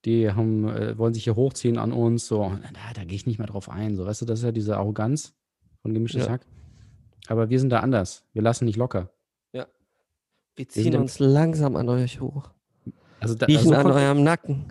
die 0.04 0.30
haben, 0.30 0.68
äh, 0.68 0.98
wollen 0.98 1.14
sich 1.14 1.24
hier 1.24 1.36
hochziehen 1.36 1.78
an 1.78 1.92
uns, 1.92 2.26
so, 2.26 2.42
und 2.42 2.62
da, 2.62 2.92
da 2.94 3.04
gehe 3.04 3.16
ich 3.16 3.26
nicht 3.26 3.38
mehr 3.38 3.46
drauf 3.46 3.68
ein, 3.68 3.96
so, 3.96 4.04
weißt 4.04 4.22
du, 4.22 4.26
das 4.26 4.40
ist 4.40 4.44
ja 4.44 4.52
diese 4.52 4.76
Arroganz 4.76 5.34
von 5.82 5.94
gemischtes 5.94 6.26
Ja. 6.26 6.32
Hack. 6.32 6.46
Aber 7.28 7.48
wir 7.48 7.58
sind 7.58 7.70
da 7.70 7.80
anders. 7.80 8.24
Wir 8.32 8.42
lassen 8.42 8.64
nicht 8.66 8.76
locker. 8.76 9.10
Wir 9.52 10.66
sind 10.68 10.72
ziehen 10.72 10.92
im- 10.94 11.00
uns 11.02 11.18
langsam 11.18 11.74
an 11.74 11.88
euch 11.88 12.20
hoch. 12.20 12.50
Also, 13.18 13.34
da, 13.34 13.46
Riechen 13.46 13.74
also 13.74 13.88
so, 13.88 13.94
an 13.96 14.02
eurem 14.02 14.22
Nacken. 14.22 14.66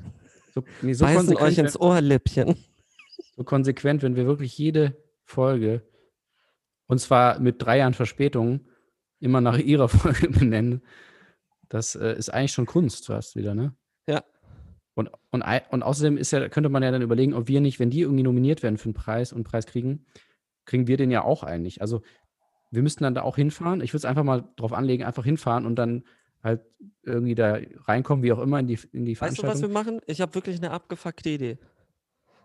so, 0.53 0.63
nee, 0.81 0.93
so, 0.93 1.03
beißen 1.03 1.35
euch 1.35 1.57
ins 1.57 1.77
Ohrläppchen. 1.77 2.55
so 3.35 3.43
konsequent, 3.43 4.01
wenn 4.01 4.15
wir 4.15 4.25
wirklich 4.25 4.57
jede 4.57 4.95
Folge, 5.25 5.81
und 6.87 6.99
zwar 6.99 7.39
mit 7.39 7.61
drei 7.61 7.79
Jahren 7.79 7.93
Verspätung, 7.95 8.61
immer 9.19 9.41
nach 9.41 9.57
ihrer 9.57 9.89
Folge 9.89 10.29
benennen, 10.29 10.81
das 11.73 11.95
äh, 11.95 12.13
ist 12.13 12.29
eigentlich 12.29 12.51
schon 12.51 12.67
Kunst 12.67 13.07
fast 13.07 13.35
wieder, 13.35 13.55
ne? 13.55 13.73
Ja. 14.07 14.23
Und, 14.93 15.09
und, 15.31 15.43
und 15.71 15.83
außerdem 15.83 16.17
ist 16.17 16.29
ja, 16.29 16.47
könnte 16.47 16.69
man 16.69 16.83
ja 16.83 16.91
dann 16.91 17.01
überlegen, 17.01 17.33
ob 17.33 17.47
wir 17.47 17.61
nicht, 17.61 17.79
wenn 17.79 17.89
die 17.89 18.01
irgendwie 18.01 18.21
nominiert 18.21 18.61
werden 18.61 18.77
für 18.77 18.85
einen 18.85 18.93
Preis 18.93 19.31
und 19.31 19.37
einen 19.37 19.43
Preis 19.43 19.65
kriegen, 19.65 20.05
kriegen 20.65 20.85
wir 20.85 20.97
den 20.97 21.09
ja 21.09 21.23
auch 21.23 21.41
eigentlich. 21.41 21.81
Also 21.81 22.03
wir 22.69 22.83
müssten 22.83 23.03
dann 23.03 23.15
da 23.15 23.23
auch 23.23 23.37
hinfahren. 23.37 23.81
Ich 23.81 23.91
würde 23.91 23.97
es 23.97 24.05
einfach 24.05 24.23
mal 24.23 24.47
drauf 24.55 24.71
anlegen, 24.71 25.03
einfach 25.03 25.23
hinfahren 25.23 25.65
und 25.65 25.75
dann 25.75 26.03
halt 26.43 26.61
irgendwie 27.01 27.33
da 27.33 27.57
reinkommen, 27.85 28.23
wie 28.23 28.33
auch 28.33 28.39
immer, 28.39 28.59
in 28.59 28.67
die, 28.67 28.77
in 28.91 29.05
die 29.05 29.19
Weißt 29.19 29.39
du, 29.39 29.41
Veranstaltung. 29.41 29.53
was 29.53 29.61
wir 29.61 29.73
machen? 29.73 30.01
Ich 30.05 30.21
habe 30.21 30.35
wirklich 30.35 30.57
eine 30.57 30.69
abgefuckte 30.69 31.29
Idee. 31.29 31.57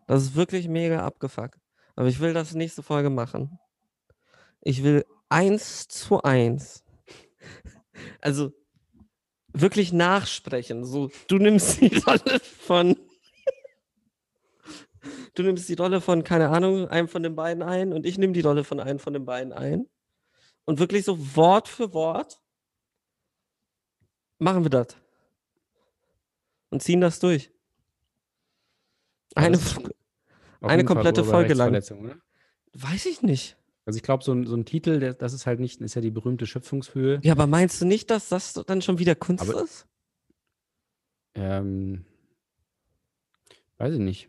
Das 0.07 0.23
ist 0.23 0.37
wirklich 0.37 0.69
mega 0.69 1.05
abgefuckt. 1.05 1.61
Aber 1.97 2.09
ich 2.09 2.19
will 2.21 2.33
das 2.33 2.55
nächste 2.55 2.83
Folge 2.83 3.11
machen. 3.11 3.59
Ich 4.63 4.83
will 4.83 5.05
eins 5.29 5.87
zu 5.87 6.23
eins. 6.23 6.83
Also 8.21 8.53
wirklich 9.53 9.93
nachsprechen. 9.93 10.85
So, 10.85 11.11
du 11.27 11.39
nimmst 11.39 11.81
die 11.81 11.97
Rolle 11.99 12.41
von. 12.41 12.97
Du 15.35 15.43
nimmst 15.43 15.69
die 15.69 15.75
Rolle 15.75 16.01
von, 16.01 16.25
keine 16.25 16.49
Ahnung, 16.49 16.89
einem 16.89 17.09
von 17.09 17.23
den 17.23 17.37
beiden 17.37 17.63
ein 17.63 17.93
und 17.93 18.05
ich 18.05 18.19
nehme 18.19 18.33
die 18.33 18.41
Rolle 18.41 18.65
von 18.65 18.81
einem 18.81 18.99
von 18.99 19.13
den 19.13 19.25
beiden 19.25 19.53
ein. 19.53 19.89
Und 20.65 20.81
wirklich 20.81 21.05
so 21.05 21.37
Wort 21.37 21.69
für 21.69 21.95
Wort 21.95 22.41
machen 24.39 24.65
wir 24.65 24.71
das. 24.71 24.89
Und 26.71 26.83
ziehen 26.83 27.01
das 27.01 27.21
durch. 27.21 27.51
Eine, 29.35 29.57
das 29.57 29.79
eine 30.61 30.85
komplette 30.85 31.25
Folge 31.25 31.55
lang. 31.55 31.73
Weiß 32.75 33.07
ich 33.07 33.23
nicht. 33.23 33.58
Also 33.89 33.97
ich 33.97 34.03
glaube, 34.03 34.23
so 34.23 34.33
ein, 34.33 34.45
so 34.47 34.55
ein 34.55 34.67
Titel, 34.67 35.01
der, 35.01 35.15
das 35.15 35.33
ist 35.33 35.47
halt 35.47 35.61
nicht, 35.61 35.81
ist 35.81 35.95
ja 35.95 36.03
die 36.03 36.11
berühmte 36.11 36.47
Schöpfungshöhe. 36.47 37.21
Ja, 37.23 37.33
aber 37.33 37.47
meinst 37.47 37.81
du 37.81 37.87
nicht, 37.87 38.11
dass 38.11 38.29
das 38.29 38.53
dann 38.53 38.83
schon 38.83 38.99
wieder 38.99 39.15
Kunst 39.15 39.49
Aber- 39.49 39.63
ist? 39.63 39.87
Ähm, 41.35 42.05
weiß 43.79 43.95
ich 43.95 44.01
nicht. 44.01 44.29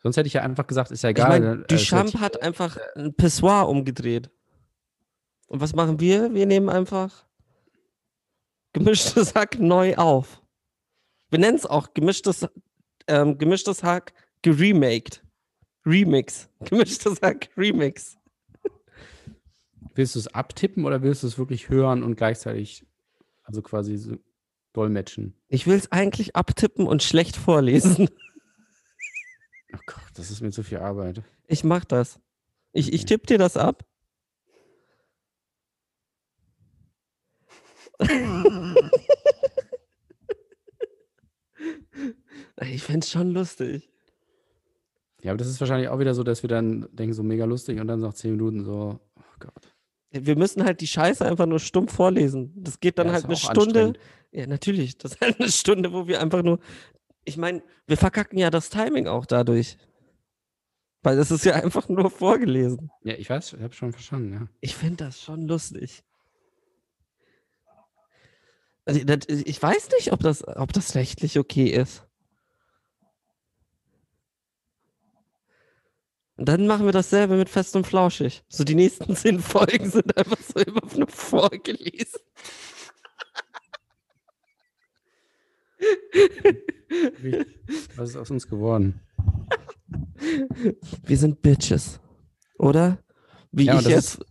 Sonst 0.00 0.16
hätte 0.16 0.28
ich 0.28 0.34
ja 0.34 0.42
einfach 0.42 0.68
gesagt, 0.68 0.92
ist 0.92 1.02
ja 1.02 1.10
Ich 1.10 1.16
egal. 1.16 1.28
meine, 1.40 1.64
äh, 1.68 1.74
ist 1.74 1.90
ja 1.90 2.04
Duchamp 2.04 2.20
hat 2.20 2.40
einfach 2.40 2.78
ein 2.94 3.14
Pissoir 3.14 3.68
umgedreht. 3.68 4.30
Und 5.48 5.60
was 5.60 5.74
machen 5.74 5.98
wir? 5.98 6.32
Wir 6.34 6.46
nehmen 6.46 6.68
einfach 6.68 7.26
gemischtes 8.74 9.34
Hack 9.34 9.58
neu 9.58 9.96
auf. 9.96 10.40
Wir 11.30 11.40
nennen 11.40 11.56
es 11.56 11.66
auch 11.66 11.94
gemischtes, 11.94 12.46
ähm, 13.08 13.38
gemischtes 13.38 13.82
Hack 13.82 14.12
geremaked. 14.42 15.24
Remix. 15.86 16.48
Gemischtes 16.64 17.22
Hack 17.22 17.48
Remix. 17.56 18.18
Willst 19.94 20.14
du 20.14 20.18
es 20.18 20.28
abtippen 20.28 20.84
oder 20.84 21.02
willst 21.02 21.22
du 21.22 21.26
es 21.26 21.38
wirklich 21.38 21.70
hören 21.70 22.02
und 22.02 22.16
gleichzeitig, 22.16 22.84
also 23.44 23.62
quasi 23.62 23.96
so 23.96 24.18
dolmetschen? 24.74 25.34
Ich 25.48 25.66
will 25.66 25.76
es 25.76 25.90
eigentlich 25.90 26.36
abtippen 26.36 26.86
und 26.86 27.02
schlecht 27.02 27.36
vorlesen. 27.36 28.08
Oh 29.74 29.78
Gott, 29.84 30.04
das 30.14 30.30
ist 30.30 30.40
mir 30.40 30.52
zu 30.52 30.62
viel 30.62 30.78
Arbeit. 30.78 31.22
Ich 31.48 31.64
mach 31.64 31.84
das. 31.84 32.20
Ich, 32.72 32.92
ich 32.92 33.04
tippe 33.04 33.26
dir 33.26 33.36
das 33.36 33.56
ab. 33.56 33.84
ich 42.62 42.82
fände 42.82 43.06
schon 43.06 43.32
lustig. 43.32 43.90
Ja, 45.26 45.32
aber 45.32 45.38
das 45.38 45.48
ist 45.48 45.58
wahrscheinlich 45.58 45.88
auch 45.88 45.98
wieder 45.98 46.14
so, 46.14 46.22
dass 46.22 46.44
wir 46.44 46.48
dann 46.48 46.86
denken, 46.92 47.12
so 47.12 47.24
mega 47.24 47.46
lustig 47.46 47.80
und 47.80 47.88
dann 47.88 47.98
nach 47.98 48.14
zehn 48.14 48.30
Minuten 48.30 48.64
so, 48.64 49.00
oh 49.16 49.22
Gott. 49.40 49.74
Wir 50.12 50.36
müssen 50.36 50.64
halt 50.64 50.80
die 50.80 50.86
Scheiße 50.86 51.26
einfach 51.26 51.46
nur 51.46 51.58
stumpf 51.58 51.94
vorlesen. 51.94 52.52
Das 52.54 52.78
geht 52.78 52.96
dann 52.96 53.08
Ja, 53.08 53.14
halt 53.14 53.24
eine 53.24 53.34
Stunde. 53.34 53.94
Ja, 54.30 54.46
natürlich. 54.46 54.98
Das 54.98 55.14
ist 55.14 55.20
halt 55.20 55.40
eine 55.40 55.50
Stunde, 55.50 55.92
wo 55.92 56.06
wir 56.06 56.20
einfach 56.20 56.44
nur. 56.44 56.60
Ich 57.24 57.36
meine, 57.36 57.64
wir 57.88 57.96
verkacken 57.96 58.38
ja 58.38 58.50
das 58.50 58.70
Timing 58.70 59.08
auch 59.08 59.26
dadurch. 59.26 59.78
Weil 61.02 61.16
das 61.16 61.32
ist 61.32 61.44
ja 61.44 61.54
einfach 61.54 61.88
nur 61.88 62.08
vorgelesen. 62.08 62.92
Ja, 63.02 63.14
ich 63.14 63.28
weiß, 63.28 63.54
ich 63.54 63.62
habe 63.62 63.74
schon 63.74 63.90
verstanden, 63.90 64.32
ja. 64.32 64.48
Ich 64.60 64.76
finde 64.76 65.06
das 65.06 65.20
schon 65.20 65.48
lustig. 65.48 66.04
Also, 68.84 69.02
das, 69.02 69.26
ich 69.26 69.60
weiß 69.60 69.88
nicht, 69.98 70.12
ob 70.12 70.20
das, 70.20 70.46
ob 70.46 70.72
das 70.72 70.94
rechtlich 70.94 71.36
okay 71.36 71.66
ist. 71.66 72.05
Und 76.36 76.48
dann 76.48 76.66
machen 76.66 76.84
wir 76.84 76.92
dasselbe 76.92 77.36
mit 77.36 77.48
Fest 77.48 77.74
und 77.76 77.86
Flauschig. 77.86 78.44
So 78.48 78.62
die 78.64 78.74
nächsten 78.74 79.16
zehn 79.16 79.40
Folgen 79.40 79.90
sind 79.90 80.16
einfach 80.16 80.38
so 80.40 80.60
immer 80.60 80.82
nur 80.94 81.08
vorgelesen. 81.08 82.20
Was 87.96 88.10
ist 88.10 88.16
aus 88.16 88.30
uns 88.30 88.46
geworden? 88.46 89.00
Wir 91.04 91.16
sind 91.16 91.42
Bitches, 91.42 92.00
oder? 92.58 92.98
Wie 93.52 93.64
ja, 93.64 93.78
ich 93.80 93.86
jetzt. 93.86 94.24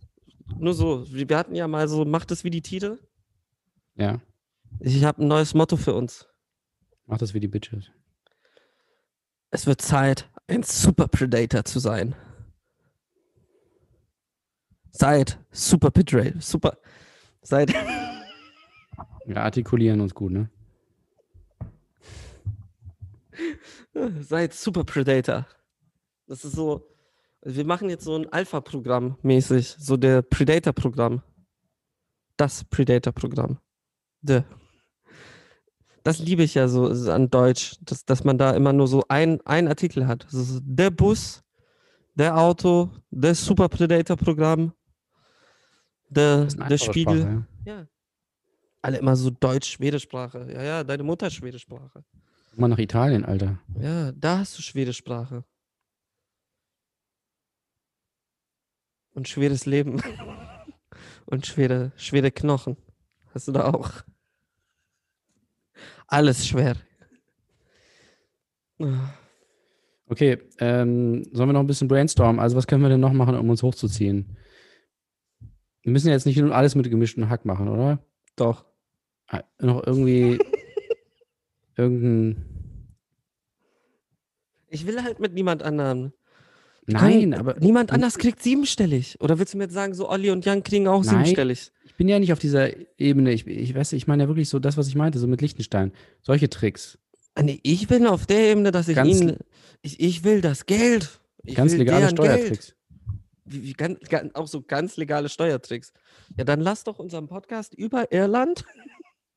Nur 0.58 0.74
so, 0.74 1.04
wir 1.12 1.36
hatten 1.36 1.54
ja 1.54 1.66
mal 1.66 1.88
so, 1.88 2.04
macht 2.04 2.30
es 2.30 2.44
wie 2.44 2.50
die 2.50 2.62
Titel. 2.62 2.98
Ja. 3.96 4.20
Ich 4.78 5.02
habe 5.04 5.22
ein 5.22 5.28
neues 5.28 5.54
Motto 5.54 5.76
für 5.76 5.94
uns. 5.94 6.28
Macht 7.06 7.22
es 7.22 7.34
wie 7.34 7.40
die 7.40 7.48
Bitches. 7.48 7.90
Es 9.50 9.66
wird 9.66 9.80
Zeit, 9.80 10.28
ein 10.46 10.62
Super 10.62 11.08
Predator 11.08 11.64
zu 11.64 11.78
sein. 11.78 12.14
Seid 14.90 15.38
Super 15.50 15.90
Predator. 15.90 16.40
Super. 16.40 16.78
Seid. 17.42 17.74
Wir 19.26 19.42
artikulieren 19.42 20.00
uns 20.00 20.14
gut, 20.14 20.32
ne? 20.32 20.50
Seid 24.20 24.54
Super 24.54 24.84
Predator. 24.84 25.46
Das 26.26 26.44
ist 26.44 26.54
so. 26.54 26.88
Wir 27.42 27.64
machen 27.64 27.90
jetzt 27.90 28.04
so 28.04 28.16
ein 28.16 28.32
Alpha-Programm 28.32 29.18
mäßig. 29.22 29.76
So 29.78 29.96
der 29.96 30.22
Predator-Programm. 30.22 31.22
Das 32.36 32.64
Predator-Programm. 32.64 33.58
The. 34.22 34.42
Das 36.06 36.20
liebe 36.20 36.44
ich 36.44 36.54
ja 36.54 36.68
so 36.68 36.86
an 37.10 37.30
Deutsch, 37.30 37.78
dass, 37.80 38.04
dass 38.04 38.22
man 38.22 38.38
da 38.38 38.52
immer 38.52 38.72
nur 38.72 38.86
so 38.86 39.02
ein, 39.08 39.40
ein 39.44 39.66
Artikel 39.66 40.06
hat. 40.06 40.24
Der 40.30 40.90
Bus, 40.90 41.42
der 42.14 42.38
Auto, 42.38 42.92
das 43.10 43.44
Super 43.44 43.68
Predator-Programm, 43.68 44.72
der, 46.08 46.44
der 46.44 46.78
Spiegel. 46.78 47.22
Sprache, 47.22 47.46
Ja. 47.64 47.88
Alle 48.82 48.98
immer 48.98 49.16
so 49.16 49.30
Deutsch-Schwedischsprache. 49.30 50.48
Ja, 50.52 50.62
ja, 50.62 50.84
deine 50.84 51.02
Mutter 51.02 51.28
Schwedischsprache. 51.28 52.04
mal 52.54 52.68
nach 52.68 52.78
Italien, 52.78 53.24
Alter. 53.24 53.58
Ja, 53.76 54.12
da 54.12 54.38
hast 54.38 54.56
du 54.56 54.62
Schwedischsprache. 54.62 55.42
Und 59.12 59.26
schweres 59.26 59.66
Leben. 59.66 60.00
Und 61.26 61.46
schwere, 61.46 61.90
schwere 61.96 62.30
Knochen. 62.30 62.76
Hast 63.34 63.48
du 63.48 63.52
da 63.52 63.74
auch. 63.74 63.90
Alles 66.06 66.46
schwer. 66.46 66.76
Okay, 70.08 70.38
ähm, 70.58 71.24
sollen 71.32 71.48
wir 71.48 71.52
noch 71.54 71.60
ein 71.60 71.66
bisschen 71.66 71.88
brainstormen? 71.88 72.38
Also, 72.40 72.56
was 72.56 72.66
können 72.66 72.82
wir 72.82 72.88
denn 72.88 73.00
noch 73.00 73.12
machen, 73.12 73.34
um 73.36 73.50
uns 73.50 73.62
hochzuziehen? 73.62 74.36
Wir 75.82 75.92
müssen 75.92 76.10
jetzt 76.10 76.26
nicht 76.26 76.36
nur 76.38 76.54
alles 76.54 76.74
mit 76.74 76.88
gemischtem 76.90 77.28
Hack 77.28 77.44
machen, 77.44 77.68
oder? 77.68 78.04
Doch. 78.36 78.64
Ah, 79.28 79.42
Noch 79.60 79.84
irgendwie 79.86 80.38
irgendein. 81.76 82.44
Ich 84.68 84.86
will 84.86 85.02
halt 85.02 85.20
mit 85.20 85.32
niemand 85.32 85.62
anderem. 85.62 86.12
Nein, 86.86 87.20
Können- 87.20 87.34
aber 87.34 87.56
Niemand 87.58 87.90
anders 87.92 88.18
kriegt 88.18 88.42
siebenstellig. 88.42 89.16
Oder 89.20 89.38
willst 89.38 89.54
du 89.54 89.58
mir 89.58 89.64
jetzt 89.64 89.74
sagen, 89.74 89.94
so 89.94 90.08
Olli 90.08 90.30
und 90.30 90.44
Jan 90.44 90.62
kriegen 90.62 90.86
auch 90.86 91.02
Nein. 91.04 91.08
siebenstellig? 91.24 91.72
Ich 91.96 91.98
bin 91.98 92.08
ja 92.08 92.18
nicht 92.18 92.34
auf 92.34 92.38
dieser 92.38 92.68
Ebene. 93.00 93.32
Ich, 93.32 93.46
ich 93.46 93.74
weiß, 93.74 93.94
ich 93.94 94.06
meine 94.06 94.24
ja 94.24 94.28
wirklich 94.28 94.50
so 94.50 94.58
das, 94.58 94.76
was 94.76 94.86
ich 94.86 94.96
meinte, 94.96 95.18
so 95.18 95.26
mit 95.26 95.40
Liechtenstein. 95.40 95.92
Solche 96.20 96.50
Tricks. 96.50 96.98
Ah, 97.34 97.42
Nee, 97.42 97.58
ich 97.62 97.88
bin 97.88 98.06
auf 98.06 98.26
der 98.26 98.50
Ebene, 98.50 98.70
dass 98.70 98.88
ich 98.88 98.96
Ganz 98.96 99.18
ihnen. 99.18 99.38
Ich, 99.80 99.98
ich 99.98 100.22
will 100.22 100.42
das 100.42 100.66
Geld. 100.66 101.20
Ich 101.42 101.54
Ganz 101.54 101.74
legale 101.74 102.00
Geld. 102.00 102.10
Steuertricks. 102.10 102.76
Wie, 103.46 103.62
wie 103.62 103.72
ganz, 103.72 103.98
ganz, 104.10 104.34
auch 104.34 104.46
so 104.46 104.60
ganz 104.60 104.98
legale 104.98 105.30
Steuertricks. 105.30 105.94
Ja, 106.36 106.44
dann 106.44 106.60
lass 106.60 106.84
doch 106.84 106.98
unseren 106.98 107.28
Podcast 107.28 107.72
über 107.72 108.12
Irland. 108.12 108.66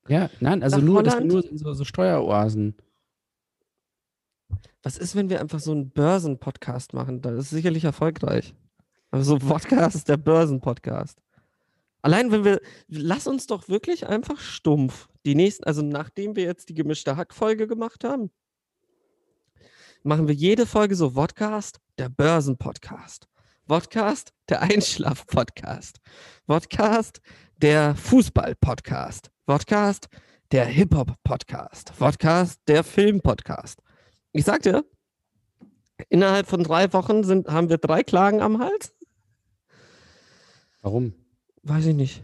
Ja, 0.06 0.28
nein, 0.40 0.62
also 0.62 0.80
nur, 0.80 1.02
dass 1.02 1.14
Holland? 1.14 1.32
nur 1.32 1.42
so, 1.54 1.72
so 1.72 1.84
Steueroasen. 1.84 2.76
Was 4.82 4.98
ist, 4.98 5.16
wenn 5.16 5.30
wir 5.30 5.40
einfach 5.40 5.60
so 5.60 5.72
einen 5.72 5.88
Börsen-Podcast 5.88 6.92
machen? 6.92 7.22
Das 7.22 7.38
ist 7.38 7.48
sicherlich 7.48 7.84
erfolgreich. 7.84 8.54
Also 9.10 9.38
so 9.38 9.48
Podcast, 9.48 10.10
der 10.10 10.18
Börsen-Podcast. 10.18 11.22
Allein 12.02 12.30
wenn 12.32 12.44
wir, 12.44 12.60
lass 12.88 13.26
uns 13.26 13.46
doch 13.46 13.68
wirklich 13.68 14.06
einfach 14.06 14.40
stumpf 14.40 15.08
die 15.26 15.34
nächsten, 15.34 15.64
also 15.64 15.82
nachdem 15.82 16.36
wir 16.36 16.44
jetzt 16.44 16.68
die 16.68 16.74
gemischte 16.74 17.16
Hack-Folge 17.16 17.66
gemacht 17.66 18.04
haben, 18.04 18.30
machen 20.02 20.28
wir 20.28 20.34
jede 20.34 20.66
Folge 20.66 20.94
so 20.96 21.10
Vodcast, 21.10 21.78
der 21.98 22.08
Börsen-Podcast. 22.08 23.28
Vodcast, 23.68 24.32
der 24.48 24.62
Einschlaf-Podcast. 24.62 26.00
Vodcast, 26.46 27.20
der 27.58 27.94
Fußball-Podcast. 27.94 29.30
Vodcast, 29.46 30.08
der 30.52 30.64
Hip-Hop-Podcast. 30.64 31.92
Vodcast, 31.96 32.60
der 32.66 32.82
Film-Podcast. 32.82 33.82
Ich 34.32 34.44
sagte, 34.44 34.84
innerhalb 36.08 36.48
von 36.48 36.64
drei 36.64 36.92
Wochen 36.92 37.22
sind, 37.24 37.48
haben 37.48 37.68
wir 37.68 37.78
drei 37.78 38.02
Klagen 38.02 38.40
am 38.40 38.58
Hals. 38.58 38.94
Warum? 40.82 41.19
Weiß 41.62 41.86
ich 41.86 41.94
nicht. 41.94 42.22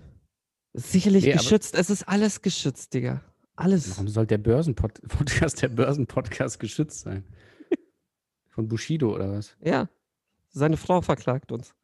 Sicherlich 0.73 1.25
Nee, 1.25 1.33
geschützt. 1.33 1.75
Es 1.75 1.91
ist 1.91 2.07
alles 2.09 2.43
geschützt, 2.43 2.93
Digga. 2.95 3.23
Alles. 3.55 3.91
Warum 3.93 4.09
soll 4.09 4.27
der 4.27 4.39
Börsenpodcast 4.39 5.63
der 5.63 5.69
Börsenpodcast 5.69 6.61
geschützt 6.61 7.01
sein? 7.01 7.25
Von 8.49 8.69
Bushido 8.69 9.15
oder 9.15 9.33
was? 9.33 9.57
Ja. 9.63 9.89
Seine 10.49 10.77
Frau 10.77 11.01
verklagt 11.03 11.53
uns. 11.53 11.75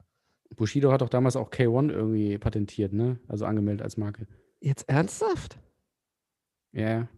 Bushido 0.56 0.92
hat 0.92 1.00
doch 1.00 1.08
damals 1.08 1.36
auch 1.36 1.50
K1 1.50 1.90
irgendwie 1.90 2.38
patentiert, 2.38 2.92
ne? 2.92 3.18
Also 3.28 3.44
angemeldet 3.46 3.82
als 3.82 3.96
Marke. 3.96 4.26
Jetzt 4.60 4.88
ernsthaft? 4.88 5.58
Ja. 6.72 7.08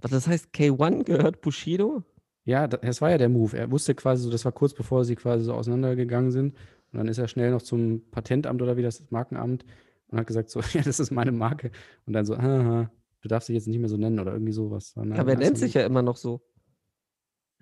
Was 0.00 0.10
das 0.12 0.26
heißt, 0.28 0.50
K1 0.54 1.04
gehört 1.04 1.40
Bushido? 1.40 2.04
Ja, 2.44 2.66
da- 2.68 2.78
das 2.78 3.00
war 3.00 3.10
ja 3.10 3.18
der 3.18 3.28
Move. 3.28 3.56
Er 3.56 3.70
wusste 3.70 3.94
quasi 3.94 4.22
so, 4.22 4.30
das 4.30 4.44
war 4.44 4.52
kurz 4.52 4.74
bevor 4.74 5.04
sie 5.04 5.14
quasi 5.16 5.44
so 5.44 5.54
auseinandergegangen 5.54 6.30
sind. 6.30 6.56
Und 6.92 6.98
dann 6.98 7.08
ist 7.08 7.18
er 7.18 7.28
schnell 7.28 7.50
noch 7.50 7.62
zum 7.62 8.10
Patentamt 8.10 8.60
oder 8.62 8.76
wie 8.76 8.82
das 8.82 9.00
ist, 9.00 9.12
Markenamt 9.12 9.64
und 10.08 10.18
hat 10.18 10.26
gesagt 10.26 10.50
so, 10.50 10.60
ja, 10.72 10.82
das 10.82 11.00
ist 11.00 11.10
meine 11.10 11.32
Marke. 11.32 11.70
Und 12.06 12.12
dann 12.14 12.24
so, 12.26 12.36
haha, 12.36 12.90
du 13.20 13.28
darfst 13.28 13.48
dich 13.48 13.54
jetzt 13.54 13.68
nicht 13.68 13.78
mehr 13.78 13.88
so 13.88 13.96
nennen 13.96 14.18
oder 14.18 14.32
irgendwie 14.32 14.52
sowas. 14.52 14.94
Eine- 14.96 15.18
Aber 15.18 15.32
er 15.32 15.38
nennt 15.38 15.58
sich 15.58 15.74
ja 15.74 15.84
immer 15.84 16.02
noch 16.02 16.16
so. 16.16 16.40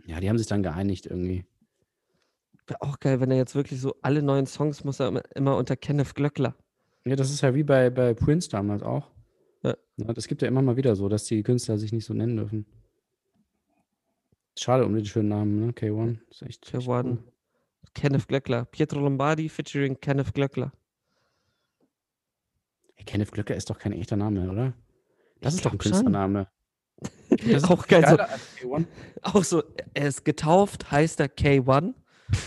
Ja, 0.07 0.21
die 0.21 0.29
haben 0.29 0.39
sich 0.39 0.47
dann 0.47 0.63
geeinigt 0.63 1.07
irgendwie. 1.07 1.45
Wäre 2.67 2.83
auch 2.83 2.99
geil, 3.01 3.21
wenn 3.21 3.31
er 3.31 3.37
jetzt 3.37 3.55
wirklich 3.55 3.81
so 3.81 3.95
alle 4.03 4.23
neuen 4.23 4.47
Songs 4.47 4.85
muss 4.85 5.01
er 5.01 5.23
immer, 5.35 5.57
unter 5.57 5.77
Kenneth 5.77 6.15
Glöckler. 6.15 6.55
Ja, 7.05 7.17
das 7.17 7.31
ist 7.31 7.41
ja 7.41 7.55
wie 7.55 7.63
bei, 7.65 7.91
bei 7.91 8.15
Prince 8.15 8.49
damals 8.51 8.83
auch. 8.83 9.11
Ja. 9.63 9.75
Das 9.97 10.29
gibt 10.29 10.41
ja 10.43 10.49
immer 10.49 10.63
mal 10.63 10.77
wieder 10.77 10.95
so, 10.95 11.09
dass 11.09 11.25
die 11.25 11.43
Künstler 11.43 11.79
sich 11.79 11.93
nicht 11.93 12.05
so 12.05 12.15
nennen 12.15 12.37
dürfen. 12.37 12.67
Schade 14.59 14.85
um 14.85 14.95
den 14.95 15.05
schönen 15.05 15.29
Namen, 15.29 15.67
ne? 15.67 15.73
K1. 15.73 16.19
Ist 16.31 16.43
echt, 16.43 16.75
echt 16.75 16.87
K1. 16.89 17.05
cool. 17.05 17.19
Kenneth 17.95 18.29
Glöckler. 18.29 18.65
Pietro 18.67 19.01
Lombardi 19.01 19.49
featuring 19.49 19.99
Kenneth 20.01 20.35
Glöckler. 20.35 20.73
Ey, 22.97 23.05
Kenneth 23.05 23.33
Glöcker 23.33 23.55
ist 23.55 23.71
doch 23.71 23.79
kein 23.79 23.93
echter 23.93 24.17
Name, 24.17 24.51
oder? 24.51 24.73
Das 25.41 25.55
Ich 25.55 25.59
ist 25.61 25.67
doch 25.67 25.73
ein. 25.73 25.79
Künstlername. 25.79 26.49
Auch 27.69 27.87
geil, 27.87 28.03
so- 28.09 28.17
geiler 28.17 28.31
als 28.31 28.57
K1. 28.59 28.85
Auch 29.23 29.45
so, 29.45 29.63
er 29.95 30.09
ist 30.09 30.25
getauft, 30.25 30.91
heißt 30.91 31.21
er 31.21 31.29
K1 31.29 31.95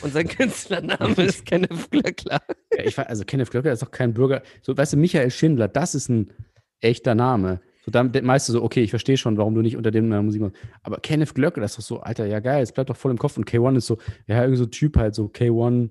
und 0.02 0.14
sein 0.14 0.28
Künstlername 0.28 1.14
ist 1.24 1.46
Kenneth 1.46 1.90
Glöckler. 1.90 2.42
Ja, 2.76 2.84
ich, 2.84 2.98
weiß- 2.98 3.04
also 3.06 3.24
Kenneth 3.24 3.52
Glöcker 3.52 3.72
ist 3.72 3.82
doch 3.82 3.92
kein 3.92 4.14
Bürger. 4.14 4.44
So, 4.62 4.76
weißt 4.76 4.94
du, 4.94 4.98
Michael 4.98 5.32
Schindler, 5.32 5.68
das 5.70 5.96
ist 5.96 6.10
ein 6.10 6.34
echter 6.82 7.16
Name. 7.16 7.62
So, 7.84 7.92
dann 7.92 8.12
meinst 8.24 8.48
du 8.48 8.54
so, 8.54 8.64
okay, 8.64 8.84
ich 8.84 8.92
verstehe 8.92 9.18
schon, 9.18 9.38
warum 9.38 9.56
du 9.56 9.62
nicht 9.62 9.76
unter 9.76 9.92
dem 9.92 10.08
Namen 10.08 10.26
Musik 10.26 10.42
machst. 10.42 10.56
Aber 10.84 10.98
Kenneth 10.98 11.34
Glöcker, 11.34 11.62
das 11.62 11.72
ist 11.72 11.78
doch 11.80 11.98
so, 11.98 12.00
Alter, 12.02 12.28
ja 12.28 12.40
geil, 12.40 12.62
es 12.62 12.72
bleibt 12.72 12.90
doch 12.90 12.98
voll 12.98 13.12
im 13.12 13.18
Kopf. 13.18 13.38
Und 13.38 13.50
K1 13.50 13.78
ist 13.78 13.88
so, 13.88 13.98
ja, 14.28 14.42
irgendwie 14.42 14.58
so 14.58 14.66
Typ 14.68 14.98
halt, 14.98 15.16
so 15.16 15.26
K1, 15.26 15.90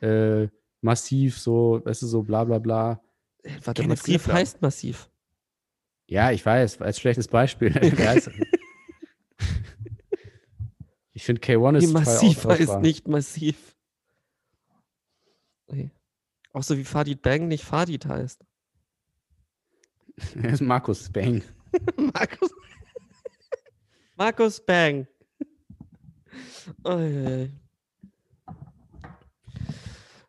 äh, 0.00 0.48
massiv, 0.80 1.38
so, 1.38 1.80
weißt 1.84 2.02
du, 2.02 2.06
so 2.06 2.22
bla 2.22 2.44
bla 2.44 2.58
bla. 2.58 3.00
Warte, 3.64 3.82
Kenneth 3.82 3.98
massiv 3.98 4.24
Glöckler. 4.24 4.34
heißt 4.34 4.62
massiv. 4.62 5.10
Ja, 6.06 6.30
ich 6.30 6.44
weiß, 6.44 6.80
als 6.80 7.00
schlechtes 7.00 7.28
Beispiel. 7.28 7.72
Ich 11.14 11.24
finde 11.24 11.42
K1 11.42 11.74
Wie 11.74 11.84
ist 11.84 11.92
total 11.92 12.04
massiv 12.04 12.44
heißt 12.44 12.80
nicht 12.80 13.08
massiv. 13.08 13.76
Okay. 15.66 15.90
Auch 16.52 16.62
so 16.62 16.76
wie 16.76 16.84
Fadid 16.84 17.22
Bang 17.22 17.48
nicht 17.48 17.64
Fadid 17.64 18.06
heißt. 18.06 18.44
Er 20.42 20.50
ist 20.52 20.60
Markus 20.60 21.08
Bang. 21.10 21.42
Markus. 21.96 22.50
Markus 24.16 24.60
Bang. 24.64 25.06
Oh, 26.84 26.98
je. 26.98 27.48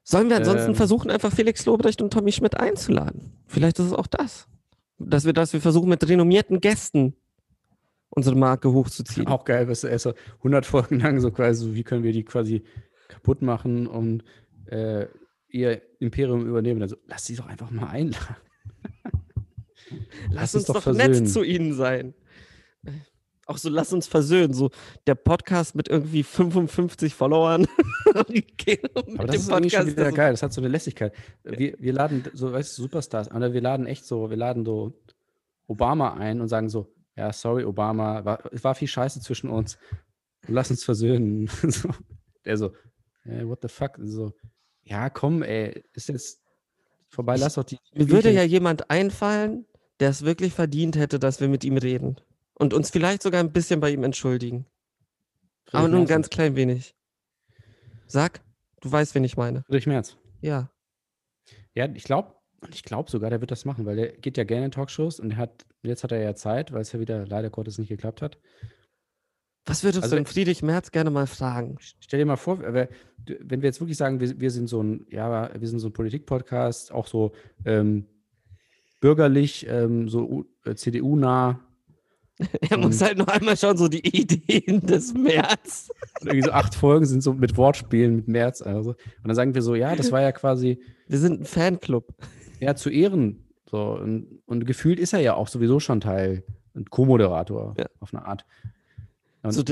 Sollen 0.03 0.29
wir 0.29 0.37
ansonsten 0.37 0.69
Ähm. 0.71 0.75
versuchen, 0.75 1.11
einfach 1.11 1.31
Felix 1.31 1.65
Lobrecht 1.65 2.01
und 2.01 2.11
Tommy 2.11 2.31
Schmidt 2.31 2.57
einzuladen? 2.59 3.31
Vielleicht 3.47 3.79
ist 3.79 3.87
es 3.87 3.93
auch 3.93 4.07
das. 4.07 4.47
Dass 4.99 5.25
wir, 5.25 5.33
dass 5.33 5.53
wir 5.53 5.61
versuchen, 5.61 5.89
mit 5.89 6.07
renommierten 6.07 6.59
Gästen 6.59 7.15
unsere 8.09 8.35
Marke 8.35 8.71
hochzuziehen. 8.71 9.27
Auch 9.27 9.43
geil, 9.43 9.67
was 9.67 9.83
er 9.83 9.97
so 9.97 10.13
100 10.39 10.65
Folgen 10.65 10.99
lang 10.99 11.19
so 11.19 11.31
quasi, 11.31 11.65
so, 11.65 11.75
wie 11.75 11.83
können 11.83 12.03
wir 12.03 12.11
die 12.13 12.23
quasi 12.23 12.63
kaputt 13.07 13.41
machen 13.41 13.87
und 13.87 14.23
äh, 14.67 15.07
ihr 15.49 15.81
Imperium 15.99 16.45
übernehmen. 16.47 16.81
Also 16.81 16.95
lass 17.07 17.25
sie 17.25 17.35
doch 17.35 17.47
einfach 17.47 17.71
mal 17.71 17.87
einladen. 17.87 18.35
Lass 20.31 20.55
uns 20.55 20.65
doch 20.65 20.83
doch 20.83 20.93
nett 20.93 21.27
zu 21.29 21.43
ihnen 21.43 21.73
sein. 21.73 22.13
Auch 23.45 23.57
so, 23.57 23.69
lass 23.69 23.91
uns 23.91 24.07
versöhnen. 24.07 24.53
So 24.53 24.69
der 25.05 25.15
Podcast 25.15 25.75
mit 25.75 25.89
irgendwie 25.89 26.23
55 26.23 27.13
Followern. 27.13 27.67
Okay, 28.15 28.79
Aber 28.93 29.25
das 29.25 29.37
ist 29.37 29.49
irgendwie 29.49 29.69
schon 29.71 29.87
wieder 29.87 30.03
der 30.03 30.11
so- 30.11 30.15
geil. 30.15 30.31
Das 30.31 30.43
hat 30.43 30.53
so 30.53 30.61
eine 30.61 30.67
Lässigkeit. 30.67 31.13
Wir, 31.43 31.73
wir 31.79 31.93
laden 31.93 32.23
so, 32.33 32.53
weißt 32.53 32.77
du, 32.77 32.83
Superstars, 32.83 33.31
oder 33.31 33.53
wir 33.53 33.61
laden 33.61 33.87
echt 33.87 34.05
so, 34.05 34.29
wir 34.29 34.37
laden 34.37 34.63
so 34.63 34.93
Obama 35.67 36.13
ein 36.13 36.39
und 36.39 36.47
sagen 36.47 36.69
so, 36.69 36.93
ja, 37.15 37.33
sorry, 37.33 37.65
Obama, 37.65 38.23
war, 38.23 38.43
es 38.51 38.63
war 38.63 38.75
viel 38.75 38.87
Scheiße 38.87 39.19
zwischen 39.21 39.49
uns. 39.49 39.77
Lass 40.47 40.69
uns 40.69 40.83
versöhnen. 40.83 41.47
so. 41.63 41.89
Der 42.45 42.57
so, 42.57 42.73
hey, 43.23 43.47
what 43.47 43.59
the 43.63 43.67
fuck? 43.67 43.97
So, 44.03 44.33
ja, 44.83 45.09
komm, 45.09 45.41
ey, 45.41 45.83
ist 45.93 46.09
jetzt 46.09 46.39
vorbei, 47.09 47.35
lass 47.37 47.55
doch 47.55 47.63
die. 47.63 47.79
Mir 47.93 48.09
würde 48.09 48.31
ja 48.31 48.43
jemand 48.43 48.89
einfallen, 48.91 49.65
der 49.99 50.09
es 50.09 50.23
wirklich 50.25 50.53
verdient 50.53 50.95
hätte, 50.97 51.19
dass 51.19 51.39
wir 51.39 51.47
mit 51.47 51.63
ihm 51.63 51.77
reden. 51.77 52.17
Und 52.55 52.73
uns 52.73 52.89
vielleicht 52.91 53.23
sogar 53.23 53.39
ein 53.41 53.51
bisschen 53.51 53.79
bei 53.79 53.89
ihm 53.91 54.03
entschuldigen. 54.03 54.65
Friedrich 55.65 55.79
Aber 55.79 55.87
nur 55.87 55.99
ein 56.01 56.07
ganz 56.07 56.29
klein 56.29 56.55
wenig. 56.55 56.95
Sag, 58.07 58.41
du 58.81 58.91
weißt, 58.91 59.15
wen 59.15 59.23
ich 59.23 59.37
meine. 59.37 59.63
Friedrich 59.63 59.87
Merz. 59.87 60.17
Ja. 60.41 60.69
Ja, 61.73 61.87
ich 61.93 62.03
glaube, 62.03 62.35
ich 62.71 62.83
glaube 62.83 63.09
sogar, 63.09 63.29
der 63.29 63.41
wird 63.41 63.51
das 63.51 63.65
machen, 63.65 63.85
weil 63.85 63.95
der 63.95 64.11
geht 64.13 64.37
ja 64.37 64.43
gerne 64.43 64.65
in 64.65 64.71
Talkshows 64.71 65.19
und 65.19 65.35
hat, 65.37 65.65
jetzt 65.81 66.03
hat 66.03 66.11
er 66.11 66.21
ja 66.21 66.35
Zeit, 66.35 66.71
weil 66.71 66.81
es 66.81 66.91
ja 66.91 66.99
wieder 66.99 67.25
leider 67.25 67.49
Gottes 67.49 67.77
nicht 67.77 67.89
geklappt 67.89 68.21
hat. 68.21 68.37
Was 69.65 69.83
würdest 69.83 70.03
Also- 70.03 70.15
du 70.15 70.21
denn 70.21 70.25
Friedrich 70.25 70.61
Merz 70.61 70.91
gerne 70.91 71.09
mal 71.09 71.25
fragen? 71.27 71.77
Stell 71.99 72.19
dir 72.19 72.25
mal 72.25 72.35
vor, 72.35 72.59
wenn 72.61 72.89
wir 73.25 73.63
jetzt 73.63 73.79
wirklich 73.79 73.97
sagen, 73.97 74.19
wir, 74.19 74.39
wir 74.39 74.51
sind 74.51 74.67
so 74.67 74.83
ein, 74.83 75.05
ja, 75.09 75.49
wir 75.59 75.67
sind 75.67 75.79
so 75.79 75.87
ein 75.87 75.93
Politik-Podcast, 75.93 76.91
auch 76.91 77.07
so 77.07 77.31
ähm, 77.65 78.05
bürgerlich, 79.04 79.68
ähm, 79.70 80.08
so 80.08 80.45
äh, 80.66 80.76
CDU-nah, 80.76 81.60
Er 82.70 82.78
muss 82.78 82.99
halt 83.01 83.18
noch 83.20 83.28
einmal 83.28 83.56
schauen, 83.56 83.78
so 83.78 83.88
die 83.88 84.06
Ideen 84.08 84.82
des 84.88 85.14
März. 85.14 85.89
und 86.22 86.28
irgendwie 86.28 86.45
so 86.47 86.51
acht 86.51 86.74
Folgen 86.74 87.06
sind 87.06 87.22
so 87.22 87.34
mit 87.34 87.58
Wortspielen, 87.58 88.16
mit 88.16 88.28
März, 88.28 88.62
also. 88.64 88.91
Und 88.91 88.97
dann 89.28 89.36
sagen 89.36 89.54
wir 89.54 89.62
so, 89.62 89.76
ja, 89.76 89.95
das 89.95 90.12
war 90.12 90.22
ja 90.22 90.32
quasi, 90.32 90.80
Wir 91.08 91.20
sind 91.20 91.41
ein 91.41 91.45
Fanclub. 91.45 92.08
ja, 92.60 92.76
zu 92.76 92.89
Ehren, 92.89 93.43
so, 93.70 93.91
und, 93.99 94.41
und 94.47 94.66
gefühlt 94.66 94.99
ist 94.99 95.14
er 95.14 95.20
ja 95.20 95.36
auch 95.36 95.47
sowieso 95.47 95.80
schon 95.80 96.01
Teil, 96.01 96.43
ein 96.76 96.86
Co-Moderator, 96.86 97.76
Ja. 97.78 97.86
auf 97.99 98.14
eine 98.14 98.26
Art. 98.26 98.45
Und 99.43 99.51
So, 99.51 99.64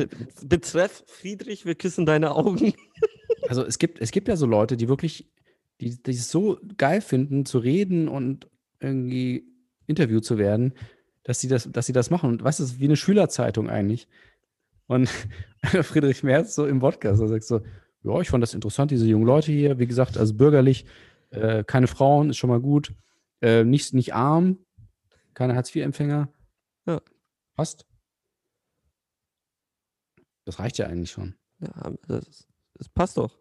betreff 0.46 1.04
Friedrich, 1.08 1.66
wir 1.66 1.76
küssen 1.76 2.06
deine 2.06 2.36
Augen. 2.36 2.74
Also 3.50 3.66
es 3.66 3.80
gibt, 3.80 4.00
es 4.00 4.12
gibt 4.12 4.28
ja 4.30 4.38
so 4.38 4.46
Leute, 4.46 4.78
die 4.78 4.88
wirklich, 4.88 5.28
die, 5.82 6.02
die 6.02 6.12
es 6.12 6.30
so 6.32 6.58
geil 6.78 7.02
finden, 7.02 7.46
zu 7.46 7.58
reden 7.58 8.08
und 8.08 8.48
irgendwie 8.82 9.46
interviewt 9.88 10.26
zu 10.26 10.38
werden, 10.38 10.74
dass 11.24 11.40
sie 11.40 11.48
das, 11.48 11.70
dass 11.72 11.86
sie 11.86 11.94
das 11.94 12.10
machen. 12.10 12.30
Und 12.30 12.44
weißt 12.44 12.60
du, 12.60 12.64
es 12.64 12.72
ist 12.74 12.80
wie 12.80 12.86
eine 12.86 12.96
Schülerzeitung 12.98 13.70
eigentlich. 13.70 14.08
Und 14.88 15.10
Friedrich 15.64 16.24
Merz 16.24 16.56
so 16.56 16.66
im 16.66 16.80
Podcast, 16.80 17.22
er 17.22 17.28
sagt 17.28 17.44
so, 17.44 17.62
ja, 18.04 18.20
ich 18.20 18.30
fand 18.30 18.42
das 18.42 18.54
interessant, 18.54 18.92
diese 18.92 19.08
jungen 19.08 19.26
Leute 19.26 19.52
hier, 19.52 19.78
wie 19.80 19.88
gesagt, 19.88 20.18
also 20.18 20.34
bürgerlich, 20.34 20.86
äh, 21.30 21.64
keine 21.64 21.88
Frauen, 21.88 22.32
ist 22.32 22.38
schon 22.38 22.50
mal 22.50 22.60
gut, 22.60 22.94
äh, 23.42 23.64
nicht, 23.64 23.94
nicht 23.94 24.14
arm, 24.16 24.58
keine 25.34 25.56
Hartz-IV-Empfänger. 25.56 26.28
Ja. 26.88 27.02
Passt. 27.56 27.86
Das 30.46 30.60
reicht 30.60 30.78
ja 30.80 30.88
eigentlich 30.88 31.12
schon. 31.12 31.36
Ja, 31.60 31.92
das, 32.08 32.48
das 32.74 32.90
passt 32.90 33.18
doch. 33.18 33.38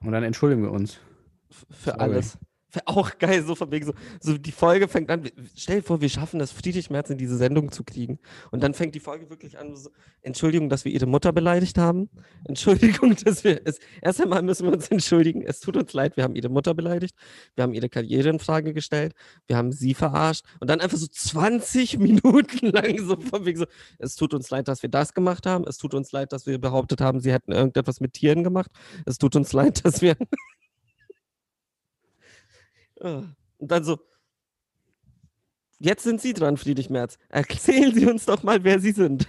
Und 0.00 0.12
dann 0.12 0.22
entschuldigen 0.22 0.62
wir 0.62 0.70
uns. 0.70 0.98
F- 1.50 1.66
Für 1.70 1.90
Sorry. 1.90 2.00
alles. 2.02 2.38
Wäre 2.74 2.88
auch 2.88 3.18
geil, 3.18 3.44
so 3.44 3.54
von 3.54 3.70
wegen 3.70 3.86
so, 3.86 3.92
so 4.20 4.36
die 4.36 4.52
Folge 4.52 4.88
fängt 4.88 5.10
an, 5.10 5.28
stell 5.56 5.76
dir 5.76 5.82
vor, 5.82 6.00
wir 6.00 6.08
schaffen 6.08 6.40
es, 6.40 6.50
Friedrich 6.50 6.90
Merz 6.90 7.08
in 7.10 7.18
diese 7.18 7.36
Sendung 7.36 7.70
zu 7.70 7.84
kriegen. 7.84 8.18
Und 8.50 8.62
dann 8.62 8.74
fängt 8.74 8.94
die 8.94 9.00
Folge 9.00 9.30
wirklich 9.30 9.58
an, 9.58 9.76
so, 9.76 9.90
Entschuldigung, 10.22 10.68
dass 10.68 10.84
wir 10.84 10.92
ihre 10.92 11.06
Mutter 11.06 11.32
beleidigt 11.32 11.78
haben. 11.78 12.10
Entschuldigung, 12.44 13.14
dass 13.24 13.44
wir 13.44 13.60
es, 13.64 13.78
erst 14.02 14.20
einmal 14.20 14.42
müssen 14.42 14.66
wir 14.66 14.72
uns 14.72 14.88
entschuldigen. 14.88 15.42
Es 15.42 15.60
tut 15.60 15.76
uns 15.76 15.92
leid, 15.92 16.16
wir 16.16 16.24
haben 16.24 16.34
ihre 16.34 16.48
Mutter 16.48 16.74
beleidigt. 16.74 17.14
Wir 17.54 17.62
haben 17.62 17.74
ihre 17.74 17.88
Karriere 17.88 18.28
in 18.28 18.38
Frage 18.38 18.72
gestellt. 18.72 19.14
Wir 19.46 19.56
haben 19.56 19.70
sie 19.70 19.94
verarscht. 19.94 20.44
Und 20.60 20.68
dann 20.68 20.80
einfach 20.80 20.98
so 20.98 21.06
20 21.06 21.98
Minuten 22.04 22.66
lang 22.66 22.98
so 22.98 23.16
von 23.20 23.44
wegen 23.44 23.58
so, 23.58 23.66
es 23.98 24.16
tut 24.16 24.34
uns 24.34 24.50
leid, 24.50 24.68
dass 24.68 24.82
wir 24.82 24.90
das 24.90 25.14
gemacht 25.14 25.46
haben. 25.46 25.64
Es 25.68 25.78
tut 25.78 25.94
uns 25.94 26.12
leid, 26.12 26.32
dass 26.32 26.46
wir 26.46 26.58
behauptet 26.58 27.00
haben, 27.00 27.20
sie 27.20 27.32
hätten 27.32 27.52
irgendetwas 27.52 28.00
mit 28.00 28.14
Tieren 28.14 28.42
gemacht. 28.42 28.70
Es 29.06 29.18
tut 29.18 29.36
uns 29.36 29.52
leid, 29.52 29.84
dass 29.84 30.02
wir 30.02 30.16
Und 33.04 33.70
dann 33.70 33.84
so, 33.84 34.00
jetzt 35.78 36.02
sind 36.02 36.20
Sie 36.20 36.32
dran, 36.32 36.56
Friedrich 36.56 36.90
Merz. 36.90 37.18
Erzählen 37.28 37.94
Sie 37.94 38.06
uns 38.06 38.26
doch 38.26 38.42
mal, 38.42 38.64
wer 38.64 38.80
Sie 38.80 38.92
sind. 38.92 39.28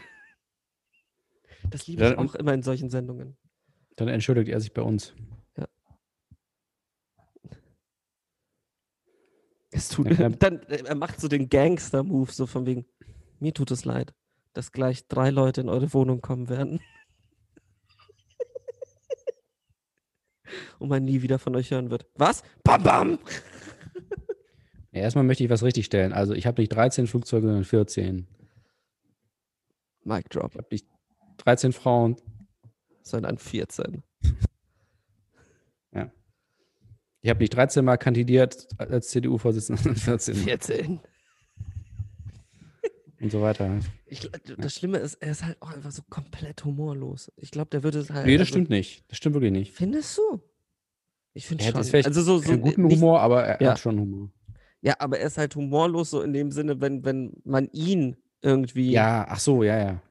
Das 1.69 1.88
liebe 1.88 2.03
ich 2.03 2.11
Ja, 2.11 2.17
auch 2.17 2.36
immer 2.36 2.53
in 2.53 2.63
solchen 2.63 2.89
Sendungen. 2.89 3.38
Dann 3.95 4.07
entschuldigt 4.07 4.49
er 4.49 4.59
sich 4.59 4.73
bei 4.73 4.82
uns. 4.82 5.13
Es 9.76 9.89
tut, 9.89 10.09
Ja, 10.17 10.30
dann, 10.30 10.61
äh, 10.63 10.84
er 10.86 10.95
macht 10.95 11.19
so 11.19 11.28
den 11.28 11.49
Gangster-Move, 11.49 12.32
so 12.32 12.45
von 12.45 12.65
wegen, 12.65 12.86
mir 13.39 13.53
tut 13.53 13.71
es 13.71 13.84
leid, 13.84 14.13
dass 14.53 14.71
gleich 14.71 15.09
drei 15.09 15.32
Leute 15.32 15.59
in 15.59 15.67
eure 15.67 15.93
Wohnung 15.93 16.21
kommen 16.21 16.47
werden. 16.47 16.80
Und 20.80 20.88
man 20.88 21.03
nie 21.03 21.23
wieder 21.23 21.39
von 21.39 21.57
euch 21.57 21.71
hören 21.71 21.91
wird. 21.91 22.07
Was? 22.15 22.41
Bam, 22.63 22.84
bam! 22.84 23.19
Ja, 24.95 25.01
erstmal 25.01 25.25
möchte 25.25 25.43
ich 25.43 25.49
was 25.49 25.61
richtigstellen. 25.61 26.13
Also 26.13 26.33
ich 26.33 26.47
habe 26.47 26.61
nicht 26.61 26.69
13 26.69 27.05
Flugzeuge, 27.05 27.47
sondern 27.47 27.65
14. 27.65 28.27
Mic 30.05 30.29
drop, 30.29 30.51
Ich 30.53 30.57
habe 30.57 30.67
nicht 30.71 30.87
13 31.37 31.73
Frauen. 31.73 32.15
sondern 33.03 33.37
14. 33.37 34.03
Ich 37.21 37.29
habe 37.29 37.39
nicht 37.39 37.55
13 37.55 37.83
Mal 37.83 37.97
kandidiert 37.97 38.67
als 38.77 39.07
CDU-Vorsitzender, 39.09 39.81
sondern 39.81 39.99
14 39.99 40.35
Mal 40.37 40.43
14. 40.43 40.99
und 43.19 43.31
so 43.31 43.41
weiter. 43.41 43.79
Ich, 44.05 44.29
das 44.59 44.75
Schlimme 44.75 44.99
ist, 44.99 45.15
er 45.15 45.31
ist 45.31 45.43
halt 45.43 45.59
auch 45.59 45.71
einfach 45.71 45.89
so 45.89 46.03
komplett 46.07 46.63
humorlos. 46.63 47.31
Ich 47.35 47.49
glaube, 47.49 47.71
der 47.71 47.81
würde 47.81 47.97
es 47.97 48.11
halt. 48.11 48.27
Nee, 48.27 48.33
das 48.37 48.41
also- 48.41 48.49
stimmt 48.53 48.69
nicht. 48.69 49.05
Das 49.09 49.17
stimmt 49.17 49.33
wirklich 49.33 49.51
nicht. 49.53 49.73
Findest 49.73 50.15
du? 50.19 50.39
Ich 51.33 51.47
finde 51.47 51.63
Er 51.63 51.73
hat 51.73 51.83
schon. 51.87 52.05
also 52.05 52.21
so, 52.21 52.37
so 52.37 52.47
keinen 52.47 52.61
guten 52.61 52.83
nicht, 52.83 52.97
Humor, 52.97 53.19
aber 53.21 53.43
er 53.43 53.59
ja. 53.59 53.71
hat 53.71 53.79
schon 53.79 53.99
Humor. 53.99 54.31
Ja, 54.86 54.93
aber 54.99 55.17
er 55.17 55.25
ist 55.25 55.39
halt 55.39 55.55
humorlos 55.55 56.11
so 56.11 56.21
in 56.21 56.31
dem 56.31 56.51
Sinne, 56.51 56.79
wenn, 56.79 57.03
wenn 57.03 57.33
man 57.43 57.67
ihn 57.71 58.17
irgendwie. 58.43 58.91
Ja, 58.91 59.25
ach 59.27 59.39
so, 59.39 59.63
ja, 59.63 59.79
ja. 59.79 60.01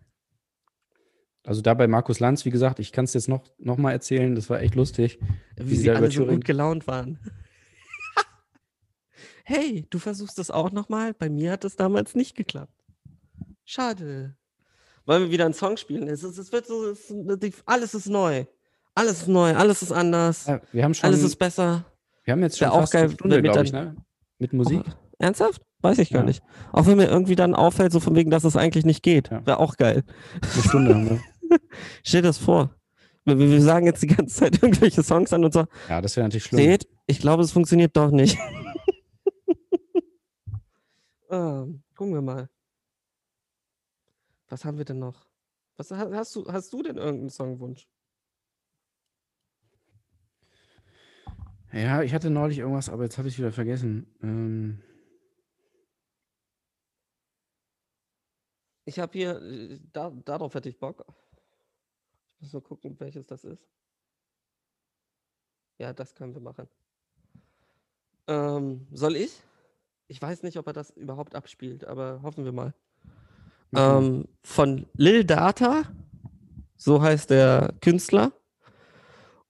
Also 1.45 1.63
da 1.63 1.75
bei 1.75 1.87
Markus 1.87 2.19
Lanz, 2.19 2.45
wie 2.45 2.51
gesagt, 2.51 2.81
ich 2.81 2.91
kann 2.91 3.05
es 3.05 3.15
jetzt 3.15 3.29
noch, 3.29 3.45
noch 3.59 3.77
mal 3.77 3.93
erzählen, 3.93 4.35
das 4.35 4.51
war 4.51 4.61
echt 4.61 4.75
lustig. 4.75 5.21
wie 5.57 5.71
wie 5.71 5.77
sie 5.77 5.91
alle 5.93 6.11
so 6.11 6.27
gut 6.27 6.45
gelaunt 6.45 6.89
waren. 6.89 7.21
hey, 9.45 9.87
du 9.91 10.01
versuchst 10.01 10.39
das 10.39 10.51
auch 10.51 10.73
nochmal? 10.73 11.15
Bei 11.15 11.31
mir 11.31 11.53
hat 11.53 11.65
es 11.65 11.77
damals 11.77 12.17
nicht 12.17 12.35
geklappt. 12.35 12.75
Schade. 13.65 14.35
Wollen 15.07 15.23
wir 15.23 15.31
wieder 15.31 15.45
einen 15.45 15.55
Song 15.55 15.77
spielen? 15.77 16.09
Es, 16.09 16.25
ist, 16.25 16.37
es 16.37 16.51
wird 16.51 16.67
so, 16.67 16.91
es, 16.91 17.15
alles 17.65 17.95
ist 17.95 18.09
neu. 18.09 18.45
Alles 18.97 19.21
ist 19.21 19.29
neu, 19.29 19.55
alles 19.55 19.83
ist 19.83 19.93
anders, 19.93 20.47
Ja, 20.47 20.61
wir 20.73 20.83
haben 20.83 20.95
schon, 20.95 21.07
alles 21.07 21.23
ist 21.23 21.37
besser. 21.37 21.85
wir 22.25 22.33
haben 22.33 22.43
jetzt 22.43 22.59
schon 22.59 22.69
auch 22.69 22.81
fast 22.81 22.93
geil, 22.93 23.05
eine 23.05 23.13
Stunde, 23.13 23.41
glaube 23.43 23.65
ich, 23.65 23.73
ne? 23.73 23.97
Mit 24.39 24.53
Musik. 24.53 24.83
Oh, 24.89 24.93
ernsthaft? 25.19 25.63
Weiß 25.81 25.99
ich 25.99 26.11
gar 26.11 26.23
Ja. 26.23 26.27
nicht. 26.27 26.43
Auch 26.73 26.87
wenn 26.87 26.97
mir 26.97 27.07
irgendwie 27.09 27.37
dann 27.37 27.55
auffällt, 27.55 27.93
so 27.93 28.01
von 28.01 28.15
wegen, 28.17 28.31
dass 28.31 28.45
es 28.45 28.57
eigentlich 28.57 28.85
nicht 28.85 29.03
geht. 29.03 29.31
Ja. 29.31 29.45
Wäre 29.47 29.59
auch 29.61 29.77
geil. 29.77 30.03
Eine 30.41 30.63
Stunde 30.63 30.95
haben 30.95 31.11
wir. 31.11 31.21
Stell 32.03 32.23
dir 32.23 32.29
das 32.29 32.39
vor. 32.39 32.75
Wir, 33.25 33.39
wir 33.39 33.63
sagen 33.63 33.87
jetzt 33.87 34.03
die 34.03 34.07
ganze 34.09 34.35
Zeit 34.35 34.55
irgendwelche 34.63 35.03
Songs 35.03 35.33
an 35.33 35.45
und 35.45 35.53
so, 35.53 35.65
Ja, 35.89 36.01
das 36.01 36.17
wäre 36.17 36.27
natürlich 36.27 36.45
schlimm. 36.45 36.63
seht, 36.65 36.89
ich 37.07 37.21
glaube, 37.21 37.43
es 37.43 37.53
funktioniert 37.53 37.97
doch 37.97 38.11
nicht. 38.11 38.39
ah, 41.29 41.67
gucken 41.97 42.15
wir 42.15 42.23
mal. 42.23 42.49
Was 44.49 44.65
haben 44.65 44.79
wir 44.79 44.85
denn 44.85 44.99
noch? 44.99 45.27
Was 45.77 45.91
ha- 45.91 46.11
hast 46.13 46.35
du, 46.37 46.47
hast 46.53 46.73
du 46.73 46.83
denn 46.83 46.97
irgendeinen 46.97 47.31
Songwunsch? 47.31 47.89
Ja, 51.75 52.03
ich 52.03 52.15
hatte 52.15 52.31
neulich 52.31 52.59
irgendwas, 52.59 52.89
aber 52.89 53.03
jetzt 53.03 53.19
habe 53.19 53.29
ich 53.29 53.37
wieder 53.37 53.53
vergessen. 53.53 54.07
Ähm, 54.23 54.81
Ich 58.87 58.99
habe 58.99 59.13
hier, 59.13 59.41
äh, 59.41 59.81
da, 59.93 60.11
darauf 60.25 60.55
hätte 60.55 60.69
ich 60.69 60.79
Bock. 60.79 61.05
Ich 62.37 62.43
muss 62.43 62.53
nur 62.53 62.63
gucken, 62.63 62.95
welches 63.01 63.27
das 63.27 63.45
ist. 63.45 63.67
Ja, 65.79 65.93
das 65.93 66.15
können 66.15 66.35
wir 66.35 66.41
machen. 66.41 66.69
Ähm, 68.27 68.87
soll 68.93 69.17
ich? 69.17 69.43
Ich 70.07 70.21
weiß 70.21 70.43
nicht, 70.43 70.59
ob 70.59 70.67
er 70.67 70.75
das 70.75 70.91
überhaupt 70.91 71.35
abspielt, 71.35 71.85
aber 71.85 72.21
hoffen 72.23 72.45
wir 72.45 72.53
mal. 72.53 72.75
mach 73.71 73.81
mal. 73.81 74.05
Ähm, 74.05 74.29
von 74.43 74.87
Lil 74.95 75.25
Data, 75.25 75.85
so 76.77 77.03
heißt 77.03 77.31
der 77.31 77.75
Künstler. 77.81 78.33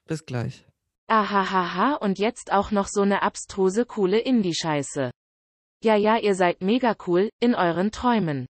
Bis 0.05 0.27
gleich. 0.27 0.67
Ahahaha 1.07 1.95
und 1.95 2.19
jetzt 2.19 2.51
auch 2.51 2.69
noch 2.69 2.87
so 2.87 3.03
ne 3.03 3.23
abstruse 3.23 3.85
coole 3.85 4.19
Indie-Scheiße. 4.19 5.09
Ja, 5.83 5.95
ja, 5.95 6.17
ihr 6.17 6.35
seid 6.35 6.61
mega 6.61 6.95
cool, 7.07 7.29
in 7.39 7.55
euren 7.55 7.89
Träumen. 7.91 8.45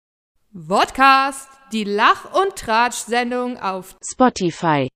Vodcast, 0.55 1.49
die 1.73 1.85
Lach- 1.85 2.33
und 2.33 2.55
Tratsch-Sendung 2.55 3.59
auf 3.59 3.97
Spotify. 4.03 4.89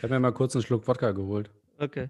Ich 0.00 0.04
habe 0.04 0.14
mir 0.14 0.20
mal 0.20 0.32
kurz 0.32 0.56
einen 0.56 0.62
Schluck 0.62 0.88
Wodka 0.88 1.10
geholt. 1.12 1.50
Okay. 1.78 2.08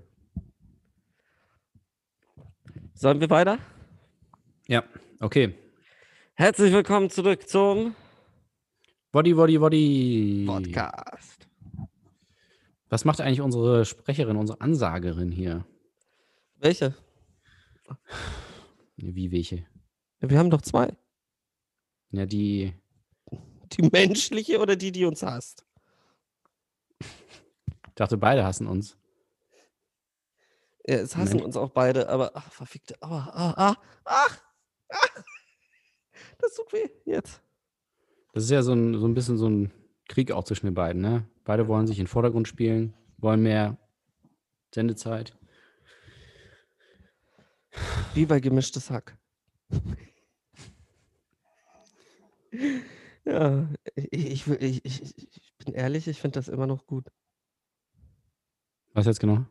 Sollen 2.94 3.18
wir 3.18 3.28
weiter? 3.30 3.58
Ja, 4.68 4.84
okay. 5.18 5.58
Herzlich 6.34 6.72
willkommen 6.72 7.10
zurück 7.10 7.48
zum 7.48 7.96
Woddy, 9.10 9.36
Woddy, 9.36 9.60
Woddy. 9.60 10.44
Podcast. 10.46 11.48
Was 12.90 13.04
macht 13.04 13.20
eigentlich 13.20 13.40
unsere 13.40 13.84
Sprecherin, 13.84 14.36
unsere 14.36 14.60
Ansagerin 14.60 15.32
hier? 15.32 15.66
Welche? 16.58 16.94
Wie 18.98 19.32
welche? 19.32 19.66
Wir 20.20 20.38
haben 20.38 20.50
doch 20.50 20.62
zwei. 20.62 20.96
Ja, 22.12 22.24
die. 22.24 22.72
Die 23.72 23.82
menschliche 23.82 24.60
oder 24.60 24.76
die, 24.76 24.92
die 24.92 25.04
uns 25.06 25.24
hasst? 25.24 25.66
Ich 28.00 28.02
dachte, 28.02 28.16
beide 28.16 28.44
hassen 28.44 28.66
uns. 28.66 28.96
Ja, 30.86 30.94
es 31.00 31.18
hassen 31.18 31.34
Mensch. 31.34 31.44
uns 31.44 31.56
auch 31.58 31.68
beide, 31.68 32.08
aber 32.08 32.30
ach, 32.32 32.50
verfickte. 32.50 32.96
Oh, 33.02 33.08
ah, 33.08 33.52
ah, 33.58 33.76
ach, 34.06 34.42
ah. 34.88 35.22
Das 36.38 36.54
tut 36.54 36.72
weh. 36.72 36.88
Jetzt. 37.04 37.42
Das 38.32 38.44
ist 38.44 38.50
ja 38.50 38.62
so 38.62 38.72
ein, 38.72 38.98
so 38.98 39.06
ein 39.06 39.12
bisschen 39.12 39.36
so 39.36 39.50
ein 39.50 39.70
Krieg 40.08 40.32
auch 40.32 40.44
zwischen 40.44 40.64
den 40.64 40.74
beiden, 40.74 41.02
ne? 41.02 41.28
Beide 41.44 41.68
wollen 41.68 41.86
sich 41.86 41.98
in 41.98 42.04
den 42.04 42.08
Vordergrund 42.08 42.48
spielen, 42.48 42.94
wollen 43.18 43.42
mehr 43.42 43.76
Sendezeit. 44.74 45.36
Wie 48.14 48.24
bei 48.24 48.40
gemischtes 48.40 48.88
Hack. 48.88 49.18
ja, 53.26 53.68
ich, 53.94 54.46
ich, 54.46 54.84
ich, 54.86 55.18
ich 55.18 55.52
bin 55.58 55.74
ehrlich, 55.74 56.08
ich 56.08 56.18
finde 56.18 56.40
das 56.40 56.48
immer 56.48 56.66
noch 56.66 56.86
gut, 56.86 57.10
Was 58.92 59.06
jetzt 59.06 59.20
genau? 59.20 59.44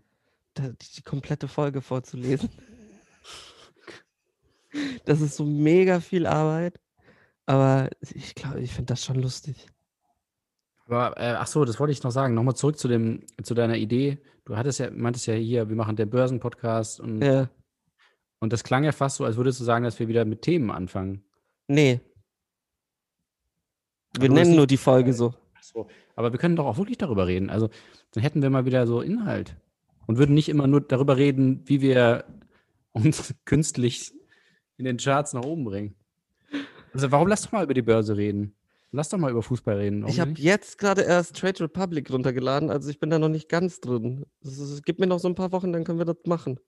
da, 0.54 0.70
die, 0.70 0.92
die 0.98 1.02
komplette 1.02 1.48
Folge 1.48 1.82
vorzulesen. 1.82 2.50
Das 5.06 5.20
ist 5.22 5.36
so 5.36 5.46
mega 5.46 6.00
viel 6.00 6.28
Arbeit, 6.28 6.80
aber 7.48 7.90
ich 8.02 8.36
glaube, 8.36 8.60
ich 8.60 8.72
finde 8.72 8.94
das 8.94 9.04
schon 9.04 9.20
lustig. 9.20 9.66
Aber, 10.86 11.18
äh, 11.18 11.36
ach 11.38 11.48
so, 11.48 11.66
das 11.66 11.80
wollte 11.80 11.92
ich 11.92 12.04
noch 12.04 12.12
sagen. 12.12 12.36
Nochmal 12.36 12.56
zurück 12.56 12.78
zu, 12.78 12.88
dem, 12.88 13.26
zu 13.42 13.56
deiner 13.56 13.78
Idee. 13.78 14.20
Du 14.46 14.58
hattest 14.58 14.80
ja, 14.80 14.92
meintest 14.92 15.26
ja 15.26 15.34
hier, 15.34 15.70
wir 15.70 15.76
machen 15.76 15.96
den 15.96 16.10
Börsenpodcast 16.10 17.00
und, 17.00 17.22
Ja, 17.24 17.50
und 18.40 18.54
das 18.54 18.64
klang 18.64 18.84
ja 18.84 18.92
fast 18.92 19.18
so, 19.18 19.26
als 19.26 19.38
würdest 19.38 19.60
du 19.60 19.64
sagen, 19.64 19.84
dass 19.84 20.00
wir 20.00 20.08
wieder 20.08 20.26
mit 20.26 20.44
Themen 20.44 20.72
anfangen. 20.72 21.24
nee. 21.68 22.00
Wir 24.20 24.30
nennen 24.30 24.56
nur 24.56 24.66
die 24.66 24.78
Folge 24.78 25.14
so. 25.14 25.36
So. 25.62 25.88
Aber 26.16 26.32
wir 26.32 26.40
können 26.40 26.56
doch 26.56 26.66
auch 26.66 26.78
wirklich 26.78 26.98
darüber 26.98 27.28
reden. 27.28 27.50
Also, 27.50 27.70
dann 28.14 28.24
hätten 28.24 28.42
wir 28.42 28.50
mal 28.50 28.66
wieder 28.66 28.88
so 28.88 29.02
Inhalt 29.02 29.56
und 30.08 30.18
würden 30.18 30.34
nicht 30.34 30.50
immer 30.50 30.68
nur 30.68 30.82
darüber 30.82 31.18
reden, 31.18 31.62
wie 31.66 31.82
wir 31.82 32.26
uns 32.92 33.34
künstlich 33.46 34.14
in 34.78 34.86
den 34.86 34.98
Charts 34.98 35.34
nach 35.34 35.44
oben 35.44 35.66
bringen. 35.66 35.96
Also, 36.94 37.12
warum 37.12 37.28
lass 37.28 37.44
doch 37.44 37.52
mal 37.52 37.64
über 37.64 37.74
die 37.74 37.82
Börse 37.82 38.18
reden? 38.18 38.56
Lass 38.92 39.10
doch 39.10 39.20
mal 39.20 39.30
über 39.30 39.44
Fußball 39.44 39.78
reden. 39.78 40.08
Ich 40.08 40.20
habe 40.20 40.32
jetzt 40.38 40.80
gerade 40.80 41.04
erst 41.04 41.36
Trade 41.36 41.60
Republic 41.66 42.10
runtergeladen, 42.12 42.72
also 42.72 42.90
ich 42.90 43.00
bin 43.00 43.12
da 43.12 43.20
noch 43.20 43.30
nicht 43.30 43.48
ganz 43.48 43.80
drin. 43.82 44.26
Ist- 44.42 44.84
Gib 44.84 44.98
mir 45.00 45.06
noch 45.06 45.20
so 45.20 45.28
ein 45.28 45.36
paar 45.36 45.52
Wochen, 45.52 45.72
dann 45.72 45.84
können 45.84 46.00
wir 46.00 46.06
das 46.06 46.18
machen. 46.26 46.60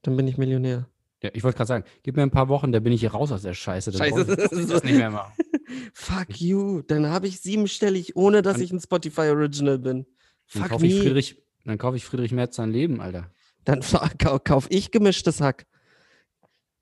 Dann 0.00 0.16
bin 0.16 0.26
ich 0.28 0.38
Millionär. 0.38 0.88
Ja, 1.22 1.28
ich 1.34 1.44
wollte 1.44 1.58
gerade 1.58 1.68
sagen, 1.68 1.84
gib 2.02 2.16
mir 2.16 2.22
ein 2.22 2.30
paar 2.30 2.48
Wochen, 2.48 2.72
da 2.72 2.80
bin 2.80 2.92
ich 2.92 3.00
hier 3.00 3.10
raus 3.10 3.32
aus 3.32 3.42
der 3.42 3.52
Scheiße. 3.52 3.90
Dann 3.90 3.98
Scheiße, 3.98 4.48
ich- 4.50 4.66
das 4.66 4.82
nicht 4.82 4.96
mehr 4.96 5.10
machen. 5.10 5.32
Fuck 5.92 6.40
you. 6.40 6.82
Dann 6.82 7.06
habe 7.06 7.26
ich 7.28 7.40
siebenstellig, 7.40 8.16
ohne 8.16 8.42
dass 8.42 8.54
Dann- 8.54 8.62
ich 8.62 8.72
ein 8.72 8.80
Spotify 8.80 9.22
Original 9.30 9.78
bin. 9.78 10.06
Dann 10.52 10.62
Fuck 10.62 10.70
kaufe 10.70 10.86
ich 10.86 10.94
me. 10.94 11.00
Friedrich, 11.02 11.42
dann 11.64 11.78
kaufe 11.78 11.96
ich 11.96 12.04
Friedrich 12.04 12.32
Merz 12.32 12.56
sein 12.56 12.70
Leben, 12.70 13.00
Alter. 13.00 13.30
Dann 13.64 13.80
kau 14.18 14.38
kauf 14.38 14.66
ich 14.70 14.90
gemischtes 14.92 15.40
Hack. 15.40 15.66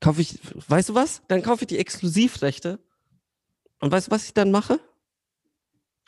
Kauf 0.01 0.19
ich, 0.19 0.39
weißt 0.69 0.89
du 0.89 0.95
was? 0.95 1.23
Dann 1.27 1.41
kaufe 1.41 1.63
ich 1.63 1.67
die 1.67 1.79
Exklusivrechte. 1.79 2.79
Und 3.79 3.91
weißt 3.91 4.07
du, 4.07 4.11
was 4.11 4.25
ich 4.25 4.33
dann 4.33 4.51
mache? 4.51 4.79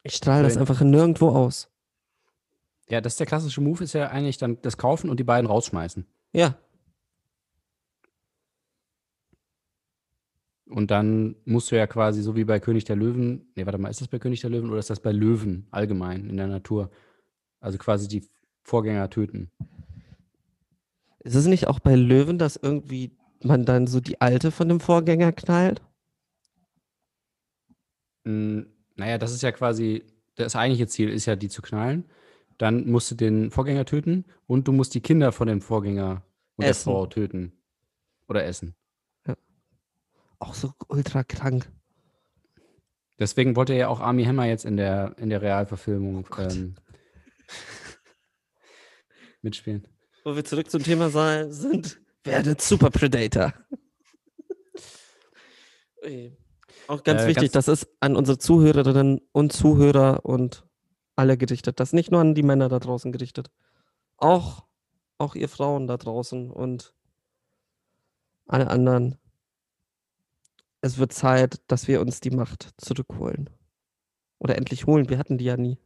Ich 0.03 0.15
strahle 0.15 0.43
das 0.43 0.57
einfach 0.57 0.79
nirgendwo 0.81 1.29
aus. 1.29 1.69
Ja, 2.89 3.01
das 3.01 3.13
ist 3.13 3.19
der 3.19 3.27
klassische 3.27 3.59
Move, 3.59 3.83
ist 3.83 3.93
ja 3.93 4.07
eigentlich 4.09 4.37
dann 4.37 4.61
das 4.61 4.77
Kaufen 4.77 5.09
und 5.09 5.19
die 5.19 5.23
beiden 5.23 5.47
rausschmeißen. 5.49 6.05
Ja. 6.31 6.57
Und 10.69 10.91
dann 10.91 11.35
musst 11.45 11.71
du 11.71 11.77
ja 11.77 11.87
quasi, 11.87 12.21
so 12.21 12.35
wie 12.35 12.43
bei 12.43 12.59
König 12.59 12.83
der 12.83 12.97
Löwen, 12.97 13.51
nee, 13.55 13.65
warte 13.65 13.77
mal, 13.77 13.89
ist 13.89 14.01
das 14.01 14.09
bei 14.09 14.19
König 14.19 14.41
der 14.41 14.49
Löwen 14.49 14.69
oder 14.69 14.79
ist 14.79 14.89
das 14.89 14.99
bei 14.99 15.11
Löwen 15.11 15.67
allgemein 15.71 16.29
in 16.29 16.37
der 16.37 16.47
Natur? 16.47 16.91
Also 17.59 17.77
quasi 17.77 18.07
die 18.07 18.27
Vorgänger 18.63 19.09
töten. 19.09 19.49
Ist 21.19 21.35
es 21.35 21.45
nicht 21.45 21.67
auch 21.67 21.79
bei 21.79 21.95
Löwen, 21.95 22.37
dass 22.37 22.57
irgendwie 22.57 23.17
man 23.41 23.65
dann 23.65 23.87
so 23.87 23.99
die 23.99 24.19
alte 24.19 24.51
von 24.51 24.67
dem 24.67 24.79
Vorgänger 24.79 25.31
knallt? 25.31 25.81
Mm, 28.25 28.61
naja, 28.95 29.17
das 29.17 29.33
ist 29.33 29.43
ja 29.43 29.51
quasi, 29.51 30.03
das 30.35 30.55
eigentliche 30.55 30.87
Ziel 30.87 31.09
ist 31.09 31.25
ja, 31.25 31.35
die 31.35 31.49
zu 31.49 31.61
knallen. 31.61 32.05
Dann 32.57 32.89
musst 32.89 33.11
du 33.11 33.15
den 33.15 33.51
Vorgänger 33.51 33.85
töten 33.85 34.25
und 34.47 34.67
du 34.67 34.73
musst 34.73 34.95
die 34.95 35.01
Kinder 35.01 35.31
von 35.31 35.47
dem 35.47 35.61
Vorgänger 35.61 36.23
und 36.55 36.63
der 36.63 36.71
Essen. 36.71 36.91
Frau 36.91 37.05
töten. 37.05 37.53
Oder 38.27 38.45
essen. 38.45 38.75
Auch 40.39 40.53
so 40.53 40.71
ultra 40.87 41.23
krank. 41.23 41.71
Deswegen 43.19 43.55
wollte 43.55 43.73
ja 43.73 43.87
auch 43.87 43.99
Army 43.99 44.25
Hammer 44.25 44.45
jetzt 44.45 44.65
in 44.65 44.77
der, 44.77 45.15
in 45.17 45.29
der 45.29 45.41
Realverfilmung 45.41 46.27
Oh 46.31 46.35
ähm, 46.41 46.75
mitspielen. 49.41 49.87
Wo 50.23 50.35
wir 50.35 50.45
zurück 50.45 50.69
zum 50.69 50.83
Thema 50.83 51.09
sein, 51.09 51.51
sind, 51.51 51.99
werdet 52.23 52.61
Super 52.61 52.89
Predator. 52.91 53.53
Auch 56.87 57.03
ganz 57.03 57.23
Äh, 57.23 57.27
wichtig, 57.27 57.51
ganz- 57.51 57.65
das 57.65 57.81
ist 57.81 57.87
an 57.99 58.15
unsere 58.15 58.37
Zuhörerinnen 58.37 59.19
und 59.31 59.51
Zuhörer 59.51 60.23
und 60.25 60.65
alle 61.15 61.37
gerichtet. 61.37 61.79
Das 61.79 61.89
ist 61.89 61.93
nicht 61.93 62.11
nur 62.11 62.21
an 62.21 62.35
die 62.35 62.43
Männer 62.43 62.69
da 62.69 62.79
draußen 62.79 63.11
gerichtet. 63.11 63.49
Auch, 64.17 64.65
auch 65.17 65.35
ihr 65.35 65.49
Frauen 65.49 65.87
da 65.87 65.97
draußen 65.97 66.51
und 66.51 66.93
alle 68.45 68.69
anderen. 68.69 69.17
Es 70.81 70.97
wird 70.97 71.11
Zeit, 71.11 71.61
dass 71.67 71.87
wir 71.87 72.01
uns 72.01 72.19
die 72.19 72.29
Macht 72.31 72.73
zurückholen. 72.77 73.49
Oder 74.39 74.55
endlich 74.57 74.85
holen. 74.85 75.09
Wir 75.09 75.17
hatten 75.17 75.37
die 75.37 75.45
ja 75.45 75.57
nie. 75.57 75.77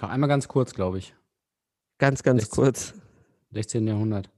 Noch 0.00 0.10
einmal 0.10 0.28
ganz 0.28 0.48
kurz, 0.48 0.74
glaube 0.74 0.98
ich. 0.98 1.14
Ganz, 1.98 2.22
ganz 2.22 2.42
16. 2.42 2.54
kurz. 2.56 2.94
16. 3.52 3.86
Jahrhundert. 3.86 4.30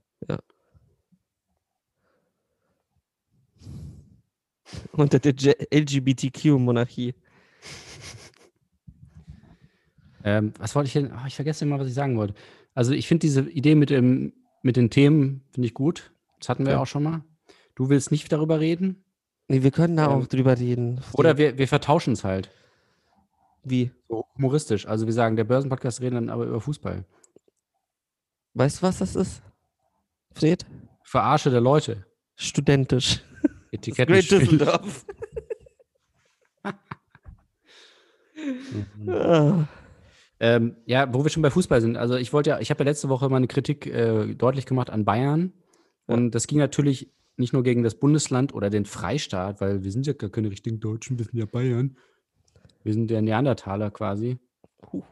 Unter 4.93 5.19
der 5.19 5.57
LGBTQ-Monarchie. 5.73 7.15
Ähm, 10.25 10.53
was 10.59 10.75
wollte 10.75 10.89
ich 10.89 10.93
denn? 10.95 11.13
Ah, 11.13 11.25
ich 11.27 11.37
vergesse 11.37 11.65
immer, 11.65 11.79
was 11.79 11.87
ich 11.87 11.95
sagen 11.95 12.17
wollte. 12.17 12.35
Also 12.75 12.93
ich 12.93 13.07
finde 13.07 13.21
diese 13.27 13.49
Idee 13.49 13.75
mit, 13.77 13.91
dem, 13.91 14.33
mit 14.63 14.77
den 14.77 14.91
Themen, 14.91 15.43
finde 15.53 15.69
ich 15.69 15.75
gut. 15.75 16.13
Das 16.41 16.49
hatten 16.49 16.67
wir 16.67 16.73
Ja. 16.73 16.81
auch 16.81 16.87
schon 16.87 17.05
mal. 17.05 17.23
Du 17.77 17.89
willst 17.89 18.11
nicht 18.11 18.31
darüber 18.33 18.59
reden? 18.59 19.05
Nee, 19.49 19.63
wir 19.63 19.71
können 19.71 19.97
da 19.97 20.07
Ähm, 20.07 20.23
auch 20.23 20.27
drüber 20.27 20.59
reden. 20.59 21.01
Oder 21.13 21.39
wir, 21.39 21.57
wir 21.57 21.69
vertauschen 21.69 22.15
es 22.15 22.25
halt. 22.25 22.51
Wie? 23.63 23.93
So 24.09 24.25
humoristisch. 24.37 24.87
Also 24.87 25.07
wir 25.07 25.13
sagen, 25.13 25.37
der 25.37 25.45
Börsenpodcast 25.45 26.01
reden 26.01 26.17
dann 26.17 26.31
aber 26.31 26.45
über 26.47 26.61
Fußball. 26.61 27.05
Weißt 28.55 28.79
du, 28.79 28.83
was 28.83 28.99
das 28.99 29.15
ist? 29.15 29.43
Fred? 30.33 30.67
Verarsche 31.05 31.51
der 31.51 31.61
Leute. 31.61 32.05
Studentisch. 32.35 33.23
Etiketten. 33.71 34.13
Great 34.15 34.31
Düsseldorf. 34.31 35.07
Mhm. 38.37 39.09
Ah, 39.09 39.65
Ähm, 40.39 40.77
ja, 40.85 41.13
wo 41.13 41.25
wir 41.25 41.31
schon 41.31 41.43
bei 41.43 41.51
Fußball 41.51 41.81
sind. 41.81 41.97
Also 41.97 42.17
ich 42.17 42.33
wollte 42.35 42.51
ja, 42.51 42.61
ich 42.61 42.71
habe 42.71 42.85
ja 42.85 42.91
letzte 42.91 43.09
Woche 43.09 43.29
meine 43.31 43.47
Kritik 43.47 43.87
äh, 43.87 44.35
deutlich 44.35 44.67
gemacht 44.67 44.91
an 44.91 45.05
Bayern. 45.07 45.53
Und 46.07 46.33
das 46.33 46.47
ging 46.47 46.59
natürlich 46.59 47.11
nicht 47.37 47.53
nur 47.53 47.63
gegen 47.63 47.83
das 47.83 47.95
Bundesland 47.97 48.55
oder 48.55 48.71
den 48.71 48.85
Freistaat, 48.85 49.61
weil 49.61 49.85
wir 49.85 49.93
sind 49.93 50.07
ja 50.07 50.13
gar 50.13 50.31
keine 50.31 50.51
richtigen 50.51 50.81
Deutschen, 50.81 51.19
wir 51.19 51.27
sind 51.27 51.39
ja 51.39 51.47
Bayern. 51.47 51.97
Wir 52.83 52.93
sind 52.93 53.11
der 53.11 53.21
Neandertaler 53.21 53.91
quasi. 53.91 54.39
Huh. 54.93 55.03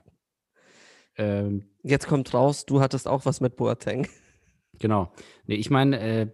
Ähm, 1.16 1.64
Jetzt 1.82 2.06
kommt 2.06 2.32
raus, 2.32 2.66
du 2.66 2.80
hattest 2.80 3.06
auch 3.06 3.26
was 3.26 3.40
mit 3.40 3.56
Boateng. 3.56 4.08
Genau. 4.78 5.12
Nee, 5.46 5.56
ich 5.56 5.70
meine, 5.70 6.00
äh, 6.00 6.26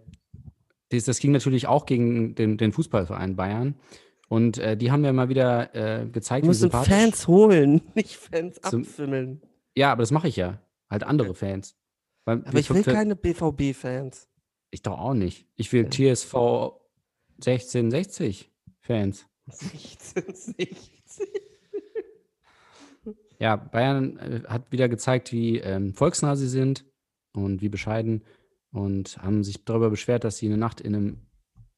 das, 0.91 1.05
das 1.05 1.19
ging 1.19 1.33
natürlich 1.33 1.67
auch 1.67 1.87
gegen 1.87 2.35
den, 2.35 2.57
den 2.57 2.73
Fußballverein 2.73 3.37
Bayern. 3.37 3.77
Und 4.29 4.59
äh, 4.59 4.77
die 4.77 4.93
haben 4.93 5.05
ja 5.05 5.13
mal 5.13 5.29
wieder 5.29 5.75
äh, 5.75 6.07
gezeigt, 6.07 6.47
musst 6.47 6.61
sympathisch. 6.61 6.93
Fans 6.93 7.27
holen, 7.27 7.83
nicht 7.95 8.17
Fans 8.17 8.63
abfimmeln. 8.63 9.43
Ja, 9.77 9.93
aber 9.93 10.03
das 10.03 10.13
mache 10.13 10.29
ich 10.29 10.37
ja. 10.37 10.61
Halt 10.89 11.05
andere 11.05 11.35
Fans. 11.35 11.77
Weil 12.25 12.39
Aber 12.39 12.53
wir 12.53 12.61
ich 12.61 12.73
will 12.73 12.83
keine 12.83 13.17
BVB-Fans. 13.17 14.30
Ich 14.71 14.83
doch 14.83 14.99
auch 14.99 15.15
nicht. 15.15 15.47
Ich 15.57 15.73
will 15.73 15.89
TSV 15.89 16.35
1660 17.37 18.51
Fans. 18.81 19.27
16, 19.47 20.35
16. 20.35 21.27
Ja, 23.39 23.57
Bayern 23.57 24.19
äh, 24.19 24.43
hat 24.47 24.71
wieder 24.71 24.89
gezeigt, 24.89 25.33
wie 25.33 25.59
ähm, 25.59 25.95
volksnah 25.95 26.37
sie 26.37 26.49
sind 26.49 26.85
und 27.33 27.63
wie 27.63 27.69
bescheiden 27.69 28.23
und 28.71 29.19
haben 29.19 29.43
sich 29.43 29.65
darüber 29.65 29.91
beschwert, 29.91 30.25
dass 30.25 30.37
sie 30.37 30.47
eine 30.47 30.59
Nacht 30.59 30.81
in, 30.81 30.95
einem, 30.95 31.27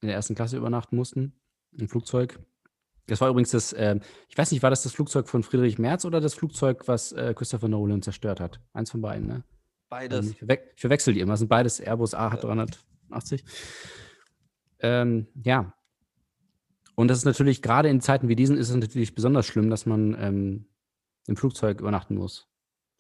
in 0.01 0.09
der 0.09 0.17
ersten 0.17 0.35
Klasse 0.35 0.57
übernachten 0.57 0.97
mussten, 0.97 1.41
im 1.79 1.89
Flugzeug. 1.89 2.41
Das 3.07 3.21
war 3.21 3.29
übrigens 3.29 3.51
das, 3.51 3.75
ähm, 3.79 4.01
ich 4.29 4.37
weiß 4.37 4.51
nicht, 4.51 4.63
war 4.63 4.71
das 4.71 4.83
das 4.83 4.93
Flugzeug 4.93 5.29
von 5.29 5.43
Friedrich 5.43 5.79
Merz 5.79 6.05
oder 6.05 6.21
das 6.21 6.35
Flugzeug, 6.35 6.89
was 6.89 7.13
äh, 7.13 7.33
Christopher 7.35 7.69
Nolan 7.69 8.03
zerstört 8.03 8.41
hat? 8.41 8.61
Eins 8.73 8.91
von 8.91 9.01
beiden, 9.01 9.27
ne? 9.29 9.45
Beides. 9.93 10.31
Ich, 10.31 10.39
verwe 10.39 10.59
ich 10.75 10.81
verwechsel 10.81 11.13
die 11.13 11.21
immer. 11.21 11.35
Das 11.35 11.41
sind 11.41 11.49
beides 11.49 11.79
Airbus 11.79 12.15
A380. 12.15 13.43
Ähm, 14.79 15.27
ja. 15.45 15.75
Und 16.95 17.09
das 17.09 17.19
ist 17.19 17.27
natürlich, 17.27 17.61
gerade 17.61 17.91
in 17.91 18.01
Zeiten 18.01 18.27
wie 18.29 18.35
diesen, 18.35 18.57
ist 18.57 18.71
es 18.71 18.75
natürlich 18.75 19.15
besonders 19.15 19.45
schlimm, 19.47 19.69
dass 19.69 19.85
man 19.85 20.17
ähm, 20.19 20.67
im 21.27 21.37
Flugzeug 21.37 21.81
übernachten 21.81 22.15
muss 22.15 22.49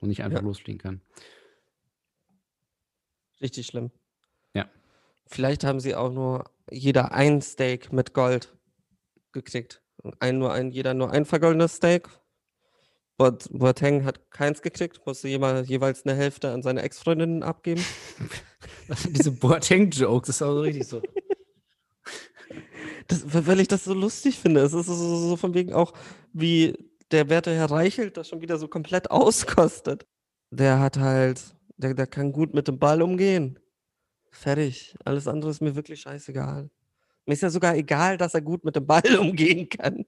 und 0.01 0.11
nicht 0.11 0.23
einfach 0.23 0.41
Ja. 0.41 0.45
losfliegen 0.45 0.79
kann. 0.79 1.01
Richtig 3.41 3.69
schlimm. 3.69 3.91
Ja. 4.53 4.69
Vielleicht 5.25 5.65
haben 5.65 5.81
sie 5.81 5.95
auch 5.95 6.13
nur 6.13 6.51
jeder 6.71 7.13
ein 7.13 7.41
Steak 7.41 7.91
mit 7.91 8.13
Gold 8.13 8.55
gekriegt. 9.33 9.83
Ein, 10.21 10.39
nur 10.39 10.53
ein, 10.53 10.71
jeder 10.71 10.93
nur 10.93 11.11
ein 11.11 11.25
vergoldenes 11.25 11.77
Steak. 11.77 12.11
Boat- 13.19 13.49
Boateng 13.53 14.05
hat 14.05 14.31
keins 14.31 14.63
gekriegt, 14.63 15.01
musste 15.07 15.29
jeweils, 15.29 15.69
jeweils 15.69 16.05
eine 16.05 16.15
Hälfte 16.17 16.51
an 16.51 16.63
seine 16.63 16.83
Ex-Freundinnen 16.83 17.43
abgeben. 17.43 17.85
Diese 19.11 19.33
Boateng-Jokes, 19.33 20.27
das 20.29 20.37
ist 20.37 20.43
auch 20.43 20.55
so 20.55 20.61
richtig 20.61 20.87
so. 20.87 21.03
Das, 23.09 23.25
weil 23.47 23.61
ich 23.61 23.69
das 23.69 23.85
so 23.85 23.95
lustig 23.95 24.39
finde. 24.39 24.61
Es 24.61 24.73
ist 24.73 24.87
so, 24.87 24.95
so, 24.95 25.29
so 25.29 25.37
von 25.37 25.55
wegen 25.55 25.73
auch, 25.73 25.93
wie 26.33 26.75
der 27.11 27.29
werte 27.29 27.55
Herr 27.55 27.71
Reichelt 27.71 28.17
das 28.17 28.29
schon 28.29 28.41
wieder 28.41 28.59
so 28.59 28.69
komplett 28.69 29.11
auskostet. 29.11 30.07
Der 30.51 30.81
hat 30.81 30.99
halt, 30.99 31.43
der, 31.77 31.95
der 31.95 32.07
kann 32.07 32.33
gut 32.33 32.55
mit 32.55 32.69
dem 32.69 32.79
Ball 32.79 33.03
umgehen. 33.03 33.59
Fertig. 34.31 34.95
Alles 35.05 35.29
andere 35.29 35.51
ist 35.51 35.61
mir 35.61 35.75
wirklich 35.75 36.01
scheißegal. 36.01 36.71
Mir 37.27 37.33
ist 37.35 37.43
ja 37.43 37.51
sogar 37.51 37.77
egal, 37.77 38.17
dass 38.17 38.35
er 38.35 38.41
gut 38.43 38.65
mit 38.65 38.77
dem 38.77 38.87
Ball 38.87 39.03
umgehen 39.19 39.69
kann. 39.69 40.05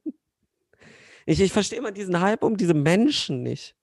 Ich, 1.27 1.41
ich 1.41 1.53
verstehe 1.53 1.79
immer 1.79 1.93
diesen 1.93 2.21
Hype 2.21 2.43
um 2.43 2.57
diese 2.57 2.75
Menschen 2.75 3.43
nicht. 3.43 3.75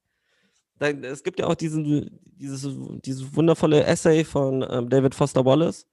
Da, 0.78 0.90
es 0.90 1.24
gibt 1.24 1.40
ja 1.40 1.48
auch 1.48 1.56
diesen, 1.56 2.20
dieses, 2.24 2.68
dieses 3.06 3.36
wundervolle 3.36 3.84
Essay 3.84 4.24
von 4.24 4.66
ähm, 4.70 4.90
David 4.90 5.16
Foster 5.16 5.46
Wallace 5.46 5.88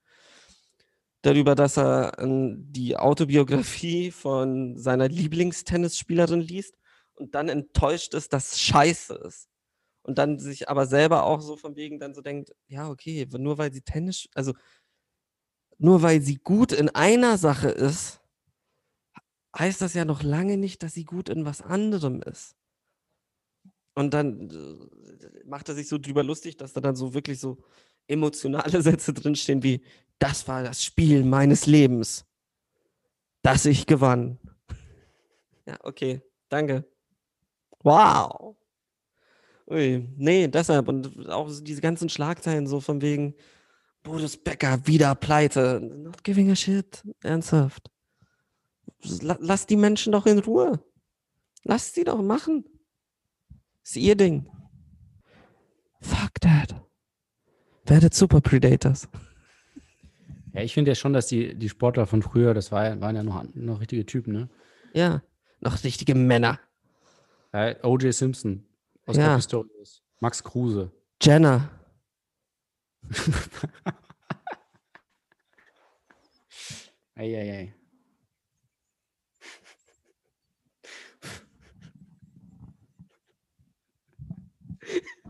darüber, 1.22 1.54
dass 1.54 1.76
er 1.76 2.18
ähm, 2.18 2.64
die 2.70 2.96
Autobiografie 2.96 4.10
von 4.10 4.78
seiner 4.78 5.08
Lieblingstennisspielerin 5.08 6.40
liest 6.40 6.74
und 7.14 7.34
dann 7.34 7.48
enttäuscht 7.48 8.14
ist, 8.14 8.32
dass 8.32 8.52
es 8.52 8.60
scheiße 8.60 9.14
ist. 9.26 9.48
Und 10.02 10.16
dann 10.16 10.38
sich 10.38 10.70
aber 10.70 10.86
selber 10.86 11.24
auch 11.24 11.40
so 11.40 11.56
von 11.56 11.76
wegen 11.76 11.98
dann 11.98 12.14
so 12.14 12.22
denkt, 12.22 12.54
ja, 12.66 12.88
okay, 12.88 13.28
nur 13.36 13.58
weil 13.58 13.72
sie 13.72 13.82
Tennis, 13.82 14.26
also 14.34 14.54
nur 15.76 16.00
weil 16.02 16.22
sie 16.22 16.36
gut 16.36 16.72
in 16.72 16.88
einer 16.88 17.36
Sache 17.36 17.68
ist, 17.68 18.20
heißt 19.58 19.80
das 19.80 19.94
ja 19.94 20.04
noch 20.04 20.22
lange 20.22 20.56
nicht, 20.56 20.82
dass 20.82 20.94
sie 20.94 21.04
gut 21.04 21.28
in 21.28 21.44
was 21.44 21.62
anderem 21.62 22.22
ist. 22.22 22.56
Und 23.94 24.14
dann 24.14 24.50
äh, 24.50 25.44
macht 25.44 25.68
er 25.68 25.74
sich 25.74 25.88
so 25.88 25.98
drüber 25.98 26.22
lustig, 26.22 26.56
dass 26.56 26.72
da 26.72 26.80
dann 26.80 26.94
so 26.94 27.14
wirklich 27.14 27.40
so 27.40 27.58
emotionale 28.06 28.80
Sätze 28.82 29.12
drinstehen 29.12 29.62
wie, 29.62 29.82
das 30.18 30.46
war 30.46 30.62
das 30.62 30.84
Spiel 30.84 31.24
meines 31.24 31.66
Lebens, 31.66 32.24
das 33.42 33.66
ich 33.66 33.86
gewann. 33.86 34.38
Ja, 35.66 35.76
okay, 35.82 36.22
danke. 36.48 36.82
Wow. 37.82 38.56
Ui, 39.70 40.08
nee, 40.16 40.48
deshalb 40.48 40.88
und 40.88 41.28
auch 41.28 41.50
diese 41.60 41.82
ganzen 41.82 42.08
Schlagzeilen 42.08 42.66
so 42.66 42.80
von 42.80 43.02
wegen 43.02 43.34
Boris 44.02 44.38
Becker 44.38 44.86
wieder 44.86 45.14
pleite. 45.14 45.78
Not 45.80 46.24
giving 46.24 46.50
a 46.50 46.56
shit. 46.56 47.02
Ernsthaft. 47.22 47.90
La 49.20 49.36
lass 49.40 49.66
die 49.66 49.76
Menschen 49.76 50.12
doch 50.12 50.26
in 50.26 50.38
Ruhe. 50.38 50.82
Lass 51.64 51.92
sie 51.94 52.04
doch 52.04 52.20
machen. 52.22 52.64
Ist 53.82 53.96
ihr 53.96 54.16
Ding. 54.16 54.50
Fuck 56.00 56.40
that. 56.40 56.74
Werdet 57.84 58.14
Super 58.14 58.40
Predators. 58.40 59.08
Ja, 60.54 60.62
ich 60.64 60.72
finde 60.74 60.90
ja 60.90 60.94
schon, 60.96 61.12
dass 61.12 61.26
die, 61.28 61.54
die 61.54 61.68
Sportler 61.68 62.06
von 62.06 62.22
früher, 62.22 62.54
das 62.54 62.72
war, 62.72 63.00
waren 63.00 63.14
ja 63.14 63.22
noch, 63.22 63.44
noch 63.54 63.80
richtige 63.80 64.06
Typen, 64.06 64.32
ne? 64.32 64.48
Ja, 64.94 65.22
noch 65.60 65.84
richtige 65.84 66.14
Männer. 66.16 66.58
Ja, 67.52 67.76
O.J. 67.84 68.12
Simpson, 68.14 68.66
Oscar 69.06 69.24
Ja. 69.24 69.36
Pistorius, 69.36 70.02
Max 70.20 70.42
Kruse. 70.42 70.90
Jenna. 71.22 71.70
Eieiei. 77.14 77.74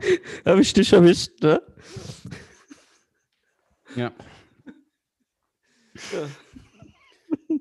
Habe 0.44 0.60
ich 0.60 0.72
dich 0.72 0.92
erwischt, 0.92 1.42
ne? 1.42 1.60
Ja. 3.96 4.12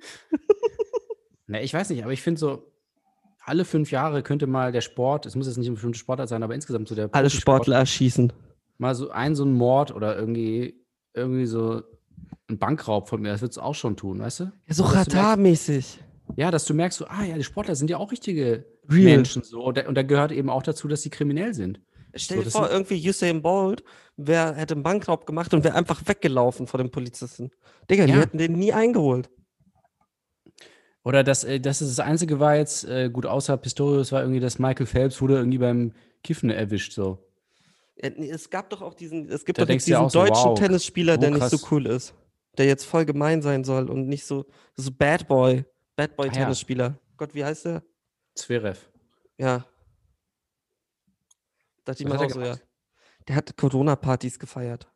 Na, 1.47 1.61
ich 1.61 1.73
weiß 1.73 1.89
nicht, 1.89 2.03
aber 2.03 2.11
ich 2.11 2.21
finde 2.21 2.39
so, 2.39 2.71
alle 3.39 3.63
fünf 3.63 3.91
Jahre 3.91 4.21
könnte 4.23 4.47
mal 4.47 4.71
der 4.71 4.81
Sport, 4.81 5.25
es 5.25 5.35
muss 5.35 5.47
jetzt 5.47 5.57
nicht 5.57 5.67
ein 5.69 5.75
bestimmter 5.75 5.97
Sportart 5.97 6.29
sein, 6.29 6.43
aber 6.43 6.53
insgesamt 6.53 6.89
so 6.89 6.95
der 6.95 7.09
Alle 7.13 7.29
Sportler 7.29 7.77
erschießen. 7.77 8.33
mal 8.77 8.93
so 8.93 9.09
ein 9.09 9.35
so 9.35 9.45
ein 9.45 9.53
Mord 9.53 9.95
oder 9.95 10.17
irgendwie 10.17 10.75
irgendwie 11.13 11.45
so 11.45 11.81
ein 12.49 12.59
Bankraub 12.59 13.07
von 13.07 13.21
mir, 13.21 13.29
das 13.29 13.41
würdest 13.41 13.57
du 13.57 13.61
auch 13.61 13.75
schon 13.75 13.95
tun, 13.95 14.19
weißt 14.19 14.41
du? 14.41 14.43
Ja, 14.67 14.73
so 14.73 14.83
Ratar-mäßig. 14.83 15.99
Ja, 16.35 16.51
dass 16.51 16.65
du 16.65 16.73
merkst 16.73 16.97
so, 16.99 17.05
ah 17.07 17.23
ja, 17.23 17.37
die 17.37 17.43
Sportler 17.43 17.75
sind 17.75 17.89
ja 17.89 17.97
auch 17.97 18.11
richtige 18.11 18.65
Real. 18.89 19.03
Menschen 19.03 19.43
so 19.43 19.63
und 19.63 19.77
da, 19.77 19.87
und 19.87 19.95
da 19.95 20.03
gehört 20.03 20.33
eben 20.33 20.49
auch 20.49 20.63
dazu, 20.63 20.89
dass 20.89 21.01
sie 21.01 21.09
kriminell 21.09 21.53
sind. 21.53 21.79
Stell 22.19 22.37
So, 22.37 22.41
dir 22.41 22.45
das 22.45 22.53
vor, 22.53 22.69
irgendwie 22.69 23.09
Usain 23.09 23.41
Bolt, 23.41 23.83
wer 24.15 24.55
hätte 24.55 24.73
einen 24.75 24.83
Bankraub 24.83 25.25
gemacht 25.25 25.53
und 25.53 25.63
wäre 25.63 25.75
einfach 25.75 26.01
weggelaufen 26.05 26.67
vor 26.67 26.77
den 26.77 26.91
Polizisten. 26.91 27.51
Digga, 27.89 28.05
die 28.05 28.11
Ja. 28.13 28.19
hätten 28.19 28.37
den 28.37 28.53
nie 28.53 28.73
eingeholt. 28.73 29.29
Oder 31.03 31.23
dass, 31.23 31.43
äh, 31.43 31.59
dass 31.59 31.81
es 31.81 31.95
das 31.95 32.05
Einzige 32.05 32.39
war 32.39 32.55
jetzt, 32.57 32.83
äh, 32.85 33.09
gut, 33.09 33.25
außer 33.25 33.55
Pistorius 33.57 34.11
war 34.11 34.21
irgendwie, 34.21 34.41
dass 34.41 34.59
Michael 34.59 34.85
Phelps 34.85 35.21
wurde 35.21 35.35
irgendwie 35.37 35.57
beim 35.57 35.93
Kiffen 36.23 36.49
erwischt, 36.49 36.93
so. 36.93 37.17
Ja, 38.01 38.09
nee, 38.15 38.29
Es 38.29 38.49
gab 38.49 38.69
doch 38.69 38.81
auch 38.81 38.93
diesen, 38.93 39.29
es 39.29 39.45
gibt 39.45 39.57
Da 39.57 39.61
doch 39.63 39.67
du 39.67 39.73
ja 39.73 39.77
diesen 39.79 39.95
auch 39.95 40.09
so, 40.09 40.19
deutschen 40.19 40.51
wow, 40.51 40.59
Tennisspieler, 40.59 41.13
so 41.15 41.19
der 41.21 41.31
nicht 41.31 41.49
so 41.49 41.57
cool 41.71 41.85
ist. 41.87 42.13
Der 42.57 42.65
jetzt 42.65 42.85
voll 42.85 43.05
gemein 43.05 43.41
sein 43.41 43.63
soll 43.63 43.89
und 43.89 44.07
nicht 44.07 44.25
so, 44.25 44.45
so 44.75 44.91
Bad 44.91 45.27
Boy, 45.27 45.63
Bad 45.95 46.15
Boy 46.15 46.27
Ah, 46.27 46.33
ja. 46.33 46.39
Tennisspieler. 46.39 46.99
Gott, 47.15 47.33
wie 47.33 47.45
heißt 47.45 47.65
der? 47.65 47.83
Zverev. 48.35 48.77
Ja. 49.37 49.65
Dachte 51.87 52.03
ich 52.03 52.09
mir 52.09 52.19
auch 52.19 52.29
so, 52.29 52.41
ja. 52.41 52.57
Der 53.29 53.35
hat 53.37 53.55
Corona-Partys 53.55 54.39
gefeiert. 54.39 54.91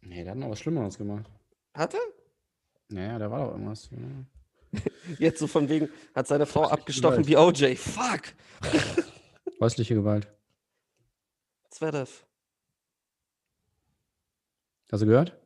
Nee, 0.00 0.22
der 0.22 0.30
hat 0.30 0.38
noch 0.38 0.50
was 0.50 0.60
Schlimmeres 0.60 0.96
gemacht. 0.96 1.28
Hat 1.74 1.94
er? 1.94 2.00
Naja, 2.88 3.18
da 3.18 3.28
war 3.28 3.46
doch 3.46 3.52
irgendwas. 3.52 3.90
Ja. 3.90 4.80
Jetzt 5.18 5.40
so 5.40 5.48
von 5.48 5.68
wegen, 5.68 5.88
hat 6.14 6.28
seine 6.28 6.46
Frau 6.46 6.68
abgestochen 6.68 7.26
wie 7.26 7.36
OJ. 7.36 7.74
Fuck! 7.74 8.32
Häusliche 9.60 9.96
Gewalt. 9.96 10.28
Zverev. 11.68 12.26
Hast 14.92 15.00
du 15.00 15.06
gehört? 15.06 15.36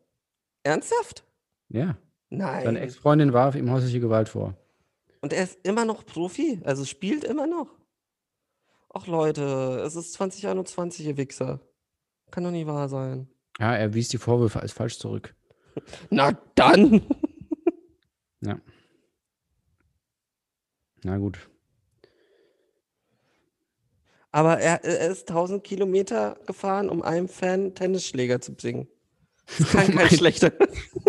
Ernsthaft? 0.64 1.24
Ja. 1.70 1.96
Nein. 2.28 2.64
Seine 2.64 2.80
Ex-Freundin 2.80 3.32
warf 3.32 3.54
ihm 3.54 3.70
häusliche 3.70 4.00
Gewalt 4.00 4.28
vor. 4.28 4.54
Und 5.22 5.32
er 5.32 5.44
ist 5.44 5.58
immer 5.62 5.86
noch 5.86 6.04
Profi, 6.04 6.60
also 6.62 6.84
spielt 6.84 7.24
immer 7.24 7.46
noch. 7.46 7.70
Ach 8.98 9.06
Leute, 9.06 9.82
es 9.84 9.94
ist 9.94 10.14
2021, 10.14 11.04
ihr 11.04 11.18
Wichser. 11.18 11.60
Kann 12.30 12.44
doch 12.44 12.50
nie 12.50 12.66
wahr 12.66 12.88
sein. 12.88 13.28
Ja, 13.58 13.76
er 13.76 13.92
wies 13.92 14.08
die 14.08 14.16
Vorwürfe 14.16 14.60
als 14.60 14.72
falsch 14.72 14.98
zurück. 14.98 15.34
Na 16.10 16.32
dann! 16.54 17.02
Ja. 18.40 18.58
Na 21.04 21.18
gut. 21.18 21.38
Aber 24.30 24.60
er, 24.60 24.82
er 24.82 25.10
ist 25.10 25.28
1000 25.28 25.62
Kilometer 25.62 26.38
gefahren, 26.46 26.88
um 26.88 27.02
einem 27.02 27.28
Fan 27.28 27.74
Tennisschläger 27.74 28.40
zu 28.40 28.54
bringen. 28.54 28.88
Das 29.58 29.68
kann 29.72 29.94
kein 29.94 30.08
schlechter. 30.08 30.52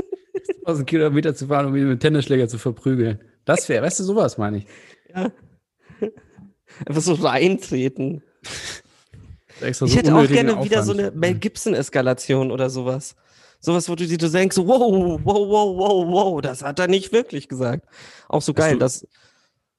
1000 0.66 0.90
Kilometer 0.90 1.36
zu 1.36 1.48
fahren, 1.48 1.68
um 1.68 1.76
ihn 1.78 1.88
mit 1.88 2.02
Tennisschläger 2.02 2.50
zu 2.50 2.58
verprügeln. 2.58 3.24
Das 3.46 3.70
wäre, 3.70 3.86
weißt 3.86 4.02
du, 4.02 4.04
sowas 4.04 4.38
meine 4.38 4.58
ich. 4.58 4.68
Ja. 5.16 5.32
Einfach 6.86 7.02
so 7.02 7.14
reintreten. 7.14 8.24
Ich 9.68 9.78
so 9.78 9.88
hätte 9.88 10.14
auch 10.14 10.28
gerne 10.28 10.64
wieder 10.64 10.84
so 10.84 10.92
Aufwand. 10.92 11.08
eine 11.10 11.18
Mel 11.18 11.34
Gibson-Eskalation 11.34 12.52
oder 12.52 12.70
sowas. 12.70 13.16
Sowas, 13.60 13.90
wo 13.90 13.96
du 13.96 14.06
dir 14.06 14.18
so 14.22 14.32
denkst, 14.32 14.56
wow, 14.58 15.20
wow, 15.24 15.24
wow, 15.26 15.76
wow, 15.76 16.08
wow, 16.08 16.42
das 16.42 16.62
hat 16.64 16.78
er 16.78 16.88
nicht 16.88 17.12
wirklich 17.12 17.48
gesagt. 17.50 17.88
Auch 18.30 18.44
so 18.44 18.52
Hast 18.52 18.58
geil, 18.58 18.78
du- 18.78 18.88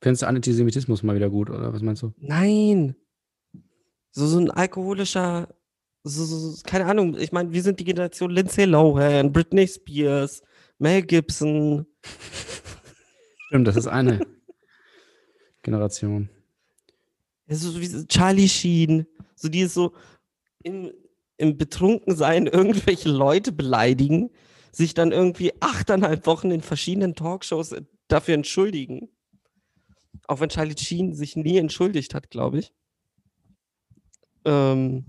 Findest 0.02 0.22
du 0.22 0.26
Antisemitismus 0.26 1.04
mal 1.04 1.14
wieder 1.14 1.30
gut, 1.30 1.48
oder 1.48 1.72
was 1.72 1.80
meinst 1.82 2.02
du? 2.02 2.12
nein, 2.18 2.96
so, 4.10 4.26
so 4.26 4.40
ein 4.40 4.50
alkoholischer, 4.50 5.46
so, 6.02 6.24
so, 6.24 6.60
keine 6.66 6.86
Ahnung, 6.86 7.16
ich 7.16 7.30
meine, 7.30 7.52
wir 7.52 7.62
sind 7.62 7.78
die 7.78 7.84
Generation 7.84 8.30
Lindsay 8.32 8.64
Lohan, 8.64 9.32
Britney 9.32 9.68
Spears, 9.68 10.42
Mel 10.78 11.02
Gibson, 11.02 11.86
Stimmt, 13.46 13.68
das 13.68 13.76
ist 13.76 13.86
eine 13.86 14.18
Generation. 15.62 16.30
So 17.48 17.80
wie 17.80 18.06
Charlie 18.06 18.48
Sheen, 18.48 19.06
so 19.34 19.48
die 19.48 19.64
so 19.66 19.94
im, 20.62 20.92
im 21.36 21.56
Betrunkensein 21.56 22.46
irgendwelche 22.46 23.08
Leute 23.08 23.52
beleidigen, 23.52 24.30
sich 24.72 24.94
dann 24.94 25.12
irgendwie 25.12 25.52
achteinhalb 25.60 26.26
Wochen 26.26 26.50
in 26.50 26.60
verschiedenen 26.60 27.14
Talkshows 27.14 27.72
äh, 27.72 27.82
dafür 28.08 28.34
entschuldigen. 28.34 29.08
Auch 30.26 30.40
wenn 30.40 30.50
Charlie 30.50 30.76
Sheen 30.76 31.14
sich 31.14 31.36
nie 31.36 31.56
entschuldigt 31.56 32.14
hat, 32.14 32.30
glaube 32.30 32.58
ich. 32.58 32.72
Ähm, 34.44 35.06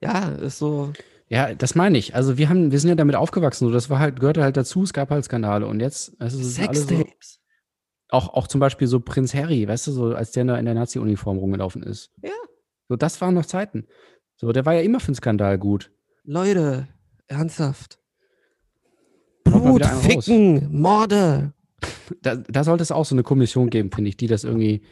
ja, 0.00 0.28
ist 0.30 0.58
so. 0.58 0.92
Ja, 1.28 1.54
das 1.54 1.74
meine 1.74 1.98
ich. 1.98 2.14
Also 2.14 2.38
wir 2.38 2.48
haben, 2.48 2.72
wir 2.72 2.80
sind 2.80 2.88
ja 2.88 2.94
damit 2.94 3.16
aufgewachsen. 3.16 3.66
So, 3.66 3.72
das 3.72 3.90
war 3.90 3.98
halt, 3.98 4.18
gehörte 4.18 4.42
halt 4.42 4.56
dazu, 4.56 4.82
es 4.82 4.94
gab 4.94 5.10
halt 5.10 5.24
Skandale. 5.24 5.66
Und 5.66 5.80
jetzt, 5.80 6.16
es 6.20 6.34
ist 6.34 6.58
alles 6.58 6.82
so, 6.82 6.96
Sextapes. 6.96 7.40
Auch, 8.10 8.28
auch 8.34 8.46
zum 8.46 8.60
Beispiel 8.60 8.86
so 8.86 9.00
Prinz 9.00 9.34
Harry, 9.34 9.66
weißt 9.68 9.86
du, 9.88 9.92
so 9.92 10.14
als 10.14 10.32
der 10.32 10.42
in 10.42 10.46
der, 10.48 10.58
in 10.58 10.64
der 10.64 10.74
Nazi-Uniform 10.74 11.38
rumgelaufen 11.38 11.82
ist. 11.82 12.10
Ja. 12.22 12.30
So, 12.88 12.96
das 12.96 13.20
waren 13.20 13.34
noch 13.34 13.46
Zeiten. 13.46 13.86
So, 14.36 14.52
der 14.52 14.64
war 14.64 14.74
ja 14.74 14.80
immer 14.80 15.00
für 15.00 15.08
einen 15.08 15.14
Skandal 15.16 15.58
gut. 15.58 15.90
Leute, 16.24 16.88
ernsthaft. 17.26 17.98
Blut, 19.44 19.82
einen 19.82 19.92
raus. 20.14 20.24
Ficken, 20.26 20.80
Morde. 20.80 21.52
Da, 22.22 22.36
da 22.36 22.64
sollte 22.64 22.82
es 22.82 22.90
auch 22.90 23.04
so 23.04 23.14
eine 23.14 23.22
Kommission 23.22 23.68
geben, 23.70 23.92
finde 23.92 24.08
ich, 24.08 24.16
die 24.16 24.26
das 24.26 24.42
irgendwie 24.42 24.82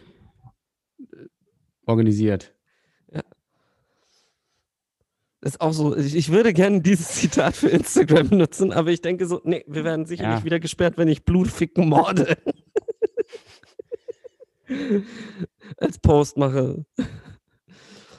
äh, 1.00 1.26
organisiert. 1.86 2.54
ist 5.40 5.60
auch 5.60 5.72
so, 5.72 5.96
ich, 5.96 6.14
ich 6.14 6.30
würde 6.30 6.52
gerne 6.52 6.80
dieses 6.82 7.08
Zitat 7.08 7.56
für 7.56 7.68
Instagram 7.68 8.28
nutzen, 8.30 8.72
aber 8.72 8.90
ich 8.90 9.00
denke 9.00 9.26
so, 9.26 9.40
nee, 9.44 9.64
wir 9.66 9.82
werden 9.84 10.06
sicherlich 10.06 10.40
Ja. 10.40 10.44
wieder 10.44 10.60
gesperrt, 10.60 10.98
wenn 10.98 11.08
ich 11.08 11.24
Blut 11.24 11.48
ficken 11.48 11.88
morde. 11.88 12.36
Als 15.78 15.98
Post 15.98 16.36
mache. 16.36 16.84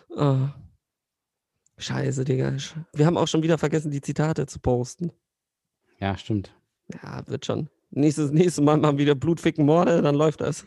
Oh. 0.10 0.48
Scheiße, 1.78 2.26
Digga. 2.26 2.56
Wir 2.94 3.06
haben 3.06 3.18
auch 3.18 3.28
schon 3.28 3.44
wieder 3.44 3.58
vergessen, 3.58 3.92
die 3.92 4.02
Zitate 4.02 4.46
zu 4.48 4.60
posten. 4.60 5.12
Ja, 6.00 6.18
stimmt. 6.18 6.54
Ja, 7.04 7.28
wird 7.28 7.46
schon. 7.46 7.70
Nächstes, 7.92 8.32
nächstes 8.32 8.64
Mal 8.64 8.78
machen 8.78 8.98
wir 8.98 9.04
wieder 9.06 9.16
Blut 9.16 9.40
ficken 9.40 9.66
Morde, 9.66 10.02
dann 10.02 10.16
läuft 10.16 10.42
das. 10.42 10.66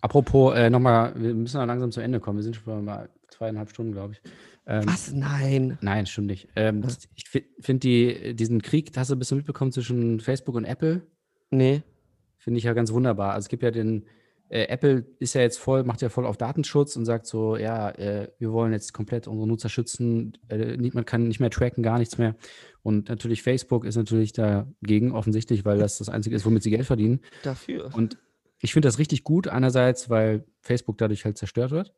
Apropos, 0.00 0.54
äh, 0.54 0.70
nochmal, 0.70 1.14
wir 1.16 1.34
müssen 1.34 1.56
ja 1.56 1.64
langsam 1.64 1.92
zu 1.92 2.00
Ende 2.00 2.20
kommen. 2.20 2.38
Wir 2.38 2.42
sind 2.44 2.56
schon 2.56 2.84
mal 2.84 3.08
zweieinhalb 3.28 3.70
Stunden, 3.70 3.92
glaube 3.92 4.14
ich. 4.14 4.22
Ähm, 4.66 4.86
Was? 4.86 5.12
Nein. 5.12 5.78
Nein, 5.80 6.06
stimmt 6.06 6.28
nicht. 6.28 6.48
Ähm, 6.56 6.84
ich 7.14 7.28
finde 7.28 7.80
die, 7.80 8.34
diesen 8.34 8.62
Krieg, 8.62 8.90
hast 8.96 9.10
du 9.10 9.16
ein 9.16 9.18
bisschen 9.18 9.36
mitbekommen 9.38 9.72
zwischen 9.72 10.20
Facebook 10.20 10.54
und 10.54 10.64
Apple, 10.64 11.02
Nee. 11.50 11.82
finde 12.38 12.58
ich 12.58 12.64
ja 12.64 12.72
ganz 12.72 12.92
wunderbar. 12.92 13.32
Also 13.32 13.46
es 13.46 13.48
gibt 13.48 13.62
ja 13.62 13.70
den, 13.70 14.06
äh, 14.52 14.64
Apple 14.68 15.06
ist 15.18 15.34
ja 15.34 15.40
jetzt 15.40 15.58
voll, 15.58 15.82
macht 15.82 16.02
ja 16.02 16.10
voll 16.10 16.26
auf 16.26 16.36
Datenschutz 16.36 16.94
und 16.96 17.06
sagt 17.06 17.26
so, 17.26 17.56
ja, 17.56 17.90
äh, 17.90 18.28
wir 18.38 18.52
wollen 18.52 18.72
jetzt 18.72 18.92
komplett 18.92 19.26
unsere 19.26 19.48
Nutzer 19.48 19.68
schützen, 19.70 20.36
äh, 20.48 20.76
nie- 20.76 20.90
man 20.92 21.06
kann 21.06 21.26
nicht 21.26 21.40
mehr 21.40 21.50
tracken, 21.50 21.82
gar 21.82 21.98
nichts 21.98 22.18
mehr. 22.18 22.36
Und 22.82 23.08
natürlich 23.08 23.42
Facebook 23.42 23.84
ist 23.84 23.96
natürlich 23.96 24.32
dagegen 24.32 25.12
offensichtlich, 25.12 25.64
weil 25.64 25.78
das 25.78 25.98
das 25.98 26.08
Einzige 26.08 26.36
ist, 26.36 26.44
womit 26.44 26.62
sie 26.62 26.70
Geld 26.70 26.84
verdienen. 26.86 27.20
Dafür. 27.42 27.90
Und 27.94 28.18
ich 28.60 28.72
finde 28.72 28.88
das 28.88 28.98
richtig 28.98 29.24
gut, 29.24 29.48
einerseits, 29.48 30.10
weil 30.10 30.44
Facebook 30.60 30.98
dadurch 30.98 31.24
halt 31.24 31.38
zerstört 31.38 31.70
wird. 31.70 31.94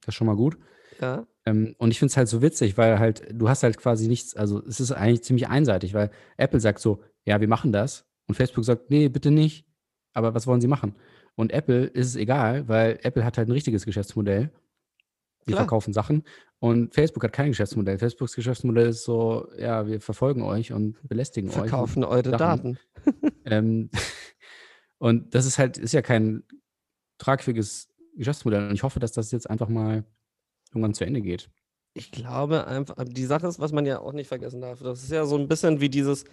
Das 0.00 0.08
ist 0.08 0.14
schon 0.14 0.26
mal 0.26 0.36
gut. 0.36 0.56
Ja. 1.00 1.26
Ähm, 1.44 1.74
und 1.78 1.90
ich 1.90 1.98
finde 1.98 2.10
es 2.12 2.16
halt 2.16 2.28
so 2.28 2.40
witzig, 2.42 2.78
weil 2.78 2.98
halt, 2.98 3.26
du 3.32 3.48
hast 3.48 3.62
halt 3.62 3.76
quasi 3.78 4.08
nichts, 4.08 4.34
also 4.34 4.62
es 4.66 4.80
ist 4.80 4.92
eigentlich 4.92 5.22
ziemlich 5.22 5.48
einseitig, 5.48 5.94
weil 5.94 6.10
Apple 6.36 6.60
sagt 6.60 6.80
so, 6.80 7.02
ja, 7.24 7.40
wir 7.40 7.48
machen 7.48 7.70
das. 7.72 8.06
Und 8.26 8.34
Facebook 8.34 8.64
sagt, 8.64 8.90
nee, 8.90 9.08
bitte 9.08 9.30
nicht. 9.30 9.66
Aber 10.12 10.34
was 10.34 10.46
wollen 10.46 10.60
sie 10.60 10.68
machen? 10.68 10.94
Und 11.36 11.52
Apple 11.52 11.84
ist 11.86 12.08
es 12.08 12.16
egal, 12.16 12.68
weil 12.68 12.98
Apple 13.02 13.24
hat 13.24 13.38
halt 13.38 13.48
ein 13.48 13.52
richtiges 13.52 13.84
Geschäftsmodell. 13.84 14.50
Die 15.46 15.52
Klar. 15.52 15.62
verkaufen 15.62 15.92
Sachen. 15.92 16.24
Und 16.58 16.94
Facebook 16.94 17.24
hat 17.24 17.32
kein 17.32 17.48
Geschäftsmodell. 17.48 17.98
Facebooks 17.98 18.34
Geschäftsmodell 18.34 18.88
ist 18.88 19.04
so, 19.04 19.48
ja, 19.58 19.86
wir 19.86 20.00
verfolgen 20.00 20.42
euch 20.42 20.72
und 20.72 20.96
belästigen 21.08 21.48
euch. 21.48 21.56
Verkaufen 21.56 22.04
eure 22.04 22.30
Sachen. 22.30 22.38
Daten. 22.38 22.78
Ähm, 23.46 23.88
und 24.98 25.34
das 25.34 25.46
ist 25.46 25.58
halt, 25.58 25.78
ist 25.78 25.94
ja 25.94 26.02
kein 26.02 26.44
tragfähiges 27.16 27.88
Geschäftsmodell. 28.16 28.68
Und 28.68 28.74
ich 28.74 28.82
hoffe, 28.82 29.00
dass 29.00 29.12
das 29.12 29.32
jetzt 29.32 29.48
einfach 29.48 29.70
mal 29.70 30.04
irgendwann 30.70 30.92
zu 30.92 31.04
Ende 31.04 31.22
geht. 31.22 31.48
Ich 31.94 32.12
glaube 32.12 32.66
einfach, 32.66 32.96
die 33.04 33.24
Sache 33.24 33.46
ist, 33.46 33.58
was 33.58 33.72
man 33.72 33.86
ja 33.86 33.98
auch 34.00 34.12
nicht 34.12 34.28
vergessen 34.28 34.60
darf, 34.60 34.80
das 34.80 35.02
ist 35.02 35.10
ja 35.10 35.24
so 35.24 35.36
ein 35.36 35.48
bisschen 35.48 35.80
wie 35.80 35.88
dieses 35.88 36.24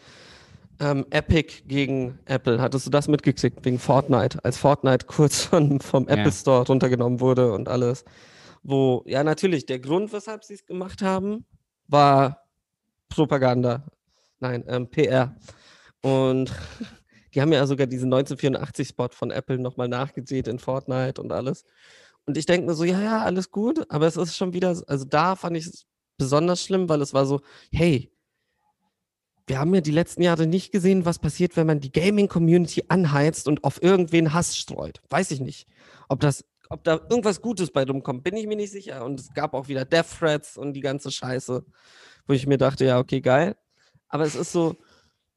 ähm, 0.80 1.06
Epic 1.10 1.64
gegen 1.68 2.20
Apple. 2.26 2.62
Hattest 2.62 2.86
du 2.86 2.90
das 2.90 3.08
mitgekriegt 3.08 3.64
wegen 3.66 3.80
Fortnite, 3.80 4.44
als 4.44 4.58
Fortnite 4.58 5.06
kurz 5.06 5.44
von, 5.44 5.80
vom 5.80 6.08
Ja. 6.08 6.16
Apple 6.16 6.32
Store 6.32 6.66
runtergenommen 6.66 7.20
wurde 7.20 7.52
und 7.52 7.68
alles? 7.68 8.04
Wo, 8.64 9.04
ja, 9.06 9.24
natürlich, 9.24 9.66
der 9.66 9.80
Grund, 9.80 10.12
weshalb 10.14 10.44
sie 10.44 10.56
es 10.56 10.66
gemacht 10.66 11.02
haben, 11.02 11.46
war 11.88 12.44
Propaganda. 13.10 13.86
Nein, 14.40 14.64
ähm, 14.68 14.90
PR. 14.90 15.36
Und 16.02 16.52
die 17.34 17.42
haben 17.42 17.54
ja 17.54 17.66
sogar 17.66 17.88
diesen 17.88 18.14
1984-Spot 18.14 19.10
von 19.12 19.32
Apple 19.32 19.60
nochmal 19.60 19.88
nachgedreht 19.88 20.48
in 20.48 20.60
Fortnite 20.60 21.22
und 21.22 21.32
alles. 21.32 21.66
Und 22.26 22.38
ich 22.38 22.46
denke 22.46 22.68
mir 22.68 22.74
so, 22.74 22.84
ja, 22.84 23.00
ja, 23.00 23.24
alles 23.24 23.52
gut, 23.52 23.86
aber 23.90 24.06
es 24.06 24.18
ist 24.18 24.36
schon 24.36 24.54
wieder, 24.54 24.76
also 24.88 25.06
da 25.06 25.36
fand 25.36 25.56
ich 25.56 25.66
es 25.66 25.86
besonders 26.18 26.62
schlimm, 26.62 26.90
weil 26.90 27.02
es 27.02 27.14
war 27.14 27.26
so, 27.26 27.42
hey, 27.72 28.12
wir 29.48 29.60
haben 29.60 29.74
ja 29.74 29.82
die 29.82 29.92
letzten 29.92 30.22
Jahre 30.22 30.46
nicht 30.46 30.74
gesehen, 30.74 31.06
was 31.06 31.20
passiert, 31.20 31.56
wenn 31.56 31.68
man 31.68 31.80
die 31.80 31.92
Gaming-Community 31.92 32.84
anheizt 32.90 33.48
und 33.48 33.64
auf 33.64 33.82
irgendwen 33.82 34.34
Hass 34.34 34.58
streut. 34.58 35.02
Weiß 35.10 35.32
ich 35.32 35.40
nicht. 35.40 35.68
Ob 36.10 36.20
das, 36.20 36.44
ob 36.70 36.84
da 36.84 37.00
irgendwas 37.10 37.42
Gutes 37.42 37.72
bei 37.72 37.86
rumkommt, 37.86 38.24
bin 38.26 38.36
ich 38.36 38.46
mir 38.46 38.58
nicht 38.58 38.72
sicher. 38.72 39.06
Und 39.06 39.22
es 39.22 39.34
gab 39.34 39.54
auch 39.54 39.70
wieder 39.70 39.86
Death 39.86 40.20
Threats 40.20 40.58
und 40.58 40.74
die 40.74 40.82
ganze 40.82 41.12
Scheiße, 41.12 41.66
wo 42.28 42.34
ich 42.34 42.46
mir 42.46 42.58
dachte, 42.58 42.86
ja, 42.86 43.00
okay, 43.00 43.22
geil. 43.22 43.56
Aber 44.10 44.26
es 44.26 44.36
ist 44.36 44.52
so, 44.52 44.76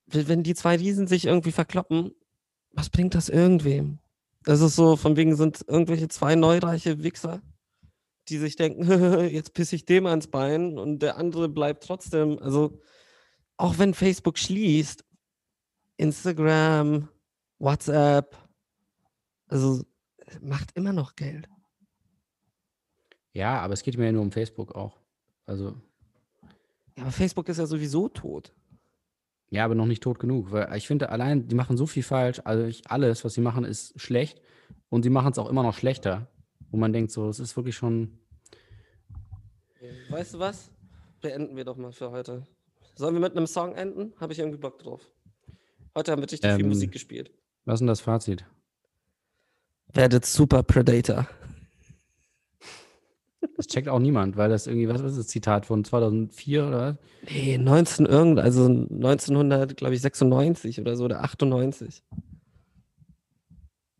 wenn 0.06 0.42
die 0.42 0.54
zwei 0.54 0.76
Riesen 0.76 1.06
sich 1.06 1.26
irgendwie 1.26 1.52
verkloppen, 1.52 2.12
was 2.72 2.90
bringt 2.90 3.14
das 3.14 3.28
irgendwem? 3.28 4.00
Das 4.42 4.60
ist 4.60 4.74
so, 4.74 4.96
von 4.96 5.16
wegen 5.16 5.36
sind 5.36 5.64
irgendwelche 5.68 6.08
zwei 6.08 6.34
neureiche 6.34 7.02
Wichser, 7.04 7.42
die 8.28 8.38
sich 8.38 8.56
denken, 8.56 8.88
jetzt 9.30 9.54
pisse 9.54 9.76
ich 9.76 9.84
dem 9.84 10.06
ans 10.06 10.26
Bein 10.26 10.78
und 10.78 11.00
der 11.00 11.16
andere 11.16 11.48
bleibt 11.48 11.84
trotzdem. 11.84 12.38
Also, 12.40 12.80
auch 13.60 13.78
wenn 13.78 13.92
Facebook 13.92 14.38
schließt, 14.38 15.04
Instagram, 15.98 17.08
WhatsApp, 17.58 18.36
also 19.48 19.84
macht 20.40 20.72
immer 20.74 20.94
noch 20.94 21.14
Geld. 21.14 21.46
Ja, 23.32 23.60
aber 23.60 23.74
es 23.74 23.82
geht 23.82 23.98
mir 23.98 24.06
ja 24.06 24.12
nur 24.12 24.22
um 24.22 24.32
Facebook 24.32 24.74
auch. 24.74 24.98
Also, 25.44 25.74
Ja, 26.96 27.02
aber 27.02 27.12
Facebook 27.12 27.48
ist 27.50 27.58
ja 27.58 27.66
sowieso 27.66 28.08
tot. 28.08 28.52
ja, 29.50 29.64
aber 29.64 29.74
noch 29.74 29.86
nicht 29.86 30.02
tot 30.02 30.18
genug. 30.18 30.52
Weil 30.52 30.74
ich 30.76 30.86
finde, 30.86 31.10
allein, 31.10 31.46
die 31.46 31.54
machen 31.54 31.76
so 31.76 31.86
viel 31.86 32.02
falsch. 32.02 32.40
Also, 32.44 32.64
ich, 32.64 32.90
alles, 32.90 33.24
was 33.24 33.34
sie 33.34 33.40
machen, 33.40 33.64
ist 33.64 34.00
schlecht. 34.00 34.40
Und 34.88 35.02
sie 35.02 35.10
machen 35.10 35.32
es 35.32 35.38
auch 35.38 35.50
immer 35.50 35.62
noch 35.62 35.74
schlechter. 35.76 36.28
Wo 36.70 36.76
man 36.78 36.92
denkt, 36.92 37.12
so, 37.12 37.28
es 37.28 37.40
ist 37.40 37.56
wirklich 37.56 37.76
schon. 37.76 38.18
Weißt 40.08 40.34
du 40.34 40.38
was? 40.38 40.70
Beenden 41.20 41.56
wir 41.56 41.64
doch 41.64 41.76
mal 41.76 41.92
für 41.92 42.10
heute. 42.10 42.46
Sollen 42.94 43.14
wir 43.14 43.20
mit 43.20 43.36
einem 43.36 43.46
Song 43.46 43.74
enden? 43.74 44.12
Habe 44.18 44.32
ich 44.32 44.38
irgendwie 44.38 44.58
Bock 44.58 44.78
drauf. 44.78 45.10
Heute 45.96 46.12
haben 46.12 46.20
wir 46.22 46.30
richtig 46.30 46.50
viel 46.50 46.60
Ähm, 46.64 46.68
Musik 46.68 46.92
gespielt. 46.92 47.30
Was 47.64 47.74
ist 47.74 47.80
denn 47.80 47.86
das 47.88 48.00
Fazit? 48.00 48.44
Werdet 49.92 50.24
Super 50.24 50.62
Predator. 50.62 51.28
Das 53.56 53.66
checkt 53.66 53.88
auch 53.88 53.98
niemand, 53.98 54.36
weil 54.36 54.48
das 54.50 54.66
irgendwie, 54.66 54.88
was 54.88 55.00
ist 55.00 55.18
das 55.18 55.26
Zitat 55.28 55.66
von 55.66 55.84
2004 55.84 56.66
oder 56.66 56.80
was? 56.80 56.96
Nee, 57.30 57.58
19 57.58 58.06
irgend, 58.06 58.38
also 58.38 58.66
1900, 58.66 59.76
glaube 59.76 59.94
ich, 59.94 60.00
96 60.00 60.80
oder 60.80 60.96
so, 60.96 61.04
oder 61.04 61.22
98. 61.22 62.02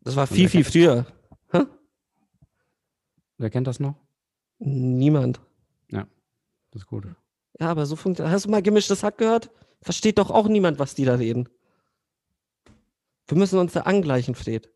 Das 0.01 0.15
war 0.15 0.25
viel, 0.27 0.49
viel 0.49 0.63
früher. 0.63 1.05
Hä? 1.51 1.63
Wer 3.37 3.49
kennt 3.49 3.67
das 3.67 3.79
noch? 3.79 3.95
Niemand. 4.59 5.41
Das 5.89 6.83
ist 6.83 6.87
gut. 6.87 7.05
Ja, 7.61 7.69
aber 7.69 7.85
so 7.85 7.95
funktioniert. 7.95 8.33
Hast 8.33 8.45
du 8.45 8.49
mal 8.49 8.61
gemischtes 8.63 9.03
Hack 9.03 9.19
gehört? 9.19 9.51
Versteht 9.83 10.17
doch 10.17 10.31
auch 10.31 10.47
niemand, 10.47 10.79
was 10.79 10.95
die 10.95 11.05
da 11.05 11.15
reden. 11.15 11.47
Wir 13.27 13.37
müssen 13.37 13.59
uns 13.59 13.73
da 13.73 13.81
angleichen, 13.81 14.33
Fred. 14.35 14.65
Du 14.65 14.71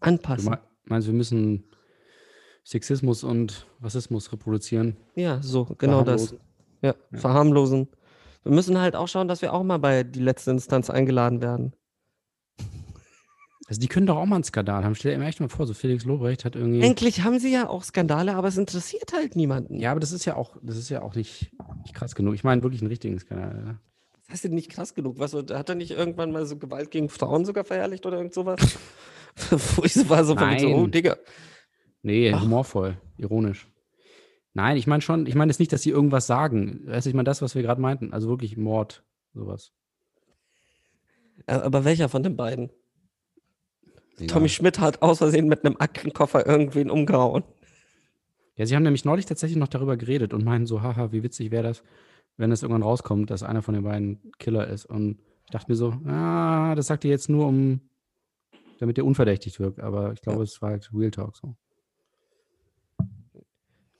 Anpassen. 0.00 0.50
me- 0.50 0.60
meinst, 0.84 1.06
wir 1.06 1.14
müssen 1.14 1.64
Sexismus 2.64 3.22
und 3.22 3.66
Rassismus 3.80 4.32
reproduzieren? 4.32 4.96
Ja, 5.14 5.40
so, 5.42 5.64
genau 5.78 6.02
das. 6.02 6.30
Verharmlosen? 6.30 6.40
Ja, 6.82 6.94
Ja. 7.12 7.18
verharmlosen. 7.18 7.88
Wir 8.42 8.52
müssen 8.52 8.78
halt 8.78 8.96
auch 8.96 9.06
schauen, 9.08 9.28
dass 9.28 9.40
wir 9.42 9.52
auch 9.52 9.62
mal 9.62 9.78
bei 9.78 10.02
die 10.02 10.20
letzte 10.20 10.50
Instanz 10.50 10.90
eingeladen 10.90 11.40
werden. 11.40 11.72
Also 13.70 13.80
die 13.80 13.86
können 13.86 14.06
doch 14.06 14.16
auch 14.16 14.26
mal 14.26 14.34
einen 14.34 14.42
Skandal 14.42 14.82
haben. 14.82 14.96
Stell 14.96 15.12
dir 15.12 15.18
mal 15.18 15.28
echt 15.28 15.38
mal 15.38 15.48
vor, 15.48 15.64
so 15.64 15.74
Felix 15.74 16.04
Lobrecht 16.04 16.44
hat 16.44 16.56
irgendwie. 16.56 16.80
Endlich 16.80 17.22
haben 17.22 17.38
sie 17.38 17.52
ja 17.52 17.68
auch 17.68 17.84
Skandale, 17.84 18.34
aber 18.34 18.48
es 18.48 18.58
interessiert 18.58 19.12
halt 19.12 19.36
niemanden. 19.36 19.78
Ja, 19.78 19.92
aber 19.92 20.00
das 20.00 20.10
ist 20.10 20.24
ja 20.24 20.34
auch, 20.34 20.56
das 20.60 20.76
ist 20.76 20.88
ja 20.88 21.02
auch 21.02 21.14
nicht, 21.14 21.52
nicht 21.84 21.94
krass 21.94 22.16
genug. 22.16 22.34
Ich 22.34 22.42
meine 22.42 22.64
wirklich 22.64 22.82
einen 22.82 22.90
richtigen 22.90 23.16
Skandal. 23.20 23.62
Ja. 23.64 23.80
Das 24.22 24.30
heißt 24.32 24.44
ja 24.44 24.50
nicht 24.50 24.72
krass 24.72 24.92
genug. 24.92 25.20
Was, 25.20 25.34
hat 25.34 25.68
er 25.68 25.76
nicht 25.76 25.92
irgendwann 25.92 26.32
mal 26.32 26.46
so 26.46 26.56
Gewalt 26.56 26.90
gegen 26.90 27.08
Frauen 27.08 27.44
sogar 27.44 27.62
verherrlicht 27.62 28.04
oder 28.06 28.16
irgend 28.16 28.34
sowas? 28.34 28.76
Wo 29.50 29.84
ich 29.84 29.94
so 29.94 30.08
war 30.08 30.24
so 30.24 30.34
von 30.34 30.50
wegen 30.50 30.58
so, 30.58 30.66
oh 30.66 30.80
Nein. 30.80 30.90
Digga. 30.90 31.16
Nee, 32.02 32.32
Ach. 32.32 32.42
humorvoll, 32.42 33.00
ironisch. 33.18 33.68
Nein, 34.52 34.78
ich 34.78 34.88
meine 34.88 35.00
schon, 35.00 35.26
ich 35.26 35.36
meine 35.36 35.50
jetzt 35.50 35.60
nicht, 35.60 35.72
dass 35.72 35.82
sie 35.82 35.90
irgendwas 35.90 36.26
sagen. 36.26 36.80
Weißt 36.86 37.06
du, 37.06 37.10
ich 37.10 37.14
meine 37.14 37.28
das, 37.28 37.40
was 37.40 37.54
wir 37.54 37.62
gerade 37.62 37.80
meinten. 37.80 38.12
Also 38.12 38.28
wirklich 38.28 38.56
Mord, 38.56 39.04
sowas. 39.32 39.70
Aber 41.46 41.84
welcher 41.84 42.08
von 42.08 42.24
den 42.24 42.36
beiden? 42.36 42.70
Ja. 44.20 44.26
Tommy 44.26 44.48
Schmidt 44.48 44.78
hat 44.78 45.02
aus 45.02 45.18
Versehen 45.18 45.48
mit 45.48 45.64
einem 45.64 45.76
Aktenkoffer 45.78 46.46
irgendwen 46.46 46.90
umgehauen. 46.90 47.42
Ja, 48.56 48.66
sie 48.66 48.76
haben 48.76 48.82
nämlich 48.82 49.04
neulich 49.04 49.26
tatsächlich 49.26 49.58
noch 49.58 49.68
darüber 49.68 49.96
geredet 49.96 50.34
und 50.34 50.44
meinen 50.44 50.66
so, 50.66 50.82
haha, 50.82 51.12
wie 51.12 51.22
witzig 51.22 51.50
wäre 51.50 51.62
das, 51.62 51.82
wenn 52.36 52.52
es 52.52 52.62
irgendwann 52.62 52.82
rauskommt, 52.82 53.30
dass 53.30 53.42
einer 53.42 53.62
von 53.62 53.74
den 53.74 53.84
beiden 53.84 54.32
Killer 54.38 54.66
ist. 54.68 54.84
Und 54.86 55.18
ich 55.46 55.50
dachte 55.50 55.70
mir 55.70 55.76
so, 55.76 55.90
ah, 56.06 56.74
das 56.74 56.86
sagt 56.88 57.04
ihr 57.04 57.10
jetzt 57.10 57.28
nur, 57.30 57.46
um, 57.46 57.80
damit 58.78 58.98
ihr 58.98 59.04
unverdächtig 59.06 59.58
wirkt. 59.60 59.80
Aber 59.80 60.12
ich 60.12 60.20
glaube, 60.20 60.38
Ja. 60.38 60.44
es 60.44 60.60
war 60.60 60.70
halt 60.70 60.90
Real 60.92 61.10
Talk 61.10 61.36
so. 61.36 61.56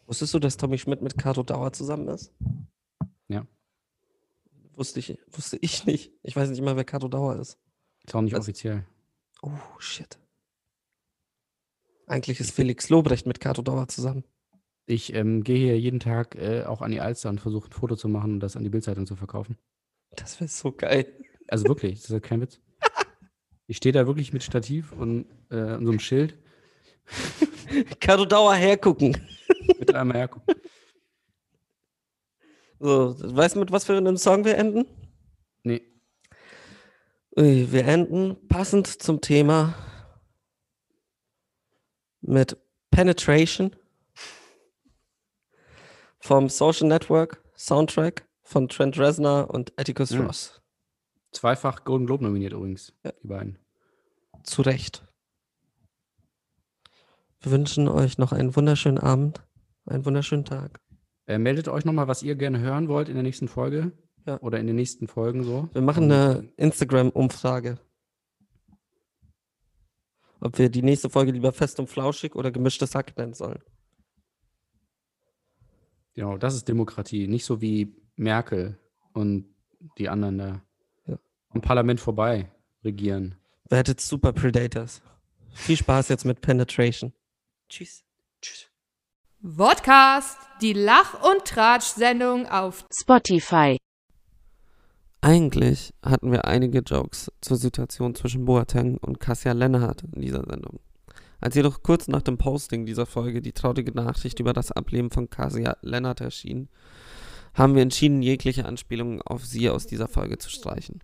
Wusstest 0.06 0.34
du, 0.34 0.38
dass 0.38 0.56
Tommy 0.56 0.76
Schmidt 0.78 1.02
mit 1.02 1.16
Kato 1.16 1.42
Dauer 1.42 1.72
zusammen 1.72 2.08
ist? 2.08 2.32
Ja. 3.28 3.46
Wusste 4.74 4.98
ich, 5.00 5.16
wusste 5.30 5.56
ich 5.60 5.86
nicht. 5.86 6.12
Ich 6.22 6.34
weiß 6.34 6.50
nicht 6.50 6.62
mal, 6.62 6.76
wer 6.76 6.84
Kato 6.84 7.08
Dauer 7.08 7.36
ist. 7.36 7.58
Ist 8.04 8.14
auch 8.14 8.20
nicht 8.22 8.32
Das- 8.34 8.40
offiziell. 8.40 8.84
Oh, 9.42 9.50
shit. 9.78 10.18
Eigentlich 12.06 12.40
ist 12.40 12.50
Felix 12.50 12.88
Lobrecht 12.88 13.26
mit 13.26 13.40
Kato 13.40 13.62
Dauer 13.62 13.88
zusammen. 13.88 14.24
Ich 14.86 15.14
ähm, 15.14 15.44
gehe 15.44 15.56
hier 15.56 15.78
jeden 15.78 16.00
Tag 16.00 16.34
äh, 16.34 16.64
auch 16.64 16.82
an 16.82 16.90
die 16.90 17.00
Alster 17.00 17.28
und 17.28 17.40
versuche 17.40 17.68
ein 17.68 17.72
Foto 17.72 17.94
zu 17.94 18.08
machen 18.08 18.34
und 18.34 18.40
das 18.40 18.56
an 18.56 18.64
die 18.64 18.70
Bildzeitung 18.70 19.06
zu 19.06 19.14
verkaufen. 19.14 19.56
Das 20.16 20.40
wäre 20.40 20.48
so 20.48 20.72
geil. 20.72 21.06
Also 21.46 21.68
wirklich, 21.68 22.00
das 22.02 22.10
ist 22.10 22.22
kein 22.22 22.40
Witz. 22.40 22.60
Ich 23.68 23.76
stehe 23.76 23.92
da 23.92 24.04
wirklich 24.04 24.32
mit 24.32 24.42
Stativ 24.42 24.90
und, 24.90 25.26
äh, 25.48 25.74
und 25.74 25.84
so 25.84 25.92
einem 25.92 26.00
Schild. 26.00 26.36
Kato 28.00 28.24
Dauer 28.24 28.56
hergucken. 28.56 29.16
Bitte 29.78 29.96
einmal 29.96 30.16
hergucken. 30.16 30.56
So, 32.80 33.14
weißt 33.16 33.54
du, 33.54 33.60
mit 33.60 33.70
was 33.70 33.84
für 33.84 33.96
einem 33.96 34.16
Song 34.16 34.44
wir 34.44 34.58
enden? 34.58 34.86
Nee. 35.62 35.82
Wir 37.36 37.84
enden 37.86 38.36
passend 38.48 38.86
zum 38.88 39.20
Thema 39.20 39.74
mit 42.20 42.56
Penetration 42.90 43.74
vom 46.18 46.48
Social 46.48 46.88
Network 46.88 47.42
Soundtrack 47.56 48.26
von 48.42 48.68
Trent 48.68 48.98
Reznor 48.98 49.50
und 49.50 49.72
Atticus 49.78 50.10
Ja. 50.10 50.22
Ross. 50.26 50.60
Zweifach 51.32 51.84
Golden 51.84 52.06
Globe 52.06 52.24
nominiert 52.24 52.52
übrigens, 52.52 52.92
Ja. 53.04 53.12
die 53.22 53.28
beiden. 53.28 53.58
Zu 54.42 54.62
Recht. 54.62 55.06
Wir 57.40 57.52
wünschen 57.52 57.86
euch 57.88 58.18
noch 58.18 58.32
einen 58.32 58.56
wunderschönen 58.56 58.98
Abend, 58.98 59.40
einen 59.86 60.04
wunderschönen 60.04 60.44
Tag. 60.44 60.80
Äh, 61.26 61.38
meldet 61.38 61.68
euch 61.68 61.84
nochmal, 61.84 62.08
was 62.08 62.22
ihr 62.24 62.34
gerne 62.34 62.58
hören 62.58 62.88
wollt 62.88 63.08
in 63.08 63.14
der 63.14 63.22
nächsten 63.22 63.46
Folge. 63.46 63.92
Ja. 64.26 64.40
Oder 64.40 64.58
in 64.60 64.66
den 64.66 64.76
nächsten 64.76 65.08
Folgen 65.08 65.44
so. 65.44 65.68
Wir 65.72 65.82
machen 65.82 66.04
eine 66.04 66.52
Instagram-Umfrage. 66.56 67.78
Ob 70.40 70.58
wir 70.58 70.68
die 70.70 70.82
nächste 70.82 71.10
Folge 71.10 71.32
lieber 71.32 71.52
fest 71.52 71.78
und 71.80 71.88
flauschig 71.88 72.34
oder 72.34 72.50
gemischtes 72.50 72.94
Hack 72.94 73.16
nennen 73.16 73.34
sollen. 73.34 73.62
Genau, 76.14 76.36
das 76.38 76.54
ist 76.54 76.68
Demokratie. 76.68 77.28
Nicht 77.28 77.44
so 77.44 77.60
wie 77.60 77.94
Merkel 78.16 78.78
und 79.12 79.46
die 79.98 80.08
anderen 80.08 80.38
da 80.38 80.62
Ja. 81.06 81.18
am 81.50 81.60
Parlament 81.60 82.00
vorbei 82.00 82.50
regieren. 82.84 83.36
Wer 83.68 83.78
hätte 83.78 83.94
Super 83.98 84.32
Predators? 84.32 85.02
Viel 85.52 85.76
Spaß 85.76 86.08
jetzt 86.08 86.24
mit 86.24 86.40
Penetration. 86.40 87.12
Tschüss. 87.68 88.04
Tschüss. 88.40 88.68
Vodcast, 89.42 90.38
die 90.60 90.72
Lach- 90.74 91.22
und 91.22 91.44
Tratsch-Sendung 91.44 92.46
auf 92.46 92.84
Spotify. 92.92 93.78
Eigentlich 95.22 95.92
hatten 96.02 96.32
wir 96.32 96.46
einige 96.46 96.78
Jokes 96.78 97.30
zur 97.42 97.58
Situation 97.58 98.14
zwischen 98.14 98.46
Boateng 98.46 98.96
und 98.96 99.20
Cassia 99.20 99.52
Lennart 99.52 100.02
in 100.14 100.22
dieser 100.22 100.46
Sendung. 100.46 100.80
Als 101.40 101.54
jedoch 101.54 101.82
kurz 101.82 102.08
nach 102.08 102.22
dem 102.22 102.38
Posting 102.38 102.86
dieser 102.86 103.04
Folge 103.04 103.42
die 103.42 103.52
traurige 103.52 103.92
Nachricht 103.92 104.40
über 104.40 104.54
das 104.54 104.72
Ableben 104.72 105.10
von 105.10 105.28
Cassia 105.28 105.76
Lennart 105.82 106.22
erschien, 106.22 106.70
haben 107.52 107.74
wir 107.74 107.82
entschieden, 107.82 108.22
jegliche 108.22 108.64
Anspielungen 108.64 109.20
auf 109.20 109.44
sie 109.44 109.68
aus 109.68 109.86
dieser 109.86 110.08
Folge 110.08 110.38
zu 110.38 110.48
streichen. 110.48 111.00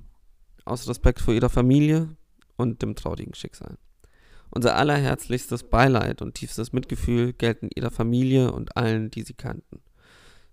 Aus 0.65 0.89
Respekt 0.89 1.21
vor 1.21 1.35
ihrer 1.35 1.51
Familie 1.51 2.17
und 2.57 2.81
dem 2.81 2.95
traurigen 2.95 3.35
Schicksal. 3.35 3.77
Unser 4.51 4.77
allerherzlichstes 4.77 5.65
Beileid 5.65 6.23
und 6.23 6.35
tiefstes 6.35 6.73
Mitgefühl 6.73 7.35
gelten 7.35 7.69
ihrer 7.75 7.91
Familie 7.91 8.53
und 8.53 8.79
allen, 8.79 9.11
die 9.11 9.23
sie 9.23 9.35
kannten. 9.35 9.83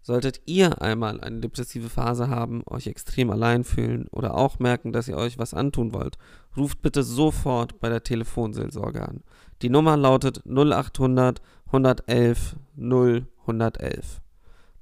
Solltet 0.06 0.41
ihr 0.45 0.82
einmal 0.82 1.22
eine 1.22 1.39
depressive 1.39 1.89
Phase 1.89 2.28
haben, 2.28 2.62
euch 2.70 2.88
extrem 2.88 3.30
allein 3.30 3.64
fühlen 3.64 4.10
oder 4.12 4.36
auch 4.36 4.60
merken, 4.60 4.91
dass 4.91 5.08
ihr 5.08 5.16
euch 5.16 5.38
was 5.38 5.54
antun 5.54 5.93
wollt, 5.93 6.18
ruft 6.58 6.82
bitte 6.82 7.04
sofort 7.04 7.80
bei 7.80 7.88
der 7.88 8.04
Telefonseelsorge 8.04 9.01
an. 9.01 9.24
Die 9.62 9.70
Nummer 9.70 9.95
lautet 9.95 10.43
0800 10.45 11.41
111 11.68 12.58
0 12.76 13.28
111. 13.41 14.22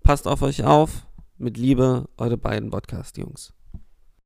Passt 0.01 0.27
auf 0.27 0.41
euch 0.41 0.63
auf. 0.63 1.05
Mit 1.37 1.55
Liebe, 1.57 2.09
eure 2.17 2.37
beiden 2.37 2.71
Podcast-Jungs. 2.71 3.53